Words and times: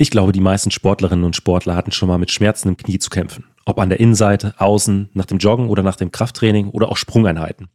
Ich 0.00 0.12
glaube, 0.12 0.30
die 0.30 0.40
meisten 0.40 0.70
Sportlerinnen 0.70 1.24
und 1.24 1.34
Sportler 1.34 1.74
hatten 1.74 1.90
schon 1.90 2.08
mal 2.08 2.18
mit 2.18 2.30
Schmerzen 2.30 2.68
im 2.68 2.76
Knie 2.76 3.00
zu 3.00 3.10
kämpfen. 3.10 3.46
Ob 3.64 3.80
an 3.80 3.88
der 3.88 3.98
Innenseite, 3.98 4.54
außen, 4.56 5.10
nach 5.12 5.26
dem 5.26 5.38
Joggen 5.38 5.68
oder 5.68 5.82
nach 5.82 5.96
dem 5.96 6.12
Krafttraining 6.12 6.68
oder 6.68 6.88
auch 6.88 6.96
Sprungeinheiten. 6.96 7.66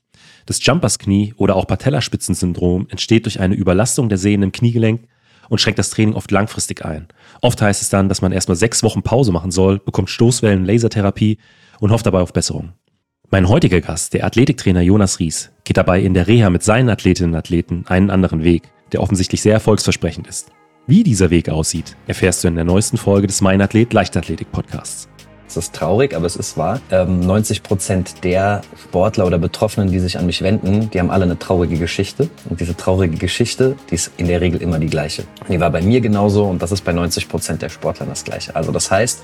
Das 0.45 0.65
Jumpers-Knie 0.65 1.33
oder 1.35 1.57
auch 1.57 1.67
Patellaspitzensyndrom 1.67 2.87
entsteht 2.89 3.25
durch 3.25 3.41
eine 3.41 3.55
Überlastung 3.55 4.07
der 4.07 4.17
Sehnen 4.17 4.43
im 4.43 4.51
Kniegelenk 4.53 5.01
und 5.49 5.59
schränkt 5.59 5.79
das 5.79 5.89
Training 5.89 6.15
oft 6.15 6.31
langfristig 6.31 6.85
ein. 6.85 7.09
Oft 7.41 7.61
heißt 7.61 7.81
es 7.81 7.89
dann, 7.89 8.07
dass 8.07 8.21
man 8.21 8.31
erstmal 8.31 8.55
sechs 8.55 8.83
Wochen 8.83 9.03
Pause 9.03 9.33
machen 9.33 9.51
soll, 9.51 9.79
bekommt 9.79 10.09
Stoßwellen, 10.09 10.63
Lasertherapie 10.63 11.39
und 11.81 11.91
hofft 11.91 12.05
dabei 12.05 12.21
auf 12.21 12.31
Besserung. 12.31 12.71
Mein 13.31 13.49
heutiger 13.49 13.81
Gast, 13.81 14.13
der 14.13 14.25
Athletiktrainer 14.25 14.81
Jonas 14.81 15.19
Ries, 15.19 15.51
geht 15.65 15.75
dabei 15.75 16.01
in 16.01 16.13
der 16.13 16.27
Reha 16.27 16.49
mit 16.49 16.63
seinen 16.63 16.89
Athletinnen 16.89 17.33
und 17.33 17.39
Athleten 17.39 17.83
einen 17.87 18.09
anderen 18.09 18.45
Weg, 18.45 18.63
der 18.93 19.01
offensichtlich 19.01 19.41
sehr 19.41 19.53
erfolgsversprechend 19.53 20.27
ist. 20.27 20.53
Wie 20.85 21.01
dieser 21.01 21.29
Weg 21.29 21.47
aussieht, 21.47 21.95
erfährst 22.07 22.43
du 22.43 22.49
in 22.49 22.55
der 22.55 22.65
neuesten 22.65 22.97
Folge 22.97 23.25
des 23.25 23.39
Mein 23.39 23.61
Athlet 23.61 23.93
Leichtathletik 23.93 24.51
Podcasts. 24.51 25.07
Es 25.47 25.55
ist 25.55 25.73
traurig, 25.73 26.13
aber 26.13 26.25
es 26.25 26.35
ist 26.35 26.57
wahr. 26.57 26.81
90 26.91 27.57
ähm, 27.57 27.63
Prozent 27.63 28.25
der 28.25 28.63
Sportler 28.75 29.25
oder 29.25 29.37
Betroffenen, 29.37 29.93
die 29.93 29.99
sich 29.99 30.17
an 30.17 30.25
mich 30.25 30.41
wenden, 30.41 30.89
die 30.89 30.99
haben 30.99 31.09
alle 31.09 31.23
eine 31.23 31.39
traurige 31.39 31.77
Geschichte. 31.77 32.29
Und 32.49 32.59
diese 32.59 32.75
traurige 32.75 33.15
Geschichte, 33.15 33.77
die 33.91 33.95
ist 33.95 34.11
in 34.17 34.27
der 34.27 34.41
Regel 34.41 34.61
immer 34.61 34.77
die 34.77 34.87
gleiche. 34.87 35.23
Die 35.47 35.61
war 35.61 35.69
bei 35.69 35.81
mir 35.81 36.01
genauso 36.01 36.43
und 36.43 36.61
das 36.61 36.73
ist 36.73 36.83
bei 36.83 36.91
90 36.91 37.29
Prozent 37.29 37.61
der 37.61 37.69
Sportler 37.69 38.05
das 38.05 38.25
gleiche. 38.25 38.53
Also 38.53 38.73
das 38.73 38.91
heißt, 38.91 39.21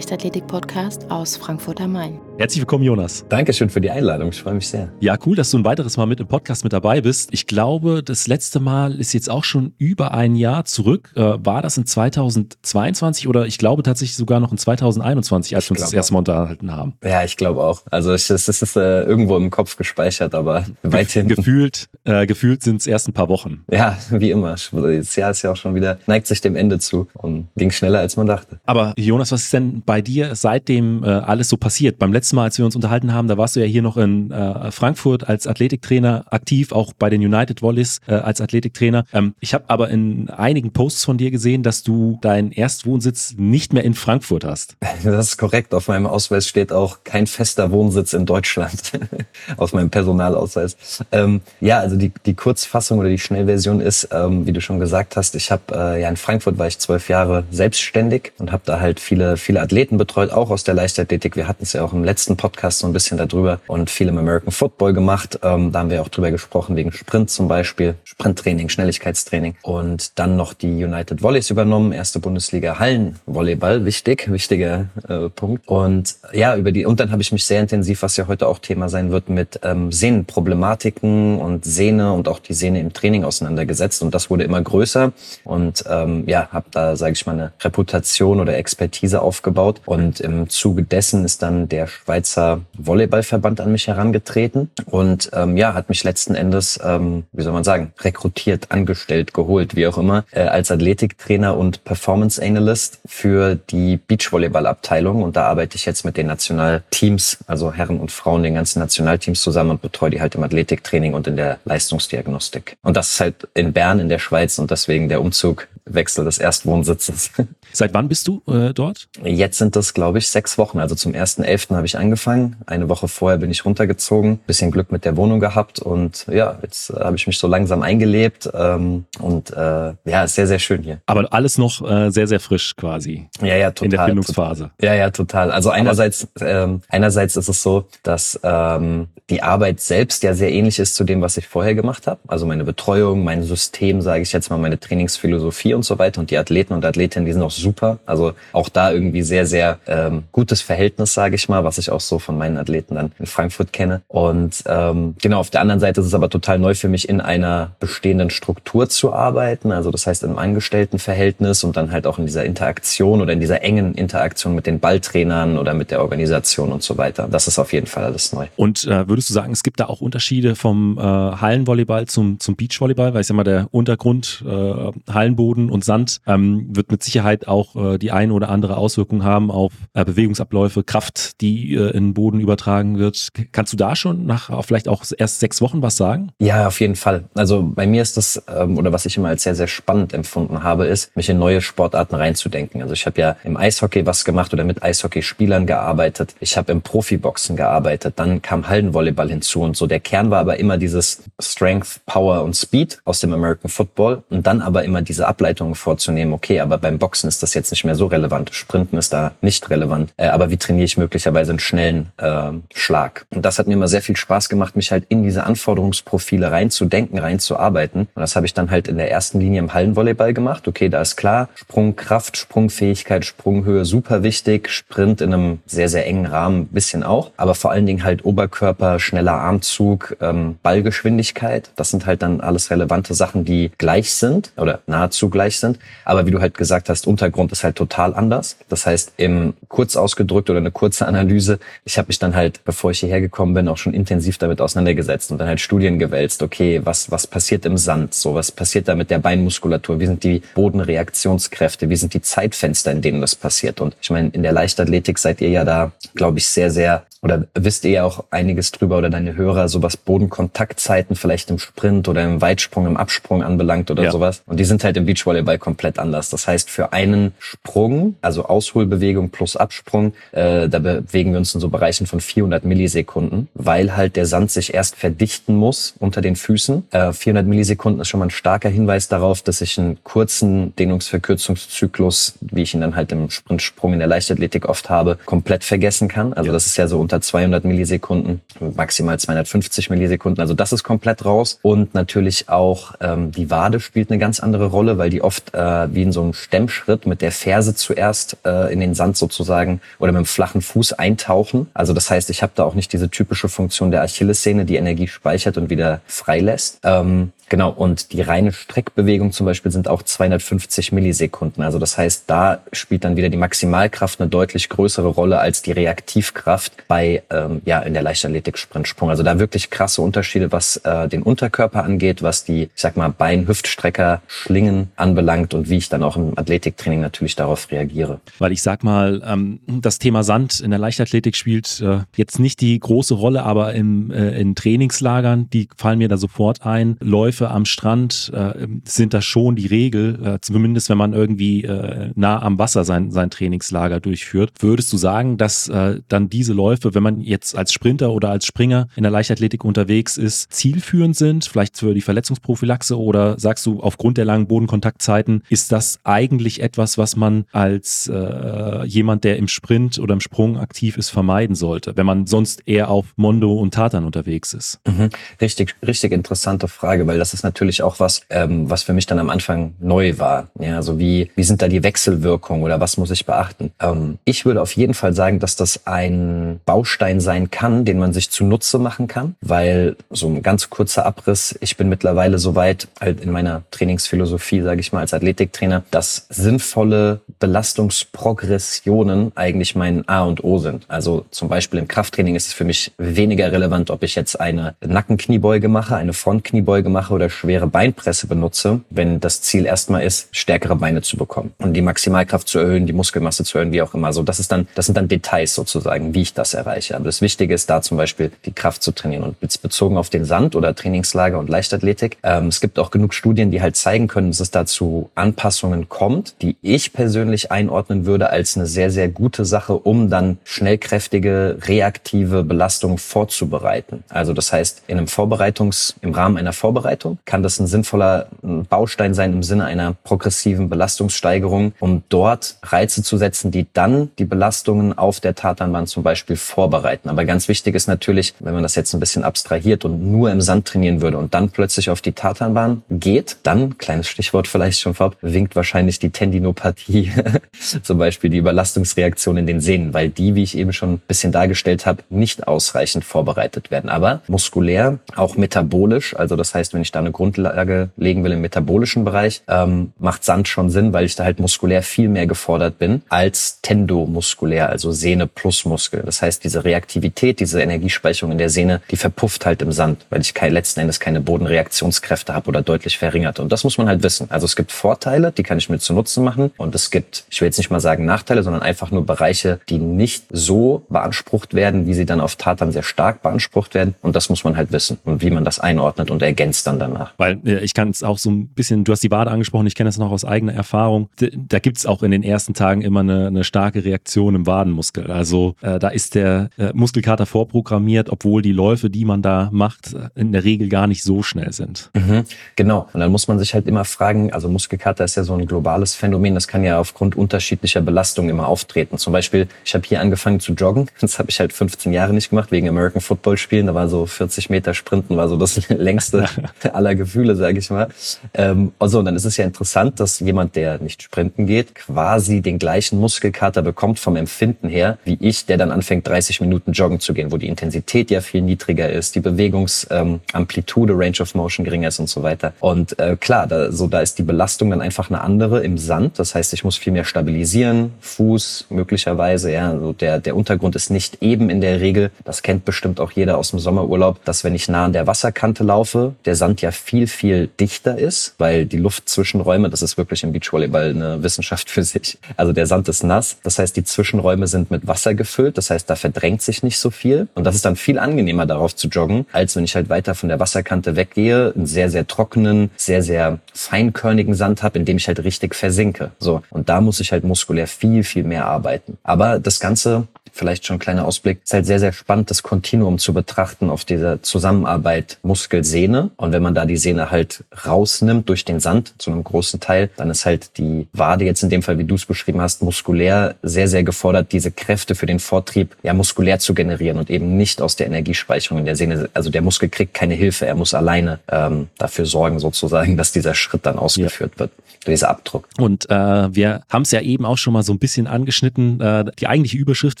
Leichtathletik-Podcast 0.06 1.10
aus 1.10 1.36
Frankfurt 1.36 1.80
am 1.80 1.92
Main. 1.92 2.20
Herzlich 2.38 2.60
willkommen, 2.60 2.84
Jonas. 2.84 3.24
Dankeschön 3.28 3.70
für 3.70 3.80
die 3.80 3.90
Einladung. 3.90 4.28
Ich 4.28 4.42
freue 4.42 4.54
mich 4.54 4.68
sehr. 4.68 4.92
Ja, 5.00 5.16
cool, 5.24 5.34
dass 5.34 5.50
du 5.50 5.58
ein 5.58 5.64
weiteres 5.64 5.96
Mal 5.96 6.06
mit 6.06 6.20
im 6.20 6.28
Podcast 6.28 6.64
mit 6.64 6.72
dabei 6.72 7.00
bist. 7.00 7.30
Ich 7.32 7.46
glaube, 7.46 8.02
das 8.04 8.28
letzte 8.28 8.60
Mal 8.60 9.00
ist 9.00 9.14
jetzt 9.14 9.30
auch 9.30 9.42
schon 9.42 9.74
über 9.78 10.12
ein 10.12 10.36
Jahr 10.36 10.64
zurück. 10.66 11.12
Äh, 11.16 11.22
war 11.22 11.62
das 11.62 11.78
in 11.78 11.86
2022 11.86 13.26
oder 13.26 13.46
ich 13.46 13.56
glaube 13.58 13.82
tatsächlich 13.82 14.16
sogar 14.16 14.38
noch 14.38 14.52
in 14.52 14.58
2021, 14.58 15.56
als 15.56 15.64
ich 15.64 15.70
wir 15.70 15.74
uns 15.76 15.80
das 15.80 15.92
erste 15.92 16.12
Mal 16.12 16.18
unterhalten 16.20 16.70
haben? 16.70 16.92
Ja, 17.02 17.24
ich 17.24 17.36
glaube 17.38 17.64
auch. 17.64 17.82
Also 17.90 18.12
es 18.12 18.28
ist, 18.28 18.76
äh, 18.76 19.02
irgendwo 19.02 19.36
im 19.36 19.50
Kopf 19.50 19.76
gespeichert, 19.76 20.34
aber 20.34 20.66
weit 20.82 21.10
hinten. 21.10 21.34
Gefühlt, 21.34 21.88
äh, 22.04 22.26
gefühlt 22.26 22.62
sind 22.62 22.82
es 22.82 22.86
erst 22.86 23.08
ein 23.08 23.14
paar 23.14 23.30
Wochen. 23.30 23.64
Ja, 23.72 23.96
wie 24.10 24.30
immer. 24.30 24.56
Das 24.72 25.16
Jahr 25.16 25.30
ist 25.30 25.40
ja 25.40 25.52
auch 25.52 25.56
schon 25.56 25.74
wieder, 25.74 25.98
neigt 26.06 26.26
sich 26.26 26.42
dem 26.42 26.54
Ende 26.54 26.78
zu 26.78 27.08
und 27.14 27.48
ging 27.56 27.70
schneller, 27.70 28.00
als 28.00 28.18
man 28.18 28.26
dachte. 28.26 28.60
Aber 28.66 28.92
Jonas, 28.98 29.32
was 29.32 29.44
ist 29.44 29.52
denn 29.54 29.82
bei 29.86 29.95
dir 30.02 30.34
seitdem 30.34 31.04
äh, 31.04 31.08
alles 31.08 31.48
so 31.48 31.56
passiert? 31.56 31.98
Beim 31.98 32.12
letzten 32.12 32.36
Mal, 32.36 32.44
als 32.44 32.58
wir 32.58 32.64
uns 32.64 32.76
unterhalten 32.76 33.12
haben, 33.12 33.28
da 33.28 33.36
warst 33.36 33.56
du 33.56 33.60
ja 33.60 33.66
hier 33.66 33.82
noch 33.82 33.96
in 33.96 34.30
äh, 34.30 34.70
Frankfurt 34.70 35.28
als 35.28 35.46
Athletiktrainer 35.46 36.24
aktiv, 36.30 36.72
auch 36.72 36.92
bei 36.92 37.10
den 37.10 37.22
United 37.22 37.62
Volleys 37.62 38.00
äh, 38.06 38.14
als 38.14 38.40
Athletiktrainer. 38.40 39.04
Ähm, 39.12 39.34
ich 39.40 39.54
habe 39.54 39.64
aber 39.68 39.90
in 39.90 40.30
einigen 40.30 40.72
Posts 40.72 41.04
von 41.04 41.18
dir 41.18 41.30
gesehen, 41.30 41.62
dass 41.62 41.82
du 41.82 42.18
deinen 42.22 42.52
Erstwohnsitz 42.52 43.34
nicht 43.36 43.72
mehr 43.72 43.84
in 43.84 43.94
Frankfurt 43.94 44.44
hast. 44.44 44.76
Das 45.04 45.28
ist 45.28 45.36
korrekt. 45.36 45.72
Auf 45.72 45.88
meinem 45.88 46.06
Ausweis 46.06 46.48
steht 46.48 46.72
auch 46.72 46.98
kein 47.04 47.26
fester 47.26 47.70
Wohnsitz 47.70 48.12
in 48.12 48.26
Deutschland. 48.26 48.92
Auf 49.56 49.72
meinem 49.72 49.88
Personalausweis. 49.88 50.76
Ähm, 51.12 51.42
ja, 51.60 51.78
also 51.78 51.96
die, 51.96 52.12
die 52.24 52.34
Kurzfassung 52.34 52.98
oder 52.98 53.08
die 53.08 53.18
Schnellversion 53.18 53.80
ist, 53.80 54.08
ähm, 54.10 54.46
wie 54.46 54.52
du 54.52 54.60
schon 54.60 54.80
gesagt 54.80 55.16
hast, 55.16 55.34
ich 55.36 55.50
habe 55.50 55.62
äh, 55.72 56.02
ja 56.02 56.08
in 56.08 56.16
Frankfurt 56.16 56.58
war 56.58 56.66
ich 56.66 56.78
zwölf 56.78 57.08
Jahre 57.08 57.44
selbstständig 57.50 58.32
und 58.38 58.52
habe 58.52 58.62
da 58.66 58.80
halt 58.80 59.00
viele 59.00 59.36
viele 59.36 59.60
Athleten 59.60 59.85
betreut, 59.94 60.30
auch 60.30 60.50
aus 60.50 60.64
der 60.64 60.74
Leichtathletik. 60.74 61.36
Wir 61.36 61.46
hatten 61.46 61.62
es 61.62 61.72
ja 61.72 61.84
auch 61.84 61.92
im 61.92 62.04
letzten 62.04 62.36
Podcast 62.36 62.80
so 62.80 62.86
ein 62.86 62.92
bisschen 62.92 63.18
darüber 63.18 63.60
und 63.68 63.90
viel 63.90 64.08
im 64.08 64.18
American 64.18 64.50
Football 64.50 64.92
gemacht. 64.92 65.38
Ähm, 65.42 65.72
da 65.72 65.80
haben 65.80 65.90
wir 65.90 66.02
auch 66.02 66.08
drüber 66.08 66.30
gesprochen, 66.30 66.76
wegen 66.76 66.92
Sprint 66.92 67.30
zum 67.30 67.48
Beispiel, 67.48 67.94
Sprinttraining, 68.04 68.68
Schnelligkeitstraining. 68.68 69.56
Und 69.62 70.18
dann 70.18 70.36
noch 70.36 70.52
die 70.52 70.84
United 70.84 71.22
Volleys 71.22 71.50
übernommen, 71.50 71.92
erste 71.92 72.18
Bundesliga 72.18 72.78
Hallenvolleyball, 72.78 73.84
wichtig, 73.84 74.30
wichtiger 74.30 74.88
äh, 75.08 75.28
Punkt. 75.28 75.68
Und 75.68 76.16
ja, 76.32 76.56
über 76.56 76.72
die, 76.72 76.86
und 76.86 77.00
dann 77.00 77.12
habe 77.12 77.22
ich 77.22 77.32
mich 77.32 77.44
sehr 77.44 77.60
intensiv, 77.60 78.02
was 78.02 78.16
ja 78.16 78.26
heute 78.26 78.48
auch 78.48 78.58
Thema 78.58 78.88
sein 78.88 79.10
wird, 79.10 79.28
mit 79.28 79.60
ähm, 79.62 79.92
Sehnenproblematiken 79.92 81.38
und 81.38 81.64
Sehne 81.64 82.12
und 82.12 82.28
auch 82.28 82.38
die 82.38 82.54
Sehne 82.54 82.80
im 82.80 82.92
Training 82.92 83.24
auseinandergesetzt. 83.24 84.02
Und 84.02 84.14
das 84.14 84.30
wurde 84.30 84.44
immer 84.44 84.60
größer. 84.60 85.12
Und 85.44 85.84
ähm, 85.88 86.24
ja, 86.26 86.48
habe 86.50 86.66
da, 86.70 86.96
sage 86.96 87.12
ich 87.12 87.26
mal, 87.26 87.32
eine 87.32 87.52
Reputation 87.60 88.40
oder 88.40 88.56
Expertise 88.56 89.20
aufgebaut. 89.20 89.75
Und 89.84 90.20
im 90.20 90.48
Zuge 90.48 90.82
dessen 90.82 91.24
ist 91.24 91.42
dann 91.42 91.68
der 91.68 91.86
Schweizer 91.86 92.62
Volleyballverband 92.74 93.60
an 93.60 93.72
mich 93.72 93.86
herangetreten 93.88 94.70
und 94.86 95.30
ähm, 95.32 95.56
ja, 95.56 95.74
hat 95.74 95.88
mich 95.88 96.04
letzten 96.04 96.34
Endes, 96.34 96.78
ähm, 96.82 97.24
wie 97.32 97.42
soll 97.42 97.52
man 97.52 97.64
sagen, 97.64 97.92
rekrutiert, 98.00 98.70
angestellt, 98.70 99.34
geholt, 99.34 99.76
wie 99.76 99.86
auch 99.86 99.98
immer, 99.98 100.24
äh, 100.30 100.42
als 100.42 100.70
Athletiktrainer 100.70 101.56
und 101.56 101.84
Performance 101.84 102.42
Analyst 102.42 103.00
für 103.06 103.56
die 103.56 103.96
Beachvolleyballabteilung 103.96 105.22
und 105.22 105.36
da 105.36 105.44
arbeite 105.44 105.76
ich 105.76 105.86
jetzt 105.86 106.04
mit 106.04 106.16
den 106.16 106.26
Nationalteams, 106.26 107.38
also 107.46 107.72
Herren 107.72 108.00
und 108.00 108.10
Frauen, 108.10 108.42
den 108.42 108.54
ganzen 108.54 108.78
Nationalteams 108.78 109.42
zusammen 109.42 109.72
und 109.72 109.82
betreue 109.82 110.10
die 110.10 110.20
halt 110.20 110.34
im 110.34 110.42
Athletiktraining 110.42 111.14
und 111.14 111.26
in 111.26 111.36
der 111.36 111.58
Leistungsdiagnostik. 111.64 112.76
Und 112.82 112.96
das 112.96 113.12
ist 113.12 113.20
halt 113.20 113.48
in 113.54 113.72
Bern 113.72 114.00
in 114.00 114.08
der 114.08 114.18
Schweiz 114.18 114.58
und 114.58 114.70
deswegen 114.70 115.08
der 115.08 115.20
Umzug 115.20 115.68
Wechsel 115.86 116.24
des 116.24 116.38
Erstwohnsitzes. 116.38 117.30
Seit 117.76 117.92
wann 117.92 118.08
bist 118.08 118.26
du 118.26 118.40
äh, 118.48 118.72
dort? 118.72 119.06
Jetzt 119.22 119.58
sind 119.58 119.76
das, 119.76 119.92
glaube 119.92 120.16
ich, 120.16 120.28
sechs 120.28 120.56
Wochen. 120.56 120.78
Also 120.78 120.94
zum 120.94 121.12
1.11. 121.12 121.76
habe 121.76 121.84
ich 121.84 121.98
angefangen. 121.98 122.56
Eine 122.64 122.88
Woche 122.88 123.06
vorher 123.06 123.36
bin 123.36 123.50
ich 123.50 123.66
runtergezogen. 123.66 124.38
Bisschen 124.46 124.70
Glück 124.70 124.90
mit 124.90 125.04
der 125.04 125.18
Wohnung 125.18 125.40
gehabt 125.40 125.80
und 125.80 126.24
ja, 126.26 126.58
jetzt 126.62 126.88
äh, 126.88 127.00
habe 127.00 127.16
ich 127.16 127.26
mich 127.26 127.36
so 127.38 127.46
langsam 127.46 127.82
eingelebt 127.82 128.48
ähm, 128.54 129.04
und 129.20 129.50
äh, 129.50 129.92
ja, 130.06 130.24
ist 130.24 130.36
sehr, 130.36 130.46
sehr 130.46 130.58
schön 130.58 130.82
hier. 130.82 131.02
Aber 131.04 131.30
alles 131.34 131.58
noch 131.58 131.86
äh, 131.86 132.10
sehr, 132.10 132.26
sehr 132.26 132.40
frisch 132.40 132.76
quasi. 132.76 133.28
Ja, 133.42 133.56
ja, 133.56 133.70
total. 133.70 133.84
In 133.84 133.90
der 133.90 134.04
Findungsphase. 134.06 134.70
Ja, 134.80 134.94
ja, 134.94 135.10
total. 135.10 135.50
Also 135.50 135.68
einerseits, 135.68 136.28
ähm, 136.40 136.80
einerseits 136.88 137.36
ist 137.36 137.48
es 137.48 137.62
so, 137.62 137.88
dass 138.02 138.40
ähm, 138.42 139.08
die 139.28 139.42
Arbeit 139.42 139.80
selbst 139.80 140.22
ja 140.22 140.34
sehr 140.34 140.52
ähnlich 140.52 140.78
ist 140.78 140.94
zu 140.94 141.04
dem, 141.04 141.20
was 141.20 141.36
ich 141.36 141.48
vorher 141.48 141.74
gemacht 141.74 142.06
habe. 142.06 142.20
Also 142.28 142.46
meine 142.46 142.64
Betreuung, 142.64 143.24
mein 143.24 143.42
System, 143.42 144.00
sage 144.00 144.22
ich 144.22 144.32
jetzt 144.32 144.50
mal, 144.50 144.56
meine 144.56 144.78
Trainingsphilosophie 144.78 145.74
und 145.74 145.84
so 145.84 145.98
weiter. 145.98 146.20
Und 146.20 146.30
die 146.30 146.38
Athleten 146.38 146.72
und 146.72 146.84
Athletinnen, 146.84 147.26
die 147.26 147.32
sind 147.32 147.42
auch 147.42 147.50
super. 147.66 147.98
Also 148.06 148.32
auch 148.52 148.68
da 148.68 148.92
irgendwie 148.92 149.22
sehr, 149.22 149.44
sehr 149.44 149.78
ähm, 149.88 150.22
gutes 150.30 150.62
Verhältnis, 150.62 151.14
sage 151.14 151.34
ich 151.34 151.48
mal, 151.48 151.64
was 151.64 151.78
ich 151.78 151.90
auch 151.90 152.00
so 152.00 152.20
von 152.20 152.38
meinen 152.38 152.58
Athleten 152.58 152.94
dann 152.94 153.10
in 153.18 153.26
Frankfurt 153.26 153.72
kenne. 153.72 154.02
Und 154.06 154.62
ähm, 154.66 155.16
genau, 155.20 155.40
auf 155.40 155.50
der 155.50 155.62
anderen 155.62 155.80
Seite 155.80 156.00
ist 156.00 156.06
es 156.06 156.14
aber 156.14 156.30
total 156.30 156.60
neu 156.60 156.74
für 156.74 156.88
mich, 156.88 157.08
in 157.08 157.20
einer 157.20 157.72
bestehenden 157.80 158.30
Struktur 158.30 158.88
zu 158.88 159.12
arbeiten. 159.12 159.72
Also 159.72 159.90
das 159.90 160.06
heißt 160.06 160.22
einem 160.22 160.38
Angestelltenverhältnis 160.38 161.64
und 161.64 161.76
dann 161.76 161.90
halt 161.90 162.06
auch 162.06 162.18
in 162.20 162.26
dieser 162.26 162.44
Interaktion 162.44 163.20
oder 163.20 163.32
in 163.32 163.40
dieser 163.40 163.62
engen 163.62 163.94
Interaktion 163.94 164.54
mit 164.54 164.66
den 164.66 164.78
Balltrainern 164.78 165.58
oder 165.58 165.74
mit 165.74 165.90
der 165.90 166.00
Organisation 166.02 166.70
und 166.70 166.84
so 166.84 166.96
weiter. 166.96 167.26
Das 167.28 167.48
ist 167.48 167.58
auf 167.58 167.72
jeden 167.72 167.88
Fall 167.88 168.04
alles 168.04 168.32
neu. 168.32 168.46
Und 168.54 168.84
äh, 168.84 169.08
würdest 169.08 169.28
du 169.28 169.34
sagen, 169.34 169.52
es 169.52 169.64
gibt 169.64 169.80
da 169.80 169.86
auch 169.86 170.00
Unterschiede 170.00 170.54
vom 170.54 170.98
äh, 170.98 171.02
Hallenvolleyball 171.02 172.06
zum, 172.06 172.38
zum 172.38 172.54
Beachvolleyball? 172.54 173.12
Weil 173.12 173.22
ich 173.22 173.26
sag 173.26 173.34
mal, 173.34 173.42
der 173.42 173.66
Untergrund, 173.72 174.44
äh, 174.46 175.12
Hallenboden 175.12 175.68
und 175.68 175.84
Sand 175.84 176.20
ähm, 176.28 176.68
wird 176.70 176.92
mit 176.92 177.02
Sicherheit 177.02 177.48
auch 177.48 177.55
äh, 177.76 177.98
die 177.98 178.12
ein 178.12 178.30
oder 178.30 178.48
andere 178.48 178.76
Auswirkung 178.76 179.24
haben 179.24 179.50
auf 179.50 179.72
äh, 179.94 180.04
Bewegungsabläufe, 180.04 180.82
Kraft, 180.82 181.40
die 181.40 181.74
äh, 181.74 181.90
in 181.90 182.08
den 182.08 182.14
Boden 182.14 182.40
übertragen 182.40 182.98
wird. 182.98 183.28
Kannst 183.52 183.72
du 183.72 183.76
da 183.76 183.96
schon 183.96 184.26
nach 184.26 184.64
vielleicht 184.64 184.88
auch 184.88 185.04
erst 185.16 185.40
sechs 185.40 185.60
Wochen 185.60 185.82
was 185.82 185.96
sagen? 185.96 186.30
Ja, 186.38 186.66
auf 186.66 186.80
jeden 186.80 186.96
Fall. 186.96 187.24
Also 187.34 187.62
bei 187.62 187.86
mir 187.86 188.02
ist 188.02 188.16
das, 188.16 188.42
ähm, 188.54 188.78
oder 188.78 188.92
was 188.92 189.06
ich 189.06 189.16
immer 189.16 189.28
als 189.28 189.42
sehr, 189.42 189.54
sehr 189.54 189.66
spannend 189.66 190.12
empfunden 190.12 190.62
habe, 190.62 190.86
ist, 190.86 191.14
mich 191.16 191.28
in 191.28 191.38
neue 191.38 191.60
Sportarten 191.60 192.14
reinzudenken. 192.14 192.82
Also 192.82 192.94
ich 192.94 193.06
habe 193.06 193.20
ja 193.20 193.36
im 193.44 193.56
Eishockey 193.56 194.06
was 194.06 194.24
gemacht 194.24 194.52
oder 194.52 194.64
mit 194.64 194.82
Eishockeyspielern 194.82 195.66
gearbeitet. 195.66 196.34
Ich 196.40 196.56
habe 196.56 196.72
im 196.72 196.82
Profiboxen 196.82 197.56
gearbeitet. 197.56 198.14
Dann 198.16 198.42
kam 198.42 198.68
Hallenvolleyball 198.68 199.28
hinzu 199.28 199.62
und 199.62 199.76
so. 199.76 199.86
Der 199.86 200.00
Kern 200.00 200.30
war 200.30 200.40
aber 200.40 200.58
immer 200.58 200.78
dieses 200.78 201.22
Strength, 201.40 202.00
Power 202.06 202.42
und 202.42 202.56
Speed 202.56 203.00
aus 203.04 203.20
dem 203.20 203.32
American 203.32 203.70
Football 203.70 204.22
und 204.30 204.46
dann 204.46 204.60
aber 204.60 204.84
immer 204.84 205.02
diese 205.02 205.26
Ableitungen 205.26 205.74
vorzunehmen. 205.74 206.32
Okay, 206.32 206.60
aber 206.60 206.78
beim 206.78 206.98
Boxen 206.98 207.28
ist 207.28 207.42
das 207.42 207.45
das 207.46 207.54
jetzt 207.54 207.70
nicht 207.70 207.84
mehr 207.84 207.94
so 207.94 208.06
relevant. 208.06 208.50
Sprinten 208.52 208.96
ist 208.96 209.12
da 209.12 209.32
nicht 209.40 209.70
relevant. 209.70 210.12
Äh, 210.16 210.26
aber 210.26 210.50
wie 210.50 210.56
trainiere 210.56 210.84
ich 210.84 210.96
möglicherweise 210.96 211.52
einen 211.52 211.60
schnellen 211.60 212.10
äh, 212.16 212.50
Schlag? 212.74 213.24
Und 213.30 213.44
das 213.44 213.58
hat 213.58 213.68
mir 213.68 213.74
immer 213.74 213.86
sehr 213.86 214.02
viel 214.02 214.16
Spaß 214.16 214.48
gemacht, 214.48 214.74
mich 214.74 214.90
halt 214.90 215.04
in 215.08 215.22
diese 215.22 215.44
Anforderungsprofile 215.44 216.50
reinzudenken, 216.50 217.18
reinzuarbeiten. 217.18 218.08
Und 218.12 218.20
das 218.20 218.34
habe 218.34 218.46
ich 218.46 218.54
dann 218.54 218.70
halt 218.72 218.88
in 218.88 218.96
der 218.96 219.12
ersten 219.12 219.38
Linie 219.38 219.60
im 219.60 219.72
Hallenvolleyball 219.72 220.34
gemacht. 220.34 220.66
Okay, 220.66 220.88
da 220.88 221.00
ist 221.00 221.16
klar, 221.16 221.48
Sprungkraft, 221.54 222.36
Sprungfähigkeit, 222.36 223.24
Sprunghöhe 223.24 223.84
super 223.84 224.24
wichtig. 224.24 224.68
Sprint 224.68 225.20
in 225.20 225.32
einem 225.32 225.60
sehr, 225.66 225.88
sehr 225.88 226.04
engen 226.06 226.26
Rahmen 226.26 226.66
bisschen 226.66 227.04
auch. 227.04 227.30
Aber 227.36 227.54
vor 227.54 227.70
allen 227.70 227.86
Dingen 227.86 228.02
halt 228.02 228.24
Oberkörper, 228.24 228.98
schneller 228.98 229.34
Armzug, 229.34 230.16
ähm, 230.20 230.58
Ballgeschwindigkeit. 230.64 231.70
Das 231.76 231.90
sind 231.90 232.06
halt 232.06 232.22
dann 232.22 232.40
alles 232.40 232.72
relevante 232.72 233.14
Sachen, 233.14 233.44
die 233.44 233.70
gleich 233.78 234.12
sind 234.12 234.50
oder 234.56 234.80
nahezu 234.88 235.30
gleich 235.30 235.60
sind. 235.60 235.78
Aber 236.04 236.26
wie 236.26 236.32
du 236.32 236.40
halt 236.40 236.56
gesagt 236.56 236.88
hast, 236.88 237.06
Untergrund 237.26 237.50
ist 237.50 237.64
halt 237.64 237.76
total 237.76 238.14
anders. 238.14 238.56
Das 238.68 238.86
heißt, 238.86 239.14
im 239.16 239.54
kurz 239.68 239.96
ausgedrückt 239.96 240.48
oder 240.48 240.60
eine 240.60 240.70
kurze 240.70 241.06
Analyse, 241.06 241.58
ich 241.84 241.98
habe 241.98 242.08
mich 242.08 242.20
dann 242.20 242.36
halt, 242.36 242.64
bevor 242.64 242.92
ich 242.92 243.00
hierher 243.00 243.20
gekommen 243.20 243.52
bin, 243.52 243.66
auch 243.66 243.76
schon 243.76 243.94
intensiv 243.94 244.38
damit 244.38 244.60
auseinandergesetzt 244.60 245.32
und 245.32 245.38
dann 245.38 245.48
halt 245.48 245.60
Studien 245.60 245.98
gewälzt. 245.98 246.42
Okay, 246.42 246.80
was, 246.84 247.10
was 247.10 247.26
passiert 247.26 247.66
im 247.66 247.76
Sand? 247.76 248.14
So, 248.14 248.34
was 248.34 248.52
passiert 248.52 248.86
da 248.86 248.94
mit 248.94 249.10
der 249.10 249.18
Beinmuskulatur? 249.18 249.98
Wie 249.98 250.06
sind 250.06 250.22
die 250.22 250.42
Bodenreaktionskräfte? 250.54 251.90
Wie 251.90 251.96
sind 251.96 252.14
die 252.14 252.22
Zeitfenster, 252.22 252.92
in 252.92 253.02
denen 253.02 253.20
das 253.20 253.34
passiert? 253.34 253.80
Und 253.80 253.96
ich 254.00 254.10
meine, 254.10 254.28
in 254.28 254.44
der 254.44 254.52
Leichtathletik 254.52 255.18
seid 255.18 255.40
ihr 255.40 255.50
ja 255.50 255.64
da, 255.64 255.90
glaube 256.14 256.38
ich, 256.38 256.46
sehr, 256.46 256.70
sehr 256.70 257.06
oder 257.26 257.44
wisst 257.54 257.84
ihr 257.84 257.90
ja 257.90 258.04
auch 258.04 258.24
einiges 258.30 258.70
drüber 258.70 258.98
oder 258.98 259.10
deine 259.10 259.34
Hörer, 259.34 259.68
so 259.68 259.82
was 259.82 259.96
Bodenkontaktzeiten 259.96 261.16
vielleicht 261.16 261.50
im 261.50 261.58
Sprint 261.58 262.08
oder 262.08 262.22
im 262.22 262.40
Weitsprung, 262.40 262.86
im 262.86 262.96
Absprung 262.96 263.42
anbelangt 263.42 263.90
oder 263.90 264.04
ja. 264.04 264.12
sowas. 264.12 264.44
Und 264.46 264.60
die 264.60 264.64
sind 264.64 264.84
halt 264.84 264.96
im 264.96 265.06
Beachvolleyball 265.06 265.58
komplett 265.58 265.98
anders. 265.98 266.30
Das 266.30 266.46
heißt, 266.46 266.70
für 266.70 266.92
einen 266.92 267.34
Sprung, 267.40 268.14
also 268.22 268.44
Ausholbewegung 268.44 269.30
plus 269.30 269.56
Absprung, 269.56 270.12
äh, 270.30 270.68
da 270.68 270.78
bewegen 270.78 271.32
wir 271.32 271.38
uns 271.38 271.52
in 271.52 271.60
so 271.60 271.68
Bereichen 271.68 272.06
von 272.06 272.20
400 272.20 272.64
Millisekunden, 272.64 273.48
weil 273.54 273.96
halt 273.96 274.14
der 274.14 274.26
Sand 274.26 274.52
sich 274.52 274.72
erst 274.72 274.94
verdichten 274.94 275.56
muss 275.56 275.94
unter 275.98 276.20
den 276.20 276.36
Füßen. 276.36 276.84
Äh, 276.92 277.12
400 277.12 277.44
Millisekunden 277.44 278.00
ist 278.00 278.08
schon 278.08 278.20
mal 278.20 278.26
ein 278.26 278.30
starker 278.30 278.68
Hinweis 278.68 279.08
darauf, 279.08 279.42
dass 279.42 279.60
ich 279.62 279.76
einen 279.80 279.98
kurzen 280.04 280.76
Dehnungsverkürzungszyklus, 280.76 282.34
wie 282.40 282.62
ich 282.62 282.72
ihn 282.72 282.82
dann 282.82 282.94
halt 282.94 283.10
im 283.10 283.30
Sprintsprung 283.30 283.94
in 283.94 283.98
der 283.98 284.06
Leichtathletik 284.06 284.68
oft 284.68 284.90
habe, 284.90 285.18
komplett 285.24 285.64
vergessen 285.64 286.06
kann. 286.06 286.32
Also 286.32 286.52
das 286.52 286.66
ist 286.66 286.76
ja 286.76 286.86
so 286.86 287.00
unter 287.00 287.15
unter 287.16 287.20
200 287.22 287.64
Millisekunden, 287.64 288.42
maximal 288.60 289.18
250 289.18 289.88
Millisekunden. 289.88 290.40
Also 290.40 290.52
das 290.52 290.72
ist 290.72 290.82
komplett 290.82 291.24
raus. 291.24 291.58
Und 291.62 291.94
natürlich 291.94 292.48
auch 292.48 292.94
ähm, 293.00 293.32
die 293.32 293.50
Wade 293.50 293.80
spielt 293.80 294.10
eine 294.10 294.18
ganz 294.18 294.40
andere 294.40 294.66
Rolle, 294.66 294.98
weil 294.98 295.08
die 295.08 295.22
oft 295.22 295.54
äh, 295.54 295.94
wie 295.94 296.02
in 296.02 296.12
so 296.12 296.22
einem 296.22 296.34
Stemmschritt 296.34 297.06
mit 297.06 297.22
der 297.22 297.32
Ferse 297.32 297.74
zuerst 297.74 298.36
äh, 298.44 298.72
in 298.72 298.80
den 298.80 298.94
Sand 298.94 299.16
sozusagen 299.16 299.80
oder 299.98 300.12
mit 300.12 300.20
dem 300.20 300.26
flachen 300.26 300.60
Fuß 300.60 300.92
eintauchen. 300.94 301.68
Also 301.72 301.94
das 301.94 302.10
heißt, 302.10 302.28
ich 302.28 302.42
habe 302.42 302.52
da 302.54 302.64
auch 302.64 302.74
nicht 302.74 302.92
diese 302.92 303.08
typische 303.08 303.48
Funktion 303.48 303.90
der 303.90 304.02
Achillessehne, 304.02 304.66
die 304.66 304.76
Energie 304.76 305.08
speichert 305.08 305.56
und 305.56 305.70
wieder 305.70 306.00
freilässt. 306.06 306.80
Ähm, 306.82 307.32
Genau, 307.48 307.70
und 307.70 308.12
die 308.12 308.22
reine 308.22 308.52
Streckbewegung 308.52 309.30
zum 309.30 309.46
Beispiel 309.46 309.70
sind 309.70 309.88
auch 309.88 310.02
250 310.02 310.90
Millisekunden. 310.90 311.62
Also 311.62 311.78
das 311.78 311.96
heißt, 311.96 312.24
da 312.26 312.60
spielt 312.72 313.04
dann 313.04 313.16
wieder 313.16 313.28
die 313.28 313.36
Maximalkraft 313.36 314.20
eine 314.20 314.28
deutlich 314.28 314.68
größere 314.68 315.06
Rolle 315.06 315.38
als 315.38 315.62
die 315.62 315.70
Reaktivkraft 315.70 316.72
bei 316.88 317.22
ähm, 317.30 317.62
ja 317.64 317.78
in 317.80 317.94
der 317.94 318.02
Leichtathletik-Sprintsprung. 318.02 319.10
Also 319.10 319.22
da 319.22 319.38
wirklich 319.38 319.70
krasse 319.70 320.02
Unterschiede, 320.02 320.50
was 320.50 320.78
äh, 320.78 321.08
den 321.08 321.22
Unterkörper 321.22 321.84
angeht, 321.84 322.20
was 322.22 322.44
die, 322.44 322.64
ich 322.64 322.70
sag 322.74 322.96
mal, 322.96 323.10
Bein-Hüftstrecker, 323.10 324.22
Schlingen 324.26 324.90
anbelangt 324.96 325.54
und 325.54 325.70
wie 325.70 325.76
ich 325.76 325.88
dann 325.88 326.02
auch 326.02 326.16
im 326.16 326.36
Athletiktraining 326.36 327.00
natürlich 327.00 327.36
darauf 327.36 327.70
reagiere. 327.70 328.20
Weil 328.40 328.50
ich 328.50 328.62
sag 328.62 328.82
mal, 328.82 329.22
ähm, 329.24 329.60
das 329.68 330.00
Thema 330.00 330.24
Sand 330.24 330.58
in 330.58 330.70
der 330.70 330.80
Leichtathletik 330.80 331.36
spielt 331.36 331.80
äh, 331.80 332.00
jetzt 332.16 332.40
nicht 332.40 332.60
die 332.60 332.78
große 332.78 333.14
Rolle, 333.14 333.44
aber 333.44 333.74
im, 333.74 334.10
äh, 334.10 334.40
in 334.40 334.56
Trainingslagern, 334.56 335.48
die 335.50 335.68
fallen 335.76 335.98
mir 335.98 336.08
da 336.08 336.16
sofort 336.16 336.66
ein, 336.66 336.96
läuft 337.00 337.35
Läufe 337.36 337.50
am 337.50 337.66
Strand 337.66 338.32
äh, 338.34 338.66
sind 338.84 339.12
das 339.12 339.24
schon 339.24 339.56
die 339.56 339.66
Regel, 339.66 340.18
äh, 340.24 340.38
zumindest 340.40 340.88
wenn 340.88 340.96
man 340.96 341.12
irgendwie 341.12 341.64
äh, 341.64 342.10
nah 342.14 342.40
am 342.40 342.58
Wasser 342.58 342.84
sein, 342.84 343.10
sein 343.10 343.30
Trainingslager 343.30 344.00
durchführt. 344.00 344.52
Würdest 344.60 344.90
du 344.92 344.96
sagen, 344.96 345.36
dass 345.36 345.68
äh, 345.68 346.00
dann 346.08 346.30
diese 346.30 346.54
Läufe, 346.54 346.94
wenn 346.94 347.02
man 347.02 347.20
jetzt 347.20 347.54
als 347.56 347.74
Sprinter 347.74 348.12
oder 348.12 348.30
als 348.30 348.46
Springer 348.46 348.88
in 348.96 349.02
der 349.02 349.12
Leichtathletik 349.12 349.64
unterwegs 349.64 350.16
ist, 350.16 350.50
zielführend 350.50 351.14
sind, 351.14 351.44
vielleicht 351.44 351.76
für 351.76 351.92
die 351.92 352.00
Verletzungsprophylaxe 352.00 352.98
oder 352.98 353.38
sagst 353.38 353.66
du, 353.66 353.80
aufgrund 353.80 354.16
der 354.16 354.24
langen 354.24 354.46
Bodenkontaktzeiten 354.46 355.42
ist 355.50 355.72
das 355.72 355.98
eigentlich 356.04 356.62
etwas, 356.62 356.96
was 356.96 357.16
man 357.16 357.44
als 357.52 358.10
äh, 358.12 358.86
jemand, 358.86 359.24
der 359.24 359.36
im 359.36 359.48
Sprint 359.48 359.98
oder 359.98 360.14
im 360.14 360.20
Sprung 360.20 360.58
aktiv 360.58 360.96
ist, 360.96 361.10
vermeiden 361.10 361.54
sollte, 361.54 361.96
wenn 361.96 362.06
man 362.06 362.26
sonst 362.26 362.62
eher 362.66 362.88
auf 362.88 363.12
Mondo 363.16 363.52
und 363.54 363.74
Tatan 363.74 364.04
unterwegs 364.04 364.54
ist? 364.54 364.80
Mhm. 364.86 365.10
Richtig, 365.40 365.74
richtig 365.86 366.12
interessante 366.12 366.68
Frage, 366.68 367.06
weil 367.06 367.18
das 367.18 367.25
das 367.26 367.34
ist 367.34 367.42
natürlich 367.42 367.82
auch 367.82 367.98
was, 367.98 368.20
ähm, 368.30 368.70
was 368.70 368.84
für 368.84 368.92
mich 368.92 369.06
dann 369.06 369.18
am 369.18 369.30
Anfang 369.30 369.74
neu 369.80 370.16
war. 370.18 370.46
Ja, 370.60 370.76
also 370.76 371.00
wie, 371.00 371.28
wie 371.34 371.42
sind 371.42 371.60
da 371.60 371.66
die 371.66 371.82
Wechselwirkungen 371.82 372.62
oder 372.62 372.78
was 372.78 372.98
muss 372.98 373.10
ich 373.10 373.26
beachten? 373.26 373.72
Ähm, 373.80 374.18
ich 374.24 374.44
würde 374.46 374.62
auf 374.62 374.76
jeden 374.76 374.94
Fall 374.94 375.12
sagen, 375.12 375.40
dass 375.40 375.56
das 375.56 375.88
ein 375.88 376.60
Baustein 376.64 377.18
sein 377.18 377.50
kann, 377.50 377.84
den 377.84 377.98
man 377.98 378.12
sich 378.12 378.30
zunutze 378.30 378.78
machen 378.78 379.08
kann, 379.08 379.34
weil 379.40 379.96
so 380.10 380.28
ein 380.28 380.40
ganz 380.40 380.70
kurzer 380.70 381.04
Abriss, 381.04 381.58
ich 381.60 381.76
bin 381.76 381.88
mittlerweile 381.88 382.38
soweit 382.38 382.86
halt 383.00 383.20
in 383.20 383.32
meiner 383.32 383.62
Trainingsphilosophie, 383.72 384.62
sage 384.62 384.80
ich 384.80 384.92
mal, 384.92 385.00
als 385.00 385.12
Athletiktrainer, 385.12 385.82
dass 385.90 386.26
sinnvolle 386.28 387.22
Belastungsprogressionen 387.40 389.32
eigentlich 389.34 389.74
mein 389.74 390.08
A 390.08 390.22
und 390.22 390.44
O 390.44 390.58
sind. 390.58 390.84
Also 390.86 391.26
zum 391.32 391.48
Beispiel 391.48 391.80
im 391.80 391.88
Krafttraining 391.88 392.36
ist 392.36 392.46
es 392.46 392.52
für 392.52 392.64
mich 392.64 392.92
weniger 392.98 393.50
relevant, 393.50 393.90
ob 393.90 394.04
ich 394.04 394.14
jetzt 394.14 394.40
eine 394.40 394.76
Nackenkniebeuge 394.80 395.66
mache, 395.66 395.96
eine 395.96 396.12
Frontkniebeuge 396.12 396.88
mache 396.88 397.15
oder 397.16 397.30
schwere 397.30 397.66
Beinpresse 397.66 398.26
benutze, 398.26 398.80
wenn 398.90 399.20
das 399.20 399.42
Ziel 399.42 399.66
erstmal 399.66 400.02
ist, 400.04 400.28
stärkere 400.30 400.76
Beine 400.76 401.02
zu 401.02 401.16
bekommen 401.16 401.52
und 401.58 401.74
die 401.74 401.82
Maximalkraft 401.82 402.46
zu 402.46 402.58
erhöhen, 402.58 402.86
die 402.86 402.92
Muskelmasse 402.92 403.44
zu 403.44 403.58
erhöhen, 403.58 403.72
wie 403.72 403.82
auch 403.82 403.94
immer. 403.94 404.12
So, 404.12 404.22
das 404.22 404.38
ist 404.38 404.52
dann, 404.52 404.68
das 404.74 404.86
sind 404.86 404.96
dann 404.96 405.08
Details 405.08 405.54
sozusagen, 405.54 406.14
wie 406.14 406.22
ich 406.22 406.34
das 406.34 406.54
erreiche. 406.54 406.94
Aber 406.94 407.06
das 407.06 407.20
Wichtige 407.20 407.54
ist 407.54 407.68
da 407.68 407.82
zum 407.82 407.96
Beispiel 407.96 408.30
die 408.44 408.52
Kraft 408.52 408.82
zu 408.82 408.92
trainieren 408.92 409.24
und 409.24 409.40
bezogen 409.40 409.96
auf 409.96 410.10
den 410.10 410.24
Sand 410.24 410.54
oder 410.54 410.74
Trainingslager 410.74 411.38
und 411.38 411.48
Leichtathletik. 411.48 412.18
Ähm, 412.22 412.48
es 412.48 412.60
gibt 412.60 412.78
auch 412.78 412.90
genug 412.90 413.14
Studien, 413.14 413.50
die 413.50 413.62
halt 413.62 413.76
zeigen 413.76 414.06
können, 414.06 414.30
dass 414.30 414.40
es 414.40 414.50
dazu 414.50 415.10
Anpassungen 415.14 415.88
kommt, 415.88 416.36
die 416.42 416.56
ich 416.62 416.92
persönlich 416.92 417.50
einordnen 417.50 418.06
würde 418.06 418.30
als 418.30 418.56
eine 418.56 418.66
sehr, 418.66 418.90
sehr 418.90 419.08
gute 419.08 419.44
Sache, 419.44 419.74
um 419.74 420.10
dann 420.10 420.38
schnellkräftige, 420.44 421.58
reaktive 421.62 422.44
Belastungen 422.44 422.98
vorzubereiten. 422.98 424.04
Also 424.08 424.32
das 424.32 424.52
heißt, 424.52 424.82
in 424.86 424.98
einem 424.98 425.08
Vorbereitungs, 425.08 425.94
im 426.02 426.12
Rahmen 426.12 426.36
einer 426.36 426.52
Vorbereitung 426.52 427.05
Vorbereitung 427.06 427.18
kann 427.24 427.42
das 427.42 427.58
ein 427.58 427.66
sinnvoller 427.66 428.28
Baustein 428.42 429.14
sein 429.14 429.32
im 429.32 429.42
Sinne 429.42 429.64
einer 429.64 429.94
progressiven 430.04 430.68
Belastungssteigerung, 430.68 431.72
um 431.80 432.02
dort 432.08 432.56
Reize 432.62 433.02
zu 433.02 433.16
setzen, 433.16 433.50
die 433.50 433.66
dann 433.72 434.10
die 434.18 434.24
Belastungen 434.24 434.96
auf 434.96 435.20
der 435.20 435.34
Tatanbahn 435.34 435.86
zum 435.86 436.02
Beispiel 436.02 436.36
vorbereiten. 436.36 437.08
Aber 437.08 437.24
ganz 437.24 437.48
wichtig 437.48 437.74
ist 437.74 437.86
natürlich, 437.86 438.34
wenn 438.40 438.54
man 438.54 438.62
das 438.62 438.74
jetzt 438.74 438.94
ein 438.94 439.00
bisschen 439.00 439.24
abstrahiert 439.24 439.84
und 439.84 440.10
nur 440.10 440.30
im 440.30 440.40
Sand 440.40 440.66
trainieren 440.66 441.00
würde 441.00 441.18
und 441.18 441.34
dann 441.34 441.50
plötzlich 441.50 441.90
auf 441.90 442.00
die 442.00 442.12
Tatanbahn 442.12 442.82
geht, 442.90 443.38
dann, 443.42 443.78
kleines 443.78 444.08
Stichwort 444.08 444.48
vielleicht 444.48 444.80
schon 444.80 444.94
vorab, 444.94 445.16
winkt 445.20 445.56
wahrscheinlich 445.56 445.98
die 445.98 446.10
Tendinopathie, 446.10 447.12
zum 447.82 447.98
Beispiel 447.98 448.30
die 448.30 448.38
Überlastungsreaktion 448.38 449.36
in 449.36 449.46
den 449.46 449.60
Sehnen, 449.60 449.94
weil 449.94 450.08
die, 450.08 450.34
wie 450.34 450.42
ich 450.42 450.56
eben 450.56 450.72
schon 450.72 450.94
ein 450.94 451.02
bisschen 451.06 451.32
dargestellt 451.32 451.86
habe, 451.86 452.02
nicht 452.08 452.46
ausreichend 452.46 453.04
vorbereitet 453.04 453.70
werden. 453.70 453.90
Aber 453.90 454.22
muskulär, 454.28 454.98
auch 455.16 455.36
metabolisch, 455.36 456.16
also 456.16 456.36
das 456.36 456.54
heißt, 456.54 456.74
wenn 456.74 456.82
ich 456.82 456.92
da 456.96 457.00
eine 457.00 457.12
Grundlage 457.12 457.90
legen 457.96 458.24
will 458.24 458.32
im 458.32 458.40
metabolischen 458.40 459.04
Bereich, 459.04 459.42
ähm, 459.48 459.92
macht 459.98 460.24
Sand 460.24 460.48
schon 460.48 460.70
Sinn, 460.70 460.92
weil 460.92 461.04
ich 461.04 461.14
da 461.14 461.24
halt 461.24 461.38
muskulär 461.38 461.82
viel 461.82 462.08
mehr 462.08 462.26
gefordert 462.26 462.78
bin 462.78 463.02
als 463.08 463.60
tendomuskulär, 463.60 464.70
also 464.70 464.92
Sehne 464.92 465.26
plus 465.26 465.64
Muskel. 465.64 466.02
Das 466.04 466.22
heißt, 466.22 466.42
diese 466.42 466.64
Reaktivität, 466.64 467.40
diese 467.40 467.60
Energiespeicherung 467.60 468.32
in 468.32 468.38
der 468.38 468.48
Sehne, 468.48 468.80
die 468.90 468.96
verpufft 468.96 469.46
halt 469.46 469.62
im 469.62 469.72
Sand, 469.72 470.06
weil 470.10 470.22
ich 470.22 470.34
kein, 470.34 470.52
letzten 470.52 470.80
Endes 470.80 470.98
keine 470.98 471.20
Bodenreaktionskräfte 471.20 472.34
habe 472.34 472.48
oder 472.48 472.62
deutlich 472.62 472.98
verringert. 472.98 473.38
Und 473.38 473.52
das 473.52 473.62
muss 473.64 473.78
man 473.78 473.88
halt 473.88 474.02
wissen. 474.02 474.30
Also 474.30 474.46
es 474.46 474.56
gibt 474.56 474.72
Vorteile, 474.72 475.32
die 475.32 475.42
kann 475.42 475.58
ich 475.58 475.68
mir 475.68 475.78
zu 475.78 475.92
Nutzen 475.92 476.24
machen. 476.24 476.50
Und 476.56 476.74
es 476.74 476.90
gibt, 476.90 477.24
ich 477.30 477.40
will 477.40 477.46
jetzt 477.46 477.58
nicht 477.58 477.70
mal 477.70 477.80
sagen 477.80 478.06
Nachteile, 478.06 478.42
sondern 478.42 478.62
einfach 478.62 478.90
nur 478.90 479.04
Bereiche, 479.04 479.60
die 479.68 479.78
nicht 479.78 480.24
so 480.30 480.84
beansprucht 480.88 481.54
werden, 481.54 481.86
wie 481.86 481.94
sie 481.94 482.06
dann 482.06 482.20
auf 482.20 482.36
Tatan 482.36 482.72
sehr 482.72 482.82
stark 482.82 483.22
beansprucht 483.22 483.74
werden. 483.74 483.94
Und 484.00 484.16
das 484.16 484.30
muss 484.30 484.44
man 484.44 484.56
halt 484.56 484.72
wissen 484.72 484.98
und 485.04 485.20
wie 485.22 485.30
man 485.30 485.44
das 485.44 485.60
einordnet 485.60 486.10
und 486.10 486.22
ergänzt 486.22 486.66
dann 486.66 486.78
danach. 486.88 487.14
Weil 487.16 487.40
äh, 487.44 487.60
ich 487.64 487.74
kann 487.74 487.90
es 487.90 488.02
auch 488.02 488.18
so 488.18 488.30
ein 488.30 488.48
bisschen, 488.48 488.84
du 488.84 488.92
hast 488.92 489.02
die 489.02 489.10
Wade 489.10 489.30
angesprochen, 489.30 489.66
ich 489.66 489.74
kenne 489.74 489.88
das 489.88 489.98
noch 489.98 490.10
aus 490.10 490.24
eigener 490.24 490.54
Erfahrung. 490.54 491.08
D 491.20 491.30
da 491.36 491.58
gibt 491.58 491.78
es 491.78 491.86
auch 491.86 492.02
in 492.02 492.10
den 492.10 492.22
ersten 492.22 492.54
Tagen 492.54 492.82
immer 492.82 493.00
eine, 493.00 493.28
eine 493.28 493.44
starke 493.44 493.84
Reaktion 493.84 494.34
im 494.34 494.46
Wadenmuskel. 494.46 495.10
Also 495.10 495.54
äh, 495.60 495.78
da 495.78 495.88
ist 495.88 496.14
der 496.14 496.50
äh, 496.58 496.70
Muskelkater 496.72 497.26
vorprogrammiert, 497.26 498.10
obwohl 498.10 498.42
die 498.42 498.52
Läufe, 498.52 498.90
die 498.90 499.04
man 499.04 499.22
da 499.22 499.48
macht, 499.52 499.94
in 500.14 500.32
der 500.32 500.44
Regel 500.44 500.68
gar 500.68 500.86
nicht 500.86 501.02
so 501.02 501.22
schnell 501.22 501.52
sind. 501.52 501.90
Mhm, 501.94 502.24
genau. 502.56 502.88
Und 502.92 503.00
dann 503.00 503.10
muss 503.10 503.28
man 503.28 503.38
sich 503.38 503.54
halt 503.54 503.66
immer 503.66 503.84
fragen, 503.84 504.32
also 504.32 504.48
Muskelkater 504.48 505.04
ist 505.04 505.16
ja 505.16 505.24
so 505.24 505.34
ein 505.34 505.46
globales 505.46 505.94
Phänomen, 505.94 506.34
das 506.34 506.48
kann 506.48 506.64
ja 506.64 506.78
aufgrund 506.78 507.16
unterschiedlicher 507.16 507.80
Belastungen 507.80 508.30
immer 508.30 508.48
auftreten. 508.48 508.98
Zum 508.98 509.12
Beispiel, 509.12 509.48
ich 509.64 509.74
habe 509.74 509.86
hier 509.86 510.00
angefangen 510.00 510.40
zu 510.40 510.52
joggen, 510.52 510.88
das 511.00 511.18
habe 511.18 511.30
ich 511.30 511.40
halt 511.40 511.52
15 511.52 511.92
Jahre 511.92 512.12
nicht 512.12 512.30
gemacht, 512.30 512.50
wegen 512.50 512.68
American 512.68 513.00
Football 513.00 513.36
spielen, 513.36 513.66
da 513.66 513.74
war 513.74 513.88
so 513.88 514.06
40 514.06 514.50
Meter 514.50 514.74
Sprinten, 514.74 515.16
war 515.16 515.28
so 515.28 515.36
das 515.36 515.68
längste 515.68 516.28
aller 516.76 516.94
Gefühle, 516.94 517.34
sage 517.34 517.58
ich 517.58 517.70
mal. 517.70 517.88
Ähm, 518.34 518.72
also, 518.78 518.98
und 518.98 519.06
dann 519.06 519.16
ist 519.16 519.24
es 519.24 519.36
ja 519.36 519.44
interessant, 519.44 519.98
dass 520.00 520.20
jemand, 520.20 520.56
der 520.56 520.78
nicht 520.78 521.02
sprinten 521.02 521.46
geht, 521.46 521.74
quasi 521.74 522.40
den 522.40 522.58
gleichen 522.58 523.00
Muskelkater 523.00 523.62
bekommt 523.62 523.98
vom 523.98 524.16
Empfinden 524.16 524.68
her, 524.68 524.98
wie 525.04 525.16
ich, 525.20 525.46
der 525.46 525.56
dann 525.56 525.72
anfängt, 525.72 526.06
30 526.06 526.40
Minuten 526.40 526.72
joggen 526.72 527.00
zu 527.00 527.14
gehen, 527.14 527.32
wo 527.32 527.36
die 527.36 527.48
Intensität 527.48 528.10
ja 528.10 528.20
viel 528.20 528.42
niedriger 528.42 528.90
ist, 528.90 529.14
die 529.14 529.20
Bewegungsamplitude, 529.20 530.92
ähm, 530.92 530.98
Range 530.98 531.20
of 531.20 531.34
Motion 531.34 531.64
geringer 531.64 531.88
ist 531.88 531.98
und 531.98 532.08
so 532.08 532.22
weiter. 532.22 532.52
Und 532.60 532.98
äh, 532.98 533.16
klar, 533.16 533.46
da, 533.46 533.72
so, 533.72 533.86
da 533.86 534.00
ist 534.00 534.18
die 534.18 534.22
Belastung 534.22 534.70
dann 534.70 534.80
einfach 534.80 535.10
eine 535.10 535.20
andere 535.20 535.62
im 535.64 535.78
Sand. 535.78 536.18
Das 536.18 536.34
heißt, 536.34 536.52
ich 536.52 536.64
muss 536.64 536.76
viel 536.76 536.92
mehr 536.92 537.04
stabilisieren, 537.04 537.92
Fuß 538.00 538.66
möglicherweise, 538.70 539.52
ja, 539.52 539.70
also 539.70 539.92
der, 539.92 540.20
der 540.20 540.36
Untergrund 540.36 540.76
ist 540.76 540.90
nicht 540.90 541.22
eben 541.22 541.50
in 541.50 541.60
der 541.60 541.80
Regel. 541.80 542.10
Das 542.24 542.42
kennt 542.42 542.64
bestimmt 542.64 543.00
auch 543.00 543.10
jeder 543.12 543.38
aus 543.38 543.50
dem 543.50 543.58
Sommerurlaub, 543.58 544.24
dass 544.24 544.44
wenn 544.44 544.54
ich 544.54 544.68
nah 544.68 544.84
an 544.84 544.92
der 544.92 545.06
Wasserkante 545.06 545.64
laufe, 545.64 546.14
der 546.24 546.34
Sand 546.34 546.60
ja 546.60 546.65
viel, 546.72 547.06
viel 547.06 547.48
dichter 547.60 547.98
ist, 547.98 548.34
weil 548.38 548.66
die 548.66 548.78
Luftzwischenräume, 548.78 549.70
das 549.70 549.82
ist 549.82 549.96
wirklich 549.96 550.22
im 550.22 550.32
Beachvolleyball 550.32 550.90
eine 550.90 551.22
Wissenschaft 551.22 551.70
für 551.70 551.82
sich. 551.82 552.18
Also 552.36 552.52
der 552.52 552.66
Sand 552.66 552.88
ist 552.88 553.04
nass. 553.04 553.38
Das 553.42 553.58
heißt, 553.58 553.76
die 553.76 553.84
Zwischenräume 553.84 554.46
sind 554.46 554.70
mit 554.70 554.86
Wasser 554.86 555.14
gefüllt. 555.14 555.58
Das 555.58 555.70
heißt, 555.70 555.88
da 555.88 555.96
verdrängt 555.96 556.42
sich 556.42 556.62
nicht 556.62 556.78
so 556.78 556.90
viel. 556.90 557.28
Und 557.34 557.44
das 557.44 557.54
ist 557.54 557.64
dann 557.64 557.76
viel 557.76 557.98
angenehmer 557.98 558.46
darauf 558.46 558.74
zu 558.74 558.88
joggen, 558.88 559.26
als 559.32 559.56
wenn 559.56 559.64
ich 559.64 559.74
halt 559.74 559.88
weiter 559.88 560.14
von 560.14 560.28
der 560.28 560.40
Wasserkante 560.40 560.96
weggehe, 560.96 561.52
einen 561.54 561.66
sehr, 561.66 561.90
sehr 561.90 562.06
trockenen, 562.06 562.70
sehr, 562.76 563.02
sehr 563.02 563.38
feinkörnigen 563.54 564.34
Sand 564.34 564.62
habe, 564.62 564.78
in 564.78 564.84
dem 564.84 564.96
ich 564.96 565.08
halt 565.08 565.22
richtig 565.24 565.54
versinke. 565.54 566.12
So. 566.18 566.42
Und 566.50 566.68
da 566.68 566.80
muss 566.80 567.00
ich 567.00 567.12
halt 567.12 567.24
muskulär 567.24 567.66
viel, 567.66 568.04
viel 568.04 568.24
mehr 568.24 568.46
arbeiten. 568.46 568.98
Aber 569.02 569.38
das 569.38 569.60
Ganze 569.60 570.06
vielleicht 570.36 570.66
schon 570.66 570.76
ein 570.76 570.80
kleiner 570.80 571.06
Ausblick, 571.06 571.40
ist 571.42 571.52
halt 571.52 571.66
sehr, 571.66 571.80
sehr 571.80 571.92
spannend, 571.92 572.30
das 572.30 572.42
Kontinuum 572.42 572.98
zu 572.98 573.12
betrachten 573.12 573.70
auf 573.70 573.84
dieser 573.84 574.22
Zusammenarbeit 574.22 575.18
Muskel-Sehne. 575.22 576.10
Und 576.16 576.32
wenn 576.32 576.42
man 576.46 576.54
da 576.54 576.64
die 576.64 576.76
Sehne 576.76 577.10
halt 577.10 577.44
rausnimmt 577.66 578.28
durch 578.28 578.44
den 578.44 578.60
Sand 578.60 578.94
zu 578.98 579.10
einem 579.10 579.24
großen 579.24 579.58
Teil, 579.60 579.90
dann 579.96 580.10
ist 580.10 580.24
halt 580.24 580.56
die 580.58 580.86
Wade 580.92 581.24
jetzt 581.24 581.42
in 581.42 581.50
dem 581.50 581.62
Fall, 581.62 581.78
wie 581.78 581.84
du 581.84 581.96
es 581.96 582.06
beschrieben 582.06 582.40
hast, 582.40 582.62
muskulär 582.62 583.34
sehr, 583.42 583.66
sehr 583.68 583.82
gefordert, 583.82 584.32
diese 584.32 584.52
Kräfte 584.52 584.94
für 584.94 585.06
den 585.06 585.18
Vortrieb 585.18 585.76
ja 585.82 585.92
muskulär 585.92 586.38
zu 586.38 586.54
generieren 586.54 586.98
und 586.98 587.10
eben 587.10 587.36
nicht 587.36 587.60
aus 587.60 587.74
der 587.74 587.88
Energiespeicherung 587.88 588.60
in 588.60 588.64
der 588.64 588.76
Sehne. 588.76 589.10
Also 589.12 589.30
der 589.30 589.42
Muskel 589.42 589.68
kriegt 589.68 589.92
keine 589.94 590.14
Hilfe, 590.14 590.46
er 590.46 590.54
muss 590.54 590.72
alleine 590.72 591.18
ähm, 591.28 591.68
dafür 591.78 592.06
sorgen 592.06 592.38
sozusagen, 592.38 592.96
dass 592.96 593.12
dieser 593.12 593.34
Schritt 593.34 593.66
dann 593.66 593.78
ausgeführt 593.78 594.32
ja. 594.34 594.40
wird 594.40 594.52
dieser 594.92 595.10
Abdruck. 595.10 595.48
Und 595.58 595.88
äh, 595.90 596.34
wir 596.34 596.62
haben 596.68 596.82
es 596.82 596.90
ja 596.90 597.00
eben 597.00 597.24
auch 597.24 597.38
schon 597.38 597.52
mal 597.52 597.62
so 597.62 597.72
ein 597.72 597.78
bisschen 597.78 598.06
angeschnitten. 598.06 598.80
Äh, 598.80 599.06
die 599.18 599.26
eigentliche 599.26 599.58
Überschrift 599.58 600.00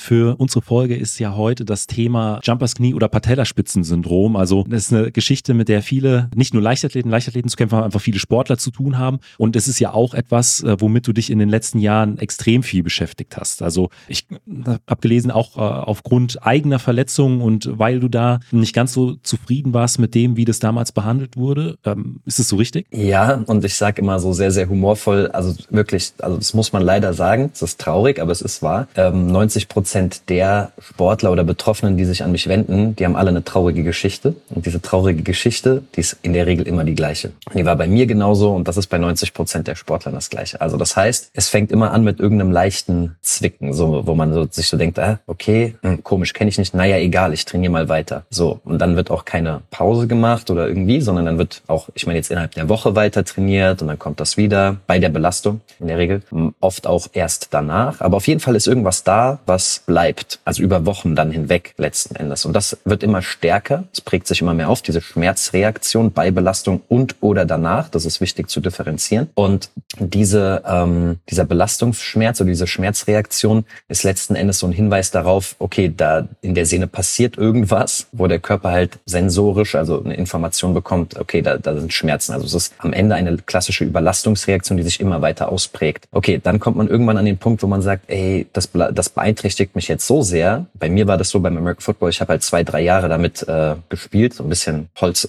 für 0.00 0.36
unsere 0.38 0.62
Folge 0.62 0.96
ist 0.96 1.18
ja 1.18 1.36
heute 1.36 1.64
das 1.64 1.86
Thema 1.86 2.40
Jumpers 2.42 2.74
Knie 2.74 2.94
oder 2.94 3.08
Patellaspitzensyndrom. 3.08 4.36
Also 4.36 4.64
das 4.68 4.84
ist 4.84 4.92
eine 4.92 5.12
Geschichte, 5.12 5.54
mit 5.54 5.68
der 5.68 5.82
viele, 5.82 6.30
nicht 6.36 6.54
nur 6.54 6.62
Leichtathleten, 6.62 7.10
Leichtathleten 7.10 7.48
zu 7.48 7.56
kämpfen 7.56 7.76
haben, 7.76 7.84
einfach 7.84 8.00
viele 8.00 8.18
Sportler 8.18 8.58
zu 8.58 8.70
tun 8.70 8.98
haben. 8.98 9.18
Und 9.38 9.56
es 9.56 9.68
ist 9.68 9.80
ja 9.80 9.92
auch 9.92 10.14
etwas, 10.14 10.62
äh, 10.62 10.76
womit 10.78 11.06
du 11.06 11.12
dich 11.12 11.30
in 11.30 11.38
den 11.38 11.48
letzten 11.48 11.78
Jahren 11.78 12.18
extrem 12.18 12.62
viel 12.62 12.82
beschäftigt 12.82 13.36
hast. 13.36 13.62
Also 13.62 13.90
ich 14.08 14.26
habe 14.86 15.00
gelesen, 15.00 15.30
auch 15.30 15.56
äh, 15.56 15.60
aufgrund 15.60 16.44
eigener 16.46 16.78
Verletzungen 16.78 17.40
und 17.40 17.68
weil 17.78 18.00
du 18.00 18.08
da 18.08 18.40
nicht 18.50 18.74
ganz 18.74 18.92
so 18.92 19.14
zufrieden 19.22 19.72
warst 19.74 19.98
mit 19.98 20.14
dem, 20.14 20.36
wie 20.36 20.44
das 20.44 20.58
damals 20.58 20.92
behandelt 20.92 21.36
wurde. 21.36 21.78
Ähm, 21.84 22.20
ist 22.24 22.38
es 22.38 22.48
so 22.48 22.56
richtig? 22.56 22.86
Ja, 22.90 23.42
und 23.46 23.64
ich 23.64 23.74
sage 23.74 24.02
immer 24.02 24.18
so 24.18 24.32
sehr, 24.32 24.50
sehr 24.50 24.68
humorvoll, 24.68 25.28
also 25.28 25.54
wirklich, 25.70 26.12
also 26.18 26.36
das 26.36 26.54
muss 26.54 26.72
man 26.72 26.82
leider 26.82 27.14
sagen, 27.14 27.50
es 27.52 27.62
ist 27.62 27.80
traurig, 27.80 28.20
aber 28.20 28.32
es 28.32 28.42
ist 28.42 28.62
wahr. 28.62 28.88
Ähm, 28.96 29.26
90 29.26 29.68
Prozent 29.68 30.28
der 30.28 30.72
Sportler 30.78 31.32
oder 31.32 31.44
Betroffenen, 31.44 31.96
die 31.96 32.04
sich 32.04 32.22
an 32.22 32.32
mich 32.32 32.48
wenden, 32.48 32.96
die 32.96 33.04
haben 33.04 33.16
alle 33.16 33.30
eine 33.30 33.44
traurige 33.44 33.82
Geschichte. 33.82 34.34
Und 34.50 34.66
diese 34.66 34.80
traurige 34.80 35.22
Geschichte, 35.22 35.82
die 35.94 36.00
ist 36.00 36.18
in 36.26 36.32
der 36.32 36.46
Regel 36.46 36.66
immer 36.66 36.84
die 36.84 36.96
gleiche. 36.96 37.30
Die 37.54 37.64
war 37.64 37.76
bei 37.76 37.86
mir 37.86 38.06
genauso 38.06 38.52
und 38.52 38.66
das 38.66 38.76
ist 38.76 38.88
bei 38.88 38.98
90 38.98 39.32
Prozent 39.32 39.68
der 39.68 39.76
Sportler 39.76 40.10
das 40.10 40.28
gleiche. 40.28 40.60
Also 40.60 40.76
das 40.76 40.96
heißt, 40.96 41.30
es 41.32 41.48
fängt 41.48 41.70
immer 41.70 41.92
an 41.92 42.02
mit 42.02 42.18
irgendeinem 42.18 42.50
leichten 42.50 43.16
Zwicken, 43.22 43.72
so, 43.72 44.06
wo 44.06 44.14
man 44.14 44.32
so, 44.32 44.46
sich 44.50 44.66
so 44.66 44.76
denkt, 44.76 44.98
ah, 44.98 45.20
okay, 45.26 45.76
hm, 45.82 46.02
komisch, 46.02 46.32
kenne 46.32 46.48
ich 46.50 46.58
nicht, 46.58 46.74
naja, 46.74 46.96
egal, 46.96 47.32
ich 47.32 47.44
trainiere 47.44 47.72
mal 47.72 47.88
weiter. 47.88 48.24
So, 48.28 48.60
und 48.64 48.80
dann 48.80 48.96
wird 48.96 49.10
auch 49.10 49.24
keine 49.24 49.62
Pause 49.70 50.08
gemacht 50.08 50.50
oder 50.50 50.66
irgendwie, 50.66 51.00
sondern 51.00 51.26
dann 51.26 51.38
wird 51.38 51.62
auch, 51.68 51.88
ich 51.94 52.06
meine 52.06 52.18
jetzt 52.18 52.30
innerhalb 52.32 52.54
der 52.54 52.68
Woche 52.68 52.96
weiter 52.96 53.24
trainiert 53.24 53.80
und 53.80 53.88
dann 53.88 53.98
kommt 53.98 54.18
das 54.18 54.36
wieder 54.36 54.76
bei 54.88 54.98
der 54.98 55.10
Belastung 55.10 55.60
in 55.78 55.86
der 55.86 55.98
Regel, 55.98 56.22
oft 56.60 56.88
auch 56.88 57.06
erst 57.12 57.48
danach. 57.52 58.00
Aber 58.00 58.16
auf 58.16 58.26
jeden 58.26 58.40
Fall 58.40 58.56
ist 58.56 58.66
irgendwas 58.66 59.04
da, 59.04 59.38
was 59.46 59.84
bleibt, 59.86 60.40
also 60.44 60.60
über 60.60 60.86
Wochen 60.86 61.14
dann 61.14 61.30
hinweg 61.30 61.74
letzten 61.76 62.16
Endes. 62.16 62.44
Und 62.44 62.52
das 62.54 62.78
wird 62.84 63.04
immer 63.04 63.22
stärker, 63.22 63.84
es 63.92 64.00
prägt 64.00 64.26
sich 64.26 64.40
immer 64.40 64.54
mehr 64.54 64.68
auf, 64.68 64.82
diese 64.82 65.00
Schmerzreaktion 65.00 66.12
bei 66.16 66.32
Belastung 66.32 66.82
und 66.88 67.14
oder 67.20 67.44
danach, 67.44 67.88
das 67.88 68.04
ist 68.06 68.20
wichtig 68.20 68.50
zu 68.50 68.58
differenzieren. 68.58 69.28
Und 69.34 69.70
diese, 70.00 70.62
ähm, 70.66 71.20
dieser 71.30 71.44
Belastungsschmerz 71.44 72.40
oder 72.40 72.50
diese 72.50 72.66
Schmerzreaktion 72.66 73.64
ist 73.86 74.02
letzten 74.02 74.34
Endes 74.34 74.58
so 74.58 74.66
ein 74.66 74.72
Hinweis 74.72 75.12
darauf, 75.12 75.54
okay, 75.60 75.94
da 75.96 76.26
in 76.42 76.56
der 76.56 76.66
Sehne 76.66 76.88
passiert 76.88 77.38
irgendwas, 77.38 78.08
wo 78.10 78.26
der 78.26 78.40
Körper 78.40 78.72
halt 78.72 78.98
sensorisch, 79.06 79.76
also 79.76 80.02
eine 80.02 80.14
Information 80.16 80.74
bekommt, 80.74 81.16
okay, 81.16 81.40
da, 81.40 81.56
da 81.56 81.78
sind 81.78 81.92
Schmerzen. 81.92 82.32
Also 82.32 82.46
es 82.46 82.54
ist 82.54 82.74
am 82.78 82.92
Ende 82.92 83.14
eine 83.14 83.36
klassische 83.36 83.84
Überlastungsreaktion 83.84 84.56
Reaktion, 84.56 84.76
die 84.78 84.82
sich 84.82 85.00
immer 85.00 85.22
weiter 85.22 85.50
ausprägt. 85.50 86.08
Okay, 86.12 86.40
dann 86.42 86.58
kommt 86.58 86.76
man 86.76 86.88
irgendwann 86.88 87.18
an 87.18 87.26
den 87.26 87.36
Punkt, 87.36 87.62
wo 87.62 87.66
man 87.66 87.82
sagt, 87.82 88.08
ey, 88.08 88.46
das, 88.52 88.70
das 88.92 89.10
beeinträchtigt 89.10 89.76
mich 89.76 89.88
jetzt 89.88 90.06
so 90.06 90.22
sehr. 90.22 90.66
Bei 90.74 90.88
mir 90.88 91.06
war 91.06 91.18
das 91.18 91.28
so 91.28 91.40
beim 91.40 91.56
American 91.56 91.82
Football, 91.82 92.10
ich 92.10 92.20
habe 92.20 92.30
halt 92.30 92.42
zwei, 92.42 92.64
drei 92.64 92.80
Jahre 92.80 93.08
damit 93.08 93.46
äh, 93.46 93.74
gespielt, 93.88 94.34
so 94.34 94.42
ein 94.42 94.48
bisschen 94.48 94.88
Holz, 95.00 95.28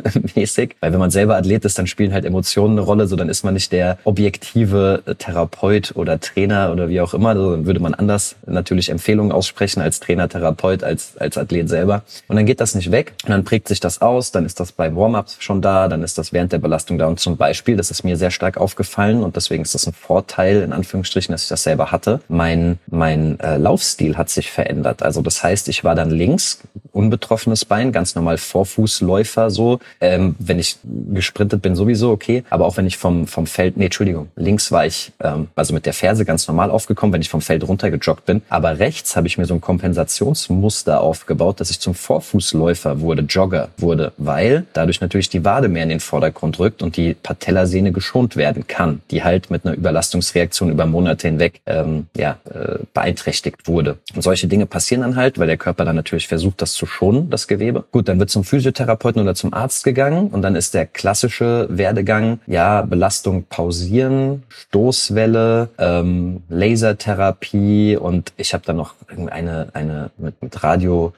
Holzkopf-mäßig. 0.38 0.76
Weil 0.80 0.92
wenn 0.92 0.98
man 0.98 1.10
selber 1.10 1.36
Athlet 1.36 1.64
ist, 1.64 1.78
dann 1.78 1.86
spielen 1.86 2.12
halt 2.12 2.24
Emotionen 2.24 2.78
eine 2.78 2.80
Rolle, 2.82 3.06
so 3.06 3.16
dann 3.16 3.28
ist 3.28 3.44
man 3.44 3.54
nicht 3.54 3.72
der 3.72 3.98
objektive 4.04 5.02
äh, 5.06 5.14
Therapeut 5.14 5.92
oder 5.94 6.20
Trainer 6.20 6.72
oder 6.72 6.88
wie 6.88 7.00
auch 7.00 7.14
immer. 7.14 7.30
Also 7.30 7.52
dann 7.52 7.66
würde 7.66 7.80
man 7.80 7.94
anders 7.94 8.36
natürlich 8.46 8.90
Empfehlungen 8.90 9.32
aussprechen 9.32 9.80
als 9.80 10.00
Trainer, 10.00 10.28
Therapeut, 10.28 10.82
als, 10.84 11.16
als 11.16 11.38
Athlet 11.38 11.68
selber. 11.68 12.02
Und 12.28 12.36
dann 12.36 12.46
geht 12.46 12.60
das 12.60 12.74
nicht 12.74 12.90
weg 12.90 13.14
und 13.24 13.30
dann 13.30 13.44
prägt 13.44 13.68
sich 13.68 13.80
das 13.80 14.00
aus, 14.00 14.32
dann 14.32 14.44
ist 14.44 14.60
das 14.60 14.72
beim 14.72 14.96
Warm-up 14.96 15.28
schon 15.38 15.62
da, 15.62 15.88
dann 15.88 16.02
ist 16.02 16.18
das 16.18 16.32
während 16.32 16.52
der 16.52 16.58
Belastung 16.58 16.98
da. 16.98 17.06
Und 17.06 17.20
zum 17.20 17.36
Beispiel, 17.36 17.76
das 17.76 17.90
ist 17.90 18.04
mir 18.04 18.16
sehr 18.16 18.30
stark 18.30 18.56
aufgefallen 18.56 19.22
und 19.22 19.36
deswegen 19.36 19.62
ist 19.62 19.74
das 19.74 19.86
ein 19.86 19.92
Vorteil, 19.92 20.62
in 20.62 20.72
Anführungsstrichen, 20.72 21.32
dass 21.32 21.42
ich 21.42 21.48
das 21.48 21.62
selber 21.62 21.90
hatte. 21.92 22.20
Mein, 22.28 22.78
mein 22.86 23.38
äh, 23.40 23.56
Laufstil 23.56 24.16
hat 24.16 24.30
sich 24.30 24.50
verändert. 24.50 25.02
Also 25.02 25.22
das 25.22 25.42
heißt, 25.42 25.68
ich 25.68 25.84
war 25.84 25.94
dann 25.94 26.10
links, 26.10 26.60
unbetroffenes 26.92 27.64
Bein, 27.64 27.92
ganz 27.92 28.14
normal 28.14 28.38
Vorfußläufer 28.38 29.50
so. 29.50 29.78
Ähm, 30.00 30.34
wenn 30.38 30.58
ich 30.58 30.76
gesprintet 31.12 31.62
bin, 31.62 31.76
sowieso 31.76 32.10
okay. 32.10 32.44
Aber 32.50 32.66
auch 32.66 32.76
wenn 32.76 32.86
ich 32.86 32.96
vom, 32.96 33.26
vom 33.26 33.46
Feld, 33.46 33.76
nee, 33.76 33.86
Entschuldigung, 33.86 34.28
links 34.36 34.70
war 34.72 34.86
ich 34.86 35.12
ähm, 35.20 35.48
also 35.54 35.74
mit 35.74 35.86
der 35.86 35.92
Ferse 35.92 36.24
ganz 36.24 36.46
normal 36.48 36.70
aufgekommen, 36.70 37.12
wenn 37.12 37.20
ich 37.20 37.28
vom 37.28 37.40
Feld 37.40 37.66
runtergejoggt 37.66 38.26
bin. 38.26 38.42
Aber 38.48 38.78
rechts 38.78 39.16
habe 39.16 39.26
ich 39.26 39.38
mir 39.38 39.46
so 39.46 39.54
ein 39.54 39.60
Kompensationsmuster 39.60 41.00
aufgebaut, 41.00 41.60
dass 41.60 41.70
ich 41.70 41.80
zum 41.80 41.94
Vorfußläufer 41.94 43.00
wurde, 43.00 43.22
Jogger 43.22 43.68
wurde, 43.76 44.12
weil 44.16 44.66
dadurch 44.72 45.00
natürlich 45.00 45.28
die 45.28 45.44
Wade 45.44 45.68
mehr 45.68 45.82
in 45.82 45.88
den 45.88 46.00
Vordergrund 46.00 46.58
rückt 46.58 46.82
und 46.82 46.96
die 46.96 47.14
Patellasehne 47.14 47.92
geschont 47.92 48.36
werden 48.36 48.66
kann, 48.66 49.00
die 49.10 49.24
halt 49.24 49.50
mit 49.50 49.64
einer 49.64 49.74
Überlastungsreaktion 49.74 50.70
über 50.70 50.86
Monate 50.86 51.28
hinweg 51.28 51.60
ähm, 51.66 52.06
ja, 52.16 52.38
äh, 52.50 52.78
beeinträchtigt 52.94 53.66
wurde. 53.66 53.98
Und 54.14 54.22
solche 54.22 54.48
Dinge 54.48 54.66
passieren 54.66 55.02
dann 55.02 55.16
halt, 55.16 55.38
weil 55.38 55.46
der 55.46 55.56
Körper 55.56 55.84
dann 55.84 55.96
natürlich 55.96 56.28
versucht, 56.28 56.62
das 56.62 56.72
zu 56.72 56.86
schonen, 56.86 57.30
das 57.30 57.48
Gewebe. 57.48 57.84
Gut, 57.90 58.08
dann 58.08 58.18
wird 58.18 58.30
zum 58.30 58.44
Physiotherapeuten 58.44 59.20
oder 59.22 59.34
zum 59.34 59.52
Arzt 59.52 59.77
gegangen 59.82 60.28
und 60.28 60.42
dann 60.42 60.54
ist 60.54 60.74
der 60.74 60.86
klassische 60.86 61.66
Werdegang, 61.70 62.40
ja, 62.46 62.82
Belastung 62.82 63.44
pausieren, 63.48 64.42
Stoßwelle, 64.48 65.70
ähm, 65.78 66.42
Lasertherapie 66.48 67.96
und 67.96 68.32
ich 68.36 68.54
habe 68.54 68.64
dann 68.66 68.76
noch 68.76 68.94
eine, 69.30 69.68
eine 69.72 70.10
mit, 70.18 70.40
mit 70.42 70.62
Radio, 70.62 71.12